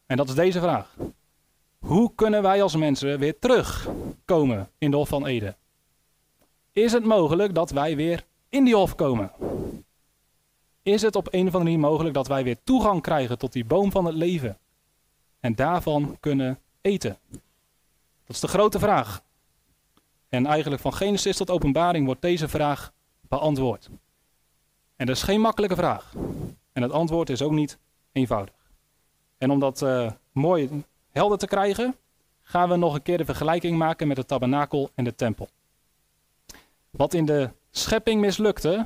En 0.05 0.17
dat 0.17 0.29
is 0.29 0.35
deze 0.35 0.59
vraag. 0.59 0.95
Hoe 1.79 2.11
kunnen 2.15 2.41
wij 2.41 2.61
als 2.61 2.75
mensen 2.75 3.19
weer 3.19 3.39
terugkomen 3.39 4.69
in 4.77 4.91
de 4.91 4.97
Hof 4.97 5.09
van 5.09 5.25
Eden? 5.25 5.55
Is 6.71 6.91
het 6.91 7.05
mogelijk 7.05 7.55
dat 7.55 7.69
wij 7.69 7.95
weer 7.95 8.23
in 8.49 8.63
die 8.63 8.75
Hof 8.75 8.95
komen? 8.95 9.31
Is 10.83 11.01
het 11.01 11.15
op 11.15 11.27
een 11.31 11.47
of 11.47 11.53
andere 11.53 11.63
manier 11.63 11.79
mogelijk 11.79 12.13
dat 12.13 12.27
wij 12.27 12.43
weer 12.43 12.57
toegang 12.63 13.01
krijgen 13.01 13.37
tot 13.37 13.53
die 13.53 13.65
boom 13.65 13.91
van 13.91 14.05
het 14.05 14.15
leven? 14.15 14.57
En 15.39 15.55
daarvan 15.55 16.17
kunnen 16.19 16.59
eten? 16.81 17.17
Dat 18.25 18.35
is 18.35 18.39
de 18.39 18.47
grote 18.47 18.79
vraag. 18.79 19.21
En 20.29 20.45
eigenlijk 20.45 20.81
van 20.81 20.93
Genesis 20.93 21.37
tot 21.37 21.49
openbaring 21.49 22.05
wordt 22.05 22.21
deze 22.21 22.47
vraag 22.47 22.93
beantwoord. 23.21 23.89
En 24.95 25.05
dat 25.05 25.15
is 25.15 25.23
geen 25.23 25.41
makkelijke 25.41 25.75
vraag. 25.75 26.13
En 26.71 26.81
het 26.81 26.91
antwoord 26.91 27.29
is 27.29 27.41
ook 27.41 27.51
niet 27.51 27.77
eenvoudig. 28.11 28.55
En 29.37 29.51
om 29.51 29.59
dat 29.59 29.81
uh, 29.81 30.11
mooi 30.31 30.83
helder 31.11 31.37
te 31.37 31.47
krijgen, 31.47 31.95
gaan 32.41 32.69
we 32.69 32.75
nog 32.75 32.93
een 32.93 33.01
keer 33.01 33.17
de 33.17 33.25
vergelijking 33.25 33.77
maken 33.77 34.07
met 34.07 34.15
de 34.15 34.25
tabernakel 34.25 34.89
en 34.95 35.03
de 35.03 35.15
tempel. 35.15 35.49
Wat 36.89 37.13
in 37.13 37.25
de 37.25 37.49
schepping 37.71 38.21
mislukte, 38.21 38.85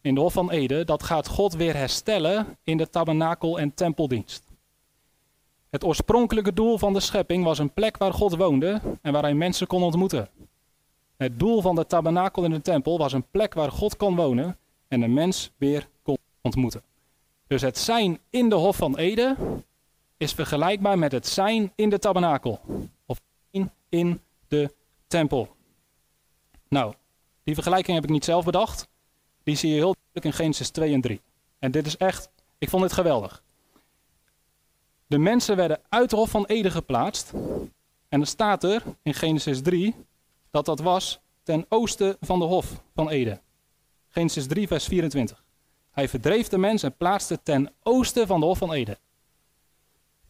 in 0.00 0.14
de 0.14 0.20
Hof 0.20 0.32
van 0.32 0.50
Eden, 0.50 0.86
dat 0.86 1.02
gaat 1.02 1.26
God 1.26 1.54
weer 1.54 1.76
herstellen 1.76 2.46
in 2.62 2.76
de 2.76 2.90
tabernakel- 2.90 3.58
en 3.58 3.74
tempeldienst. 3.74 4.44
Het 5.70 5.84
oorspronkelijke 5.84 6.52
doel 6.52 6.78
van 6.78 6.92
de 6.92 7.00
schepping 7.00 7.44
was 7.44 7.58
een 7.58 7.72
plek 7.72 7.96
waar 7.96 8.12
God 8.12 8.36
woonde 8.36 8.80
en 9.02 9.12
waar 9.12 9.22
hij 9.22 9.34
mensen 9.34 9.66
kon 9.66 9.82
ontmoeten. 9.82 10.28
Het 11.16 11.38
doel 11.38 11.60
van 11.60 11.74
de 11.74 11.86
tabernakel 11.86 12.44
en 12.44 12.50
de 12.50 12.60
tempel 12.60 12.98
was 12.98 13.12
een 13.12 13.26
plek 13.30 13.54
waar 13.54 13.70
God 13.70 13.96
kon 13.96 14.16
wonen 14.16 14.56
en 14.88 15.00
de 15.00 15.08
mens 15.08 15.50
weer 15.56 15.88
kon 16.02 16.16
ontmoeten. 16.40 16.82
Dus 17.52 17.62
het 17.62 17.78
zijn 17.78 18.18
in 18.30 18.48
de 18.48 18.54
Hof 18.54 18.76
van 18.76 18.96
Eden 18.96 19.64
is 20.16 20.32
vergelijkbaar 20.32 20.98
met 20.98 21.12
het 21.12 21.26
zijn 21.26 21.72
in 21.74 21.88
de 21.88 21.98
tabernakel. 21.98 22.60
Of 23.06 23.20
in 23.88 24.20
de 24.48 24.74
tempel. 25.06 25.56
Nou, 26.68 26.94
die 27.44 27.54
vergelijking 27.54 27.94
heb 27.94 28.04
ik 28.04 28.10
niet 28.10 28.24
zelf 28.24 28.44
bedacht. 28.44 28.88
Die 29.42 29.56
zie 29.56 29.68
je 29.68 29.74
heel 29.74 29.92
duidelijk 29.92 30.24
in 30.24 30.32
Genesis 30.32 30.70
2 30.70 30.92
en 30.92 31.00
3. 31.00 31.20
En 31.58 31.70
dit 31.70 31.86
is 31.86 31.96
echt, 31.96 32.30
ik 32.58 32.68
vond 32.68 32.82
dit 32.82 32.92
geweldig. 32.92 33.42
De 35.06 35.18
mensen 35.18 35.56
werden 35.56 35.80
uit 35.88 36.10
de 36.10 36.16
Hof 36.16 36.30
van 36.30 36.46
Eden 36.46 36.72
geplaatst. 36.72 37.32
En 38.08 38.20
er 38.20 38.26
staat 38.26 38.64
er 38.64 38.82
in 39.02 39.14
Genesis 39.14 39.62
3 39.62 39.94
dat 40.50 40.64
dat 40.64 40.80
was 40.80 41.20
ten 41.42 41.66
oosten 41.68 42.16
van 42.20 42.38
de 42.38 42.44
Hof 42.44 42.82
van 42.94 43.10
Eden. 43.10 43.40
Genesis 44.08 44.46
3, 44.46 44.66
vers 44.66 44.84
24. 44.84 45.44
Hij 45.92 46.08
verdreef 46.08 46.48
de 46.48 46.58
mens 46.58 46.82
en 46.82 46.96
plaatste 46.96 47.42
ten 47.42 47.72
oosten 47.82 48.26
van 48.26 48.40
de 48.40 48.46
Hof 48.46 48.58
van 48.58 48.72
Eden. 48.72 48.98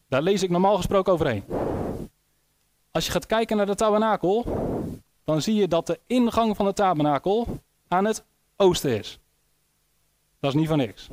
Daar 0.07 0.21
lees 0.21 0.43
ik 0.43 0.49
normaal 0.49 0.75
gesproken 0.75 1.13
overheen. 1.13 1.43
Als 2.91 3.05
je 3.05 3.11
gaat 3.11 3.25
kijken 3.25 3.57
naar 3.57 3.65
de 3.65 3.75
tabernakel, 3.75 4.45
dan 5.23 5.41
zie 5.41 5.55
je 5.55 5.67
dat 5.67 5.87
de 5.87 5.99
ingang 6.07 6.55
van 6.55 6.65
de 6.65 6.73
tabernakel 6.73 7.59
aan 7.87 8.05
het 8.05 8.23
oosten 8.55 8.97
is. 8.97 9.19
Dat 10.39 10.53
is 10.53 10.59
niet 10.59 10.67
van 10.67 10.77
niks. 10.77 11.09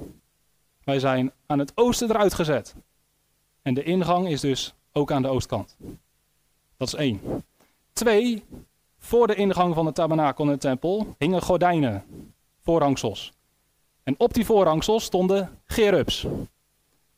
Wij 0.84 0.98
zijn 0.98 1.32
aan 1.46 1.58
het 1.58 1.72
oosten 1.74 2.10
eruit 2.10 2.34
gezet. 2.34 2.74
En 3.62 3.74
de 3.74 3.82
ingang 3.82 4.28
is 4.28 4.40
dus 4.40 4.74
ook 4.92 5.12
aan 5.12 5.22
de 5.22 5.28
oostkant. 5.28 5.76
Dat 6.76 6.88
is 6.88 6.94
één. 6.94 7.44
Twee, 7.92 8.44
voor 8.98 9.26
de 9.26 9.34
ingang 9.34 9.74
van 9.74 9.84
de 9.84 9.92
tabernakel 9.92 10.44
en 10.44 10.50
de 10.50 10.58
tempel 10.58 11.14
hingen 11.18 11.42
gordijnen, 11.42 12.04
voorhangsels. 12.60 13.32
En 14.02 14.14
op 14.18 14.34
die 14.34 14.44
voorhangsels 14.44 15.04
stonden 15.04 15.60
gerubs. 15.64 16.26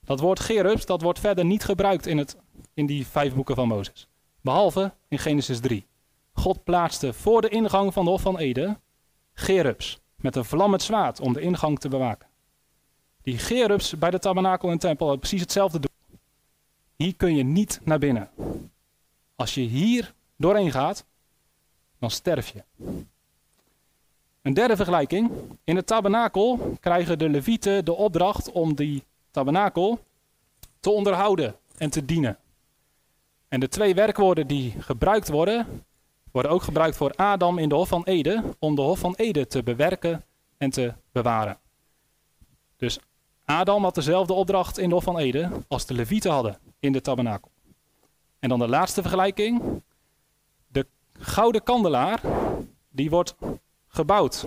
Dat 0.05 0.21
woord 0.21 0.41
gerubs, 0.41 0.87
dat 0.87 1.03
wordt 1.03 1.19
verder 1.19 1.45
niet 1.45 1.65
gebruikt 1.65 2.07
in, 2.07 2.19
het, 2.19 2.37
in 2.75 2.87
die 2.87 3.07
vijf 3.07 3.35
boeken 3.35 3.55
van 3.55 3.69
Mozes. 3.69 4.09
Behalve 4.41 4.93
in 5.09 5.19
Genesis 5.19 5.61
3. 5.61 5.87
God 6.33 6.65
plaatste 6.65 7.13
voor 7.13 7.41
de 7.41 7.49
ingang 7.49 7.93
van 7.93 8.05
de 8.05 8.11
Hof 8.11 8.21
van 8.21 8.39
Eden 8.39 8.81
gerubs 9.35 10.01
met 10.17 10.37
een 10.37 10.45
vlammend 10.45 10.83
zwaard 10.83 11.21
om 11.21 11.33
de 11.33 11.41
ingang 11.41 11.79
te 11.79 11.89
bewaken. 11.89 12.29
Die 13.23 13.39
gerubs 13.39 13.99
bij 13.99 14.11
de 14.11 14.19
tabernakel 14.19 14.71
en 14.71 14.79
tempel 14.79 15.07
hadden 15.07 15.21
precies 15.21 15.41
hetzelfde 15.41 15.79
doel. 15.79 16.19
Hier 16.97 17.17
kun 17.17 17.37
je 17.37 17.43
niet 17.43 17.81
naar 17.85 17.99
binnen. 17.99 18.31
Als 19.37 19.55
je 19.55 19.61
hier 19.61 20.15
doorheen 20.37 20.71
gaat, 20.71 21.05
dan 21.99 22.11
sterf 22.11 22.49
je. 22.49 22.65
Een 24.43 24.55
derde 24.55 24.77
vergelijking. 24.77 25.31
In 25.65 25.77
het 25.77 25.87
tabernakel 25.87 26.77
krijgen 26.81 27.19
de 27.19 27.29
levieten 27.29 27.85
de 27.85 27.93
opdracht 27.93 28.53
om 28.53 28.75
die 28.75 29.05
tabernakel 29.31 29.99
te 30.81 30.91
onderhouden 30.91 31.57
en 31.77 31.91
te 31.91 32.05
dienen. 32.05 32.39
En 33.49 33.61
de 33.61 33.69
twee 33.69 33.95
werkwoorden 33.95 34.47
die 34.47 34.75
gebruikt 34.79 35.29
worden, 35.29 35.85
worden 36.33 36.51
ook 36.51 36.63
gebruikt 36.63 36.97
voor 36.97 37.13
Adam 37.17 37.59
in 37.59 37.69
de 37.69 37.75
Hof 37.75 37.89
van 37.89 38.05
Ede, 38.05 38.43
om 38.59 38.75
de 38.75 38.83
Hof 38.83 38.99
van 38.99 39.15
Ede 39.15 39.47
te 39.47 39.63
bewerken 39.63 40.25
en 40.57 40.71
te 40.71 40.93
bewaren. 41.13 41.59
Dus 42.77 42.99
Adam 43.45 43.83
had 43.83 43.95
dezelfde 43.95 44.33
opdracht 44.33 44.79
in 44.79 44.89
de 44.89 44.95
Hof 44.95 45.05
van 45.05 45.19
Ede 45.19 45.51
als 45.69 45.87
de 45.87 45.95
Levieten 45.95 46.31
hadden 46.31 46.59
in 46.79 46.93
de 46.93 47.01
tabernakel. 47.01 47.51
En 48.39 48.49
dan 48.49 48.59
de 48.59 48.69
laatste 48.69 49.01
vergelijking. 49.01 49.83
De 50.67 50.87
gouden 51.13 51.63
kandelaar, 51.63 52.21
die 52.91 53.11
wordt 53.11 53.35
gebouwd 53.93 54.47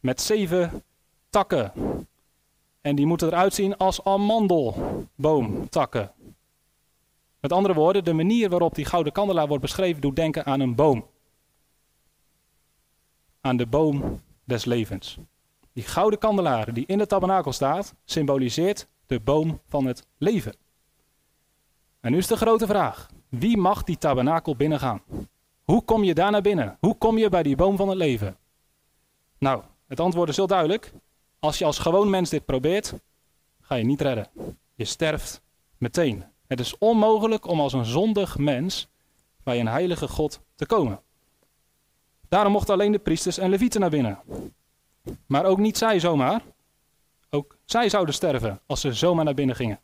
met 0.00 0.20
zeven 0.20 0.82
takken. 1.30 1.72
En 2.80 2.96
die 2.96 3.06
moeten 3.06 3.28
eruit 3.28 3.54
zien 3.54 3.76
als 3.76 4.04
amandelboomtakken. 4.04 6.12
Met 7.40 7.52
andere 7.52 7.74
woorden, 7.74 8.04
de 8.04 8.12
manier 8.12 8.48
waarop 8.48 8.74
die 8.74 8.84
gouden 8.84 9.12
kandelaar 9.12 9.46
wordt 9.46 9.62
beschreven 9.62 10.00
doet 10.00 10.16
denken 10.16 10.44
aan 10.44 10.60
een 10.60 10.74
boom. 10.74 11.06
Aan 13.40 13.56
de 13.56 13.66
boom 13.66 14.20
des 14.44 14.64
levens. 14.64 15.18
Die 15.72 15.84
gouden 15.84 16.18
kandelaar 16.18 16.74
die 16.74 16.86
in 16.86 16.98
de 16.98 17.06
tabernakel 17.06 17.52
staat, 17.52 17.94
symboliseert 18.04 18.88
de 19.06 19.20
boom 19.20 19.60
van 19.68 19.86
het 19.86 20.06
leven. 20.18 20.54
En 22.00 22.12
nu 22.12 22.18
is 22.18 22.26
de 22.26 22.36
grote 22.36 22.66
vraag: 22.66 23.10
wie 23.28 23.56
mag 23.56 23.84
die 23.84 23.98
tabernakel 23.98 24.56
binnengaan? 24.56 25.02
Hoe 25.72 25.84
kom 25.84 26.04
je 26.04 26.14
daar 26.14 26.30
naar 26.30 26.42
binnen? 26.42 26.76
Hoe 26.80 26.98
kom 26.98 27.18
je 27.18 27.28
bij 27.28 27.42
die 27.42 27.56
boom 27.56 27.76
van 27.76 27.88
het 27.88 27.98
leven? 27.98 28.36
Nou, 29.38 29.62
het 29.86 30.00
antwoord 30.00 30.28
is 30.28 30.36
heel 30.36 30.46
duidelijk. 30.46 30.92
Als 31.38 31.58
je 31.58 31.64
als 31.64 31.78
gewoon 31.78 32.10
mens 32.10 32.30
dit 32.30 32.44
probeert, 32.44 32.94
ga 33.60 33.74
je 33.74 33.84
niet 33.84 34.00
redden. 34.00 34.28
Je 34.74 34.84
sterft 34.84 35.42
meteen. 35.78 36.24
Het 36.46 36.60
is 36.60 36.78
onmogelijk 36.78 37.46
om 37.46 37.60
als 37.60 37.72
een 37.72 37.84
zondig 37.84 38.38
mens 38.38 38.88
bij 39.42 39.60
een 39.60 39.68
heilige 39.68 40.08
God 40.08 40.40
te 40.54 40.66
komen. 40.66 41.00
Daarom 42.28 42.52
mochten 42.52 42.74
alleen 42.74 42.92
de 42.92 42.98
priesters 42.98 43.38
en 43.38 43.50
levieten 43.50 43.80
naar 43.80 43.90
binnen. 43.90 44.18
Maar 45.26 45.44
ook 45.44 45.58
niet 45.58 45.78
zij 45.78 46.00
zomaar. 46.00 46.42
Ook 47.30 47.56
zij 47.64 47.88
zouden 47.88 48.14
sterven 48.14 48.60
als 48.66 48.80
ze 48.80 48.92
zomaar 48.92 49.24
naar 49.24 49.34
binnen 49.34 49.56
gingen. 49.56 49.80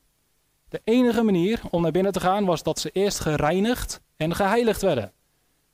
De 0.69 0.81
enige 0.85 1.23
manier 1.23 1.61
om 1.71 1.83
naar 1.83 1.93
binnen 1.93 2.13
te 2.13 2.21
gaan 2.21 2.45
was 2.45 2.63
dat 2.63 2.79
ze 2.79 2.91
eerst 2.91 3.21
gereinigd 3.21 4.01
en 4.17 4.35
geheiligd 4.35 4.83
werden. 4.83 5.13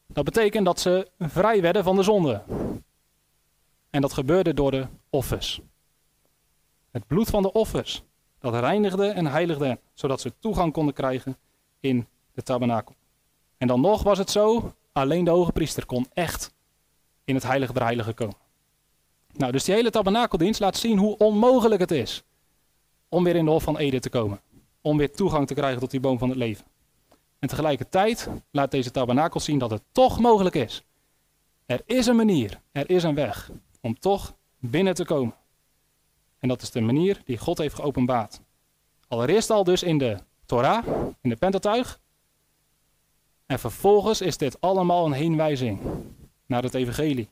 Dat 0.07 0.25
betekent 0.25 0.65
dat 0.65 0.81
ze 0.81 1.09
vrij 1.19 1.61
werden 1.61 1.85
van 1.85 1.97
de 1.97 2.03
zonde. 2.03 2.43
En 3.91 4.01
dat 4.01 4.13
gebeurde 4.13 4.55
door 4.55 4.71
de 4.71 4.87
offers. 5.11 5.61
Het 6.91 7.07
bloed 7.07 7.31
van 7.31 7.43
de 7.43 7.53
offers, 7.53 8.03
dat 8.39 8.55
reinigde 8.55 9.09
en 9.09 9.27
heiligde 9.27 9.79
zodat 9.95 10.21
ze 10.21 10.33
toegang 10.39 10.73
konden 10.73 10.95
krijgen 10.95 11.37
in 11.81 12.07
de 12.33 12.43
tabernakel. 12.43 12.95
En 13.57 13.67
dan 13.67 13.81
nog 13.81 14.03
was 14.03 14.19
het 14.19 14.31
zo, 14.31 14.75
alleen 14.93 15.25
de 15.25 15.31
hoge 15.31 15.53
priester 15.53 15.87
kon 15.87 16.07
echt 16.13 16.53
in 17.25 17.35
het 17.35 17.45
heilige 17.45 17.73
der 17.73 17.83
heiligen 17.83 18.15
komen. 18.15 18.37
Nou, 19.33 19.53
dus 19.53 19.65
die 19.65 19.75
hele 19.75 19.91
tabernakeldienst 19.91 20.61
laat 20.61 20.77
zien 20.77 20.99
hoe 20.99 21.17
onmogelijk 21.17 21.81
het 21.81 21.91
is 21.91 22.25
om 23.09 23.25
weer 23.25 23.37
in 23.37 23.45
de 23.45 23.51
Hof 23.51 23.63
van 23.63 23.79
Eden 23.79 24.01
te 24.01 24.11
komen. 24.11 24.41
Om 24.81 24.97
weer 24.97 25.13
toegang 25.13 25.47
te 25.47 25.55
krijgen 25.55 25.81
tot 25.81 25.91
die 25.91 26.01
boom 26.01 26.19
van 26.19 26.29
het 26.29 26.39
leven. 26.39 26.65
En 27.45 27.51
tegelijkertijd 27.51 28.29
laat 28.51 28.71
deze 28.71 28.91
tabernakel 28.91 29.41
zien 29.41 29.59
dat 29.59 29.71
het 29.71 29.83
toch 29.93 30.19
mogelijk 30.19 30.55
is. 30.55 30.85
Er 31.67 31.83
is 31.87 32.07
een 32.07 32.17
manier, 32.17 32.61
er 32.73 32.91
is 32.91 33.03
een 33.03 33.15
weg 33.15 33.51
om 33.81 33.99
toch 33.99 34.37
binnen 34.59 34.95
te 34.95 35.05
komen. 35.05 35.35
En 36.39 36.49
dat 36.49 36.63
is 36.63 36.71
de 36.71 36.81
manier 36.81 37.23
die 37.25 37.39
God 37.39 37.59
heeft 37.59 37.75
geopenbaard. 37.75 38.41
Allereerst 39.09 39.51
al 39.51 39.65
dus 39.65 39.83
in 39.83 39.99
de 39.99 40.19
Torah, 40.47 40.87
in 41.21 41.31
de 41.31 41.37
Pentateuch. 41.37 42.01
En 43.47 43.59
vervolgens 43.59 44.21
is 44.21 44.37
dit 44.37 44.61
allemaal 44.61 45.07
een 45.07 45.13
heenwijzing 45.13 45.81
naar 46.47 46.63
het 46.63 46.75
evangelie, 46.75 47.29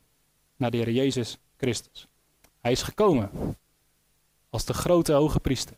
naar 0.56 0.70
de 0.70 0.76
Heer 0.76 0.90
Jezus 0.90 1.38
Christus. 1.56 2.06
Hij 2.60 2.72
is 2.72 2.82
gekomen 2.82 3.56
als 4.50 4.64
de 4.64 4.74
grote 4.74 5.12
hoge 5.12 5.40
priester. 5.40 5.76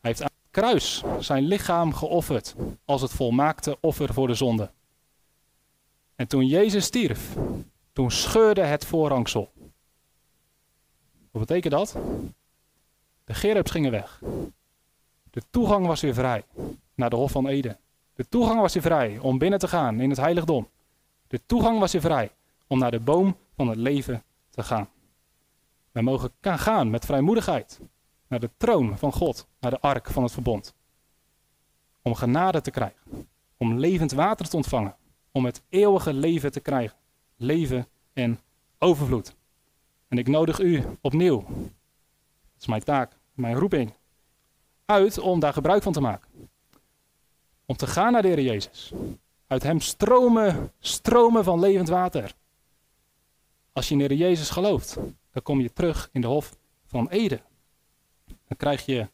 Hij 0.00 0.14
heeft 0.14 0.35
kruis 0.56 1.02
zijn 1.18 1.44
lichaam 1.44 1.94
geofferd 1.94 2.54
als 2.84 3.02
het 3.02 3.10
volmaakte 3.10 3.78
offer 3.80 4.14
voor 4.14 4.26
de 4.26 4.34
zonde. 4.34 4.70
En 6.14 6.26
toen 6.26 6.46
Jezus 6.46 6.84
stierf, 6.84 7.36
toen 7.92 8.10
scheurde 8.10 8.62
het 8.62 8.84
voorhangsel. 8.84 9.52
Wat 11.30 11.46
betekent 11.46 11.72
dat? 11.72 11.96
De 13.24 13.34
gerubs 13.34 13.70
gingen 13.70 13.90
weg. 13.90 14.22
De 15.30 15.42
toegang 15.50 15.86
was 15.86 16.00
weer 16.00 16.14
vrij 16.14 16.44
naar 16.94 17.10
de 17.10 17.16
Hof 17.16 17.30
van 17.30 17.46
Eden. 17.46 17.78
De 18.14 18.28
toegang 18.28 18.60
was 18.60 18.74
weer 18.74 18.82
vrij 18.82 19.18
om 19.18 19.38
binnen 19.38 19.58
te 19.58 19.68
gaan 19.68 20.00
in 20.00 20.10
het 20.10 20.18
heiligdom. 20.18 20.68
De 21.26 21.40
toegang 21.46 21.78
was 21.78 21.92
weer 21.92 22.02
vrij 22.02 22.30
om 22.66 22.78
naar 22.78 22.90
de 22.90 23.00
boom 23.00 23.36
van 23.56 23.68
het 23.68 23.78
leven 23.78 24.22
te 24.50 24.62
gaan. 24.62 24.88
Wij 25.92 26.02
mogen 26.02 26.30
gaan 26.40 26.90
met 26.90 27.04
vrijmoedigheid 27.04 27.80
naar 28.28 28.40
de 28.40 28.50
troon 28.56 28.98
van 28.98 29.12
God, 29.12 29.46
naar 29.60 29.70
de 29.70 29.80
ark 29.80 30.10
van 30.10 30.22
het 30.22 30.32
verbond. 30.32 30.74
Om 32.02 32.14
genade 32.14 32.60
te 32.60 32.70
krijgen, 32.70 33.28
om 33.56 33.78
levend 33.78 34.12
water 34.12 34.48
te 34.48 34.56
ontvangen, 34.56 34.96
om 35.32 35.44
het 35.44 35.62
eeuwige 35.68 36.12
leven 36.12 36.52
te 36.52 36.60
krijgen. 36.60 36.96
Leven 37.36 37.86
en 38.12 38.40
overvloed. 38.78 39.36
En 40.08 40.18
ik 40.18 40.28
nodig 40.28 40.58
u 40.58 40.84
opnieuw, 41.00 41.44
dat 41.46 42.60
is 42.60 42.66
mijn 42.66 42.82
taak, 42.84 43.18
mijn 43.34 43.56
roeping, 43.56 43.92
uit 44.84 45.18
om 45.18 45.40
daar 45.40 45.52
gebruik 45.52 45.82
van 45.82 45.92
te 45.92 46.00
maken. 46.00 46.30
Om 47.66 47.76
te 47.76 47.86
gaan 47.86 48.12
naar 48.12 48.22
de 48.22 48.28
Heer 48.28 48.40
Jezus. 48.40 48.92
Uit 49.46 49.62
Hem 49.62 49.80
stromen, 49.80 50.72
stromen 50.78 51.44
van 51.44 51.60
levend 51.60 51.88
water. 51.88 52.34
Als 53.72 53.88
je 53.88 53.94
in 53.94 53.98
de 53.98 54.06
Heer 54.06 54.16
Jezus 54.16 54.50
gelooft, 54.50 54.94
dan 55.30 55.42
kom 55.42 55.60
je 55.60 55.72
terug 55.72 56.08
in 56.12 56.20
de 56.20 56.26
Hof 56.26 56.56
van 56.86 57.08
Eden. 57.08 57.40
Dan 58.48 58.56
krijg 58.56 58.86
je 58.86 59.08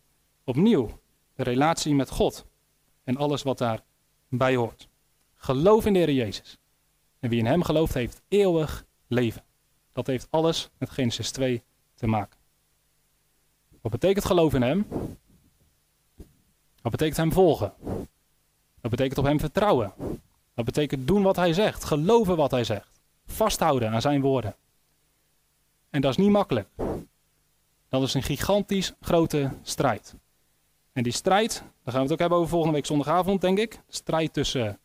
opnieuw 0.44 1.00
de 1.34 1.42
relatie 1.42 1.94
met 1.94 2.10
God 2.10 2.46
en 3.04 3.16
alles 3.16 3.42
wat 3.42 3.58
daarbij 3.58 4.56
hoort. 4.56 4.88
Geloof 5.34 5.86
in 5.86 5.92
de 5.92 5.98
Heer 5.98 6.12
Jezus. 6.12 6.58
En 7.20 7.30
wie 7.30 7.38
in 7.38 7.46
Hem 7.46 7.62
gelooft, 7.62 7.94
heeft 7.94 8.22
eeuwig 8.28 8.84
leven. 9.06 9.44
Dat 9.92 10.06
heeft 10.06 10.26
alles 10.30 10.70
met 10.78 10.90
Genesis 10.90 11.30
2 11.30 11.62
te 11.94 12.06
maken. 12.06 12.38
Wat 13.80 13.92
betekent 13.92 14.24
geloof 14.24 14.54
in 14.54 14.62
Hem? 14.62 14.86
Wat 16.82 16.92
betekent 16.92 17.16
Hem 17.16 17.32
volgen? 17.32 17.72
Dat 18.80 18.90
betekent 18.90 19.18
op 19.18 19.24
Hem 19.24 19.40
vertrouwen. 19.40 19.92
Dat 20.54 20.64
betekent 20.64 21.06
doen 21.06 21.22
wat 21.22 21.36
Hij 21.36 21.52
zegt, 21.52 21.84
geloven 21.84 22.36
wat 22.36 22.50
Hij 22.50 22.64
zegt, 22.64 23.00
vasthouden 23.26 23.90
aan 23.90 24.00
Zijn 24.00 24.20
woorden. 24.20 24.54
En 25.90 26.00
dat 26.00 26.10
is 26.10 26.16
niet 26.16 26.30
makkelijk. 26.30 26.68
Dat 27.92 28.02
is 28.02 28.14
een 28.14 28.22
gigantisch 28.22 28.92
grote 29.00 29.50
strijd. 29.62 30.14
En 30.92 31.02
die 31.02 31.12
strijd, 31.12 31.52
daar 31.52 31.94
gaan 31.94 31.94
we 31.94 32.02
het 32.02 32.12
ook 32.12 32.18
hebben 32.18 32.38
over 32.38 32.50
volgende 32.50 32.74
week 32.74 32.86
zondagavond, 32.86 33.40
denk 33.40 33.58
ik. 33.58 33.70
De 33.70 33.94
strijd 33.94 34.32
tussen 34.32 34.78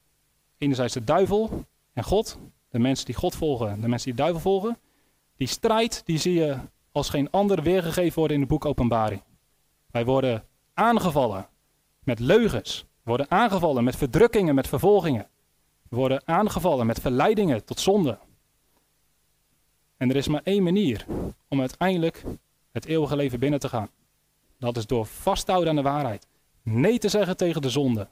enerzijds 0.58 0.94
de 0.94 1.04
duivel 1.04 1.66
en 1.94 2.04
God. 2.04 2.38
De 2.70 2.80
mensen 2.80 3.06
die 3.06 3.16
God 3.16 3.36
volgen, 3.36 3.82
de 3.82 3.88
mensen 3.88 4.08
die 4.08 4.16
de 4.16 4.22
duivel 4.22 4.42
volgen. 4.42 4.78
Die 5.38 5.48
strijd, 5.48 6.02
die 6.06 6.18
zie 6.18 6.34
je 6.34 6.58
als 6.92 7.10
geen 7.10 7.32
ander 7.32 7.64
weergegeven 7.64 8.20
worden 8.20 8.36
in 8.36 8.42
het 8.42 8.52
boek 8.52 8.66
Openbaring. 8.66 9.24
Wij 9.92 10.06
worden 10.06 10.44
aangevallen 10.74 11.48
met 12.04 12.20
leugens. 12.20 12.86
We 13.04 13.10
worden 13.10 13.32
aangevallen 13.32 13.84
met 13.84 13.96
verdrukkingen, 13.96 14.56
met 14.56 14.68
vervolgingen. 14.68 15.28
We 15.90 15.96
worden 15.96 16.22
aangevallen 16.26 16.86
met 16.86 17.00
verleidingen 17.00 17.66
tot 17.66 17.80
zonde. 17.80 18.18
En 19.98 20.10
er 20.10 20.16
is 20.16 20.28
maar 20.28 20.42
één 20.44 20.64
manier 20.64 21.06
om 21.48 21.60
uiteindelijk 21.60 22.24
het 22.78 22.86
eeuwige 22.86 23.16
leven 23.16 23.40
binnen 23.40 23.60
te 23.60 23.70
gaan. 23.70 23.90
Dat 24.60 24.78
is 24.78 24.86
door 24.86 25.06
vasthouden 25.06 25.70
aan 25.70 25.76
de 25.76 25.82
waarheid. 25.82 26.28
Nee 26.62 27.00
te 27.00 27.10
zeggen 27.10 27.38
tegen 27.38 27.62
de 27.62 27.70
zonde. 27.70 28.08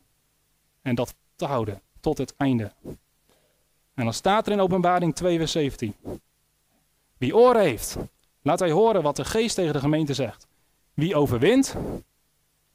En 0.81 0.95
dat 0.95 1.15
te 1.35 1.45
houden 1.45 1.81
tot 1.99 2.17
het 2.17 2.35
einde. 2.37 2.71
En 3.93 4.03
dan 4.03 4.13
staat 4.13 4.47
er 4.47 4.53
in 4.53 4.59
Openbaring 4.59 5.15
2, 5.15 5.37
vers 5.37 5.51
17. 5.51 5.95
Wie 7.17 7.35
oren 7.35 7.61
heeft, 7.61 7.97
laat 8.41 8.59
hij 8.59 8.71
horen 8.71 9.01
wat 9.01 9.15
de 9.15 9.25
geest 9.25 9.55
tegen 9.55 9.73
de 9.73 9.79
gemeente 9.79 10.13
zegt. 10.13 10.47
Wie 10.93 11.15
overwint, 11.15 11.75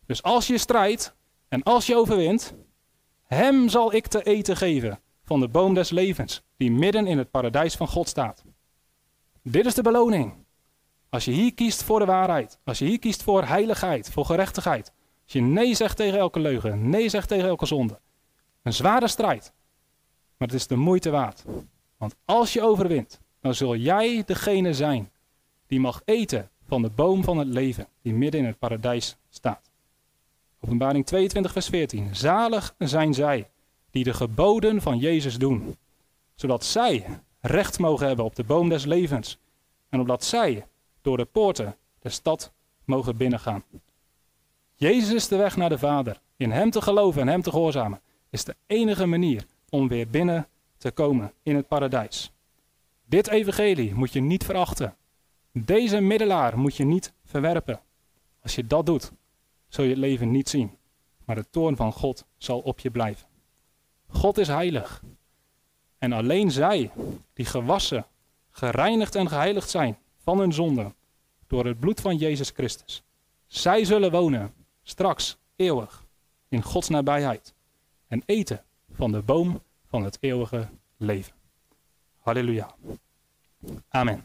dus 0.07 0.23
als 0.23 0.47
je 0.47 0.59
strijdt 0.59 1.15
en 1.49 1.63
als 1.63 1.87
je 1.87 1.97
overwint, 1.97 2.55
hem 3.23 3.69
zal 3.69 3.95
ik 3.95 4.07
te 4.07 4.23
eten 4.23 4.57
geven 4.57 5.01
van 5.25 5.41
de 5.41 5.49
boom 5.49 5.75
des 5.75 5.91
levens, 5.91 6.43
die 6.57 6.71
midden 6.71 7.07
in 7.07 7.19
het 7.19 7.31
paradijs 7.31 7.75
van 7.75 7.89
God 7.89 8.09
staat. 8.09 8.45
Dit 9.43 9.67
is 9.67 9.75
de 9.75 9.83
beloning. 9.83 10.35
Als 11.11 11.25
je 11.25 11.31
hier 11.31 11.55
kiest 11.55 11.83
voor 11.83 11.99
de 11.99 12.05
waarheid, 12.05 12.59
als 12.65 12.79
je 12.79 12.85
hier 12.85 12.99
kiest 12.99 13.23
voor 13.23 13.45
heiligheid, 13.45 14.11
voor 14.11 14.25
gerechtigheid, 14.25 14.93
als 15.25 15.33
je 15.33 15.41
nee 15.41 15.75
zegt 15.75 15.97
tegen 15.97 16.19
elke 16.19 16.41
leugen, 16.41 16.91
nee 16.91 17.09
zegt 17.09 17.29
tegen 17.29 17.49
elke 17.49 17.67
zonde. 17.67 18.01
Een 18.63 18.73
zware 18.73 19.09
strijd, 19.09 19.53
maar 20.37 20.49
het 20.49 20.57
is 20.57 20.67
de 20.67 20.77
moeite 20.77 21.11
waard. 21.11 21.45
Want 21.97 22.17
als 22.25 22.53
je 22.53 22.63
overwint, 22.63 23.21
dan 23.41 23.55
zul 23.55 23.77
jij 23.77 24.23
degene 24.27 24.75
zijn 24.75 25.11
die 25.67 25.81
mag 25.81 26.03
eten 26.05 26.51
van 26.67 26.83
de 26.83 26.91
boom 26.91 27.25
van 27.25 27.39
het 27.39 27.49
leven, 27.49 27.89
die 28.03 28.15
midden 28.15 28.41
in 28.41 28.47
het 28.47 28.59
paradijs 28.59 29.17
staat. 29.29 29.71
Openbaring 30.61 31.07
22, 31.07 31.53
vers 31.53 31.69
14. 31.69 32.17
Zalig 32.17 32.75
zijn 32.79 33.15
zij 33.15 33.51
die 33.91 34.05
de 34.05 34.15
geboden 34.15 34.83
van 34.83 34.99
Jezus 34.99 35.39
doen, 35.39 35.77
zodat 36.35 36.65
zij 36.65 37.07
recht 37.41 37.79
mogen 37.79 38.07
hebben 38.07 38.25
op 38.25 38.35
de 38.35 38.45
boom 38.45 38.69
des 38.69 38.85
levens 38.85 39.39
en 39.89 40.01
opdat 40.01 40.25
zij 40.25 40.67
door 41.03 41.17
de 41.17 41.25
poorten 41.25 41.77
de 41.99 42.09
stad 42.09 42.53
mogen 42.85 43.17
binnengaan. 43.17 43.65
Jezus 44.75 45.13
is 45.13 45.29
de 45.29 45.37
weg 45.37 45.57
naar 45.57 45.69
de 45.69 45.79
Vader. 45.79 46.21
In 46.37 46.51
Hem 46.51 46.71
te 46.71 46.83
geloven 46.83 47.21
en 47.21 47.29
Hem 47.29 47.43
te 47.43 47.51
gehoorzamen 47.51 48.01
is 48.31 48.45
de 48.45 48.57
enige 48.67 49.07
manier 49.07 49.47
om 49.69 49.89
weer 49.89 50.09
binnen 50.09 50.49
te 50.77 50.91
komen 50.91 51.33
in 51.43 51.57
het 51.57 51.69
paradijs. 51.69 52.33
Dit 53.05 53.29
evangelie 53.29 53.95
moet 53.95 54.13
je 54.13 54.21
niet 54.21 54.45
verachten. 54.45 54.97
Deze 55.53 56.01
middelaar 56.01 56.59
moet 56.59 56.77
je 56.77 56.85
niet 56.85 57.13
verwerpen. 57.25 57.81
Als 58.43 58.55
je 58.55 58.67
dat 58.67 58.87
doet, 58.87 59.13
zul 59.69 59.85
je 59.85 59.91
het 59.91 59.99
leven 59.99 60.31
niet 60.31 60.49
zien, 60.49 60.77
maar 61.25 61.37
de 61.37 61.51
toorn 61.51 61.77
van 61.77 61.93
God 61.93 62.25
zal 62.37 62.61
op 62.61 62.79
je 62.79 62.91
blijven. 62.91 63.27
God 64.09 64.39
is 64.39 64.49
heilig. 64.49 65.03
En 65.99 66.13
alleen 66.13 66.51
zij, 66.51 66.91
die 67.33 67.47
gewassen, 67.47 68.07
gereinigd 68.51 69.15
en 69.15 69.29
geheiligd 69.29 69.71
zijn 69.71 69.99
van 70.31 70.39
hun 70.39 70.53
zonden 70.53 70.95
door 71.47 71.67
het 71.67 71.81
bloed 71.81 72.01
van 72.01 72.17
Jezus 72.17 72.51
Christus, 72.51 73.03
zij 73.47 73.85
zullen 73.85 74.11
wonen, 74.11 74.55
straks, 74.83 75.37
eeuwig, 75.57 76.07
in 76.49 76.63
Gods 76.63 76.89
nabijheid 76.89 77.55
en 78.09 78.23
eten 78.27 78.65
van 78.93 79.13
de 79.13 79.23
boom 79.23 79.63
van 79.87 80.05
het 80.05 80.19
eeuwige 80.21 80.69
leven. 80.97 81.33
Halleluja. 82.19 82.75
Amen. 83.89 84.23